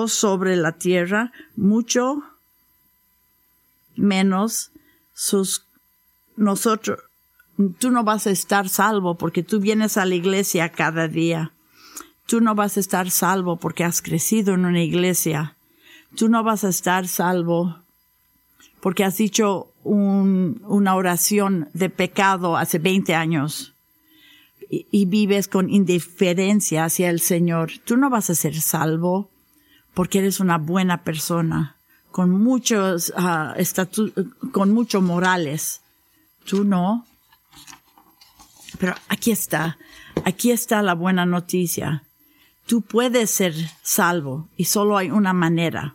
sobre 0.08 0.56
la 0.56 0.72
tierra, 0.72 1.32
mucho 1.54 2.22
menos 3.96 4.70
sus 5.12 5.66
nosotros 6.36 7.05
tú 7.78 7.90
no 7.90 8.04
vas 8.04 8.26
a 8.26 8.30
estar 8.30 8.68
salvo 8.68 9.16
porque 9.16 9.42
tú 9.42 9.60
vienes 9.60 9.96
a 9.96 10.04
la 10.04 10.14
iglesia 10.14 10.70
cada 10.70 11.08
día. 11.08 11.52
Tú 12.26 12.40
no 12.40 12.54
vas 12.54 12.76
a 12.76 12.80
estar 12.80 13.10
salvo 13.10 13.56
porque 13.56 13.84
has 13.84 14.02
crecido 14.02 14.54
en 14.54 14.64
una 14.64 14.82
iglesia. 14.82 15.56
Tú 16.16 16.28
no 16.28 16.42
vas 16.42 16.64
a 16.64 16.68
estar 16.68 17.06
salvo 17.08 17.78
porque 18.80 19.04
has 19.04 19.16
dicho 19.16 19.72
una 19.84 20.94
oración 20.94 21.68
de 21.72 21.90
pecado 21.90 22.56
hace 22.56 22.78
20 22.78 23.14
años 23.14 23.74
y, 24.68 25.06
vives 25.06 25.46
con 25.48 25.70
indiferencia 25.70 26.84
hacia 26.84 27.10
el 27.10 27.20
Señor. 27.20 27.70
Tú 27.84 27.96
no 27.96 28.10
vas 28.10 28.30
a 28.30 28.34
ser 28.34 28.60
salvo 28.60 29.30
porque 29.94 30.18
eres 30.18 30.40
una 30.40 30.58
buena 30.58 31.04
persona 31.04 31.76
con 32.10 32.30
muchos 32.30 33.12
uh, 33.16 34.50
con 34.50 34.72
muchos 34.72 35.02
morales. 35.02 35.82
Tú 36.44 36.64
no. 36.64 37.06
Pero 38.78 38.94
aquí 39.08 39.30
está, 39.30 39.78
aquí 40.24 40.50
está 40.50 40.82
la 40.82 40.94
buena 40.94 41.26
noticia. 41.26 42.04
Tú 42.66 42.82
puedes 42.82 43.30
ser 43.30 43.54
salvo 43.82 44.48
y 44.56 44.64
solo 44.64 44.96
hay 44.96 45.10
una 45.10 45.32
manera. 45.32 45.94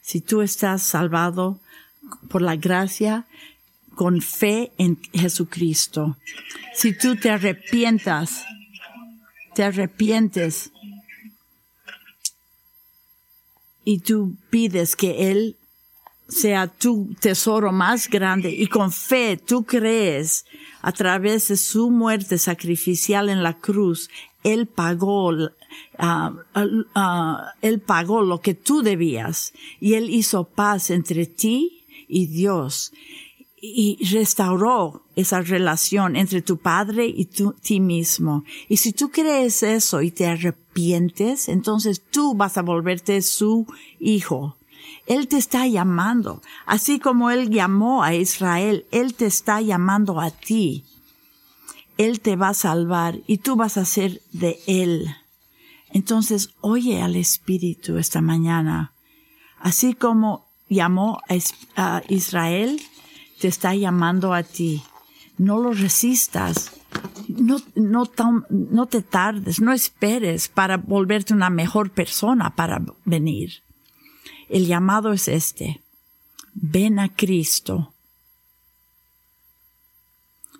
Si 0.00 0.20
tú 0.20 0.42
estás 0.42 0.82
salvado 0.82 1.60
por 2.28 2.42
la 2.42 2.56
gracia, 2.56 3.26
con 3.94 4.22
fe 4.22 4.72
en 4.78 5.00
Jesucristo. 5.12 6.16
Si 6.74 6.96
tú 6.96 7.16
te 7.16 7.30
arrepientas, 7.30 8.44
te 9.54 9.64
arrepientes 9.64 10.72
y 13.84 13.98
tú 13.98 14.36
pides 14.50 14.96
que 14.96 15.30
Él 15.30 15.56
sea 16.32 16.66
tu 16.66 17.14
tesoro 17.20 17.72
más 17.72 18.08
grande 18.08 18.50
y 18.50 18.66
con 18.66 18.90
fe 18.90 19.36
tú 19.36 19.64
crees 19.64 20.46
a 20.80 20.92
través 20.92 21.48
de 21.48 21.56
su 21.56 21.90
muerte 21.90 22.38
sacrificial 22.38 23.28
en 23.28 23.42
la 23.42 23.58
cruz, 23.58 24.08
Él 24.42 24.66
pagó, 24.66 25.28
uh, 25.28 25.46
uh, 26.56 27.36
Él 27.60 27.80
pagó 27.80 28.22
lo 28.22 28.40
que 28.40 28.54
tú 28.54 28.82
debías 28.82 29.52
y 29.78 29.94
Él 29.94 30.10
hizo 30.10 30.44
paz 30.44 30.90
entre 30.90 31.26
ti 31.26 31.84
y 32.08 32.26
Dios 32.26 32.92
y 33.64 33.96
restauró 34.10 35.04
esa 35.14 35.40
relación 35.40 36.16
entre 36.16 36.42
tu 36.42 36.56
padre 36.56 37.06
y 37.06 37.26
tu, 37.26 37.52
ti 37.52 37.78
mismo. 37.78 38.42
Y 38.68 38.78
si 38.78 38.92
tú 38.92 39.10
crees 39.10 39.62
eso 39.62 40.02
y 40.02 40.10
te 40.10 40.26
arrepientes, 40.26 41.48
entonces 41.48 42.02
tú 42.10 42.34
vas 42.34 42.58
a 42.58 42.62
volverte 42.62 43.22
su 43.22 43.66
hijo. 44.00 44.56
Él 45.06 45.28
te 45.28 45.36
está 45.36 45.66
llamando, 45.66 46.42
así 46.64 47.00
como 47.00 47.30
Él 47.30 47.50
llamó 47.50 48.02
a 48.02 48.14
Israel, 48.14 48.86
Él 48.92 49.14
te 49.14 49.26
está 49.26 49.60
llamando 49.60 50.20
a 50.20 50.30
ti. 50.30 50.84
Él 51.98 52.20
te 52.20 52.36
va 52.36 52.48
a 52.48 52.54
salvar 52.54 53.20
y 53.26 53.38
tú 53.38 53.56
vas 53.56 53.76
a 53.76 53.84
ser 53.84 54.22
de 54.32 54.58
Él. 54.66 55.14
Entonces, 55.90 56.50
oye 56.60 57.02
al 57.02 57.16
Espíritu 57.16 57.98
esta 57.98 58.20
mañana. 58.20 58.92
Así 59.58 59.94
como 59.94 60.46
llamó 60.68 61.20
a 61.76 62.02
Israel, 62.08 62.80
te 63.40 63.48
está 63.48 63.74
llamando 63.74 64.32
a 64.32 64.42
ti. 64.42 64.82
No 65.36 65.58
lo 65.60 65.72
resistas. 65.72 66.72
No, 67.28 67.58
no, 67.74 68.04
no 68.50 68.86
te 68.86 69.02
tardes, 69.02 69.60
no 69.60 69.72
esperes 69.72 70.48
para 70.48 70.76
volverte 70.76 71.34
una 71.34 71.50
mejor 71.50 71.90
persona 71.90 72.54
para 72.54 72.82
venir. 73.04 73.62
El 74.52 74.66
llamado 74.66 75.14
es 75.14 75.28
este. 75.28 75.80
Ven 76.52 76.98
a 76.98 77.08
Cristo. 77.08 77.94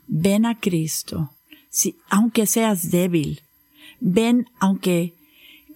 Ven 0.07 0.47
a 0.47 0.59
Cristo. 0.59 1.35
Si, 1.69 1.99
aunque 2.09 2.47
seas 2.47 2.91
débil, 2.91 3.43
ven 4.01 4.49
aunque 4.61 5.13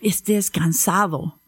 estés 0.00 0.50
cansado, 0.50 1.38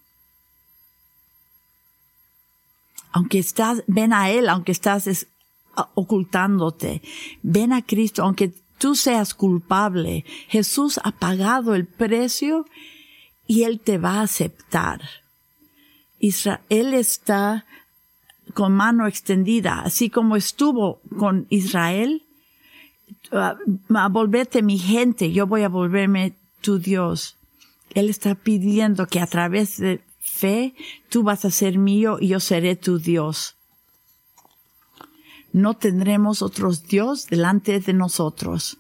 aunque 3.13 3.39
estás, 3.39 3.83
ven 3.87 4.13
a 4.13 4.31
Él, 4.31 4.51
aunque 4.51 4.73
estás 4.73 5.27
ocultándote. 5.95 7.01
Ven 7.43 7.73
a 7.73 7.81
Cristo, 7.81 8.25
aunque 8.25 8.53
tú 8.77 8.95
seas 8.95 9.33
culpable. 9.33 10.27
Jesús 10.49 11.01
ha 11.03 11.13
pagado 11.13 11.75
el 11.75 11.87
precio 11.87 12.67
y 13.47 13.63
Él 13.63 13.81
te 13.81 13.97
va 13.97 14.21
a 14.21 14.25
aceptar. 14.25 15.01
Israel 16.19 16.95
está 16.95 17.65
con 18.55 18.73
mano 18.75 19.07
extendida, 19.07 19.81
así 19.81 20.11
como 20.11 20.37
estuvo 20.37 21.01
con 21.19 21.47
Israel. 21.51 22.23
a 23.31 24.09
volverte 24.09 24.63
mi 24.63 24.79
gente, 24.79 25.33
yo 25.33 25.47
voy 25.47 25.63
a 25.63 25.69
volverme 25.69 26.35
tu 26.61 26.79
Dios. 26.79 27.37
Él 27.95 28.11
está 28.11 28.35
pidiendo 28.35 29.07
que 29.07 29.21
a 29.21 29.27
través 29.27 29.79
de 29.79 30.01
fe 30.19 30.75
tú 31.09 31.23
vas 31.23 31.45
a 31.45 31.51
ser 31.51 31.79
mío 31.79 32.19
y 32.21 32.29
yo 32.29 32.41
seré 32.41 32.77
tu 32.77 32.99
Dios 32.99 33.59
no 35.53 35.75
tendremos 35.75 36.43
otros 36.43 36.87
Dios 36.87 37.27
delante 37.27 37.81
de 37.81 37.93
nosotros. 37.93 38.79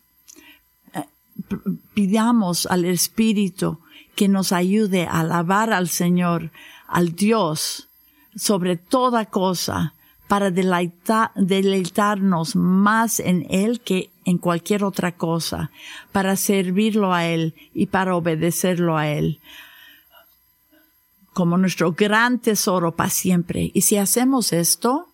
Pidamos 1.94 2.66
al 2.66 2.84
Espíritu 2.84 3.80
que 4.14 4.28
nos 4.28 4.52
ayude 4.52 5.06
a 5.06 5.20
alabar 5.20 5.72
al 5.72 5.88
Señor, 5.88 6.50
al 6.88 7.14
Dios, 7.14 7.88
sobre 8.34 8.76
toda 8.76 9.26
cosa, 9.26 9.94
para 10.26 10.50
deleitarnos 10.50 12.56
más 12.56 13.20
en 13.20 13.46
Él 13.48 13.80
que 13.80 14.10
en 14.24 14.38
cualquier 14.38 14.82
otra 14.84 15.12
cosa, 15.12 15.70
para 16.10 16.34
servirlo 16.36 17.14
a 17.14 17.26
Él 17.26 17.54
y 17.72 17.86
para 17.86 18.16
obedecerlo 18.16 18.98
a 18.98 19.08
Él 19.08 19.38
como 21.38 21.56
nuestro 21.56 21.92
gran 21.92 22.40
tesoro 22.40 22.96
para 22.96 23.10
siempre. 23.10 23.70
Y 23.72 23.82
si 23.82 23.96
hacemos 23.96 24.52
esto, 24.52 25.06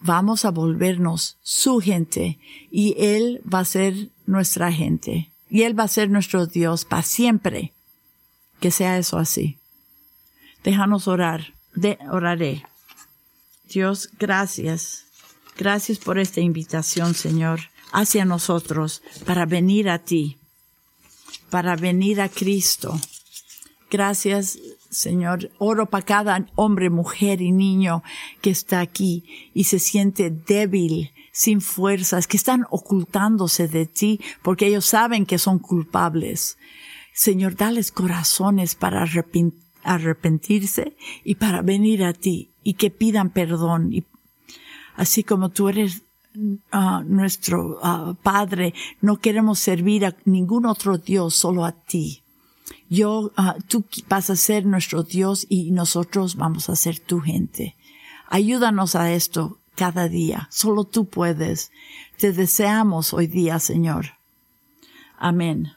vamos 0.00 0.44
a 0.44 0.50
volvernos 0.50 1.36
su 1.42 1.78
gente 1.78 2.40
y 2.72 2.96
Él 2.98 3.40
va 3.46 3.60
a 3.60 3.64
ser 3.64 4.08
nuestra 4.26 4.72
gente 4.72 5.30
y 5.48 5.62
Él 5.62 5.78
va 5.78 5.84
a 5.84 5.88
ser 5.88 6.10
nuestro 6.10 6.48
Dios 6.48 6.84
para 6.84 7.02
siempre. 7.02 7.72
Que 8.58 8.72
sea 8.72 8.98
eso 8.98 9.16
así. 9.16 9.56
Déjanos 10.64 11.06
orar. 11.06 11.54
De, 11.74 11.98
oraré. 12.10 12.64
Dios, 13.68 14.10
gracias. 14.18 15.04
Gracias 15.56 15.98
por 15.98 16.18
esta 16.18 16.40
invitación, 16.40 17.14
Señor, 17.14 17.60
hacia 17.92 18.24
nosotros 18.24 19.02
para 19.24 19.46
venir 19.46 19.88
a 19.88 20.00
ti, 20.00 20.38
para 21.50 21.76
venir 21.76 22.20
a 22.20 22.28
Cristo. 22.28 22.98
Gracias 23.88 24.58
Señor, 24.94 25.50
oro 25.58 25.86
para 25.86 26.04
cada 26.04 26.46
hombre, 26.54 26.88
mujer 26.88 27.42
y 27.42 27.50
niño 27.50 28.02
que 28.40 28.50
está 28.50 28.80
aquí 28.80 29.50
y 29.52 29.64
se 29.64 29.78
siente 29.78 30.30
débil, 30.30 31.10
sin 31.32 31.60
fuerzas, 31.60 32.28
que 32.28 32.36
están 32.36 32.64
ocultándose 32.70 33.66
de 33.66 33.86
ti 33.86 34.20
porque 34.42 34.68
ellos 34.68 34.86
saben 34.86 35.26
que 35.26 35.38
son 35.38 35.58
culpables. 35.58 36.58
Señor, 37.12 37.56
dales 37.56 37.90
corazones 37.90 38.76
para 38.76 39.04
arrepentirse 39.84 40.96
y 41.24 41.36
para 41.36 41.62
venir 41.62 42.04
a 42.04 42.12
ti 42.12 42.50
y 42.62 42.74
que 42.74 42.90
pidan 42.90 43.30
perdón. 43.30 43.92
Y 43.92 44.04
así 44.96 45.22
como 45.24 45.50
tú 45.50 45.68
eres 45.68 46.02
ah, 46.72 47.02
nuestro 47.06 47.78
ah, 47.82 48.14
Padre, 48.22 48.74
no 49.00 49.20
queremos 49.20 49.58
servir 49.58 50.06
a 50.06 50.16
ningún 50.24 50.66
otro 50.66 50.98
Dios, 50.98 51.34
solo 51.34 51.64
a 51.64 51.72
ti 51.72 52.24
yo, 52.88 53.32
ah, 53.36 53.56
tú 53.68 53.84
vas 54.08 54.30
a 54.30 54.36
ser 54.36 54.66
nuestro 54.66 55.02
Dios 55.02 55.46
y 55.48 55.70
nosotros 55.70 56.36
vamos 56.36 56.68
a 56.68 56.76
ser 56.76 56.98
tu 56.98 57.20
gente. 57.20 57.76
Ayúdanos 58.28 58.94
a 58.94 59.12
esto 59.12 59.58
cada 59.74 60.08
día. 60.08 60.48
Solo 60.50 60.84
tú 60.84 61.06
puedes. 61.06 61.72
Te 62.18 62.32
deseamos 62.32 63.12
hoy 63.12 63.26
día, 63.26 63.58
Señor. 63.58 64.18
Amén. 65.18 65.72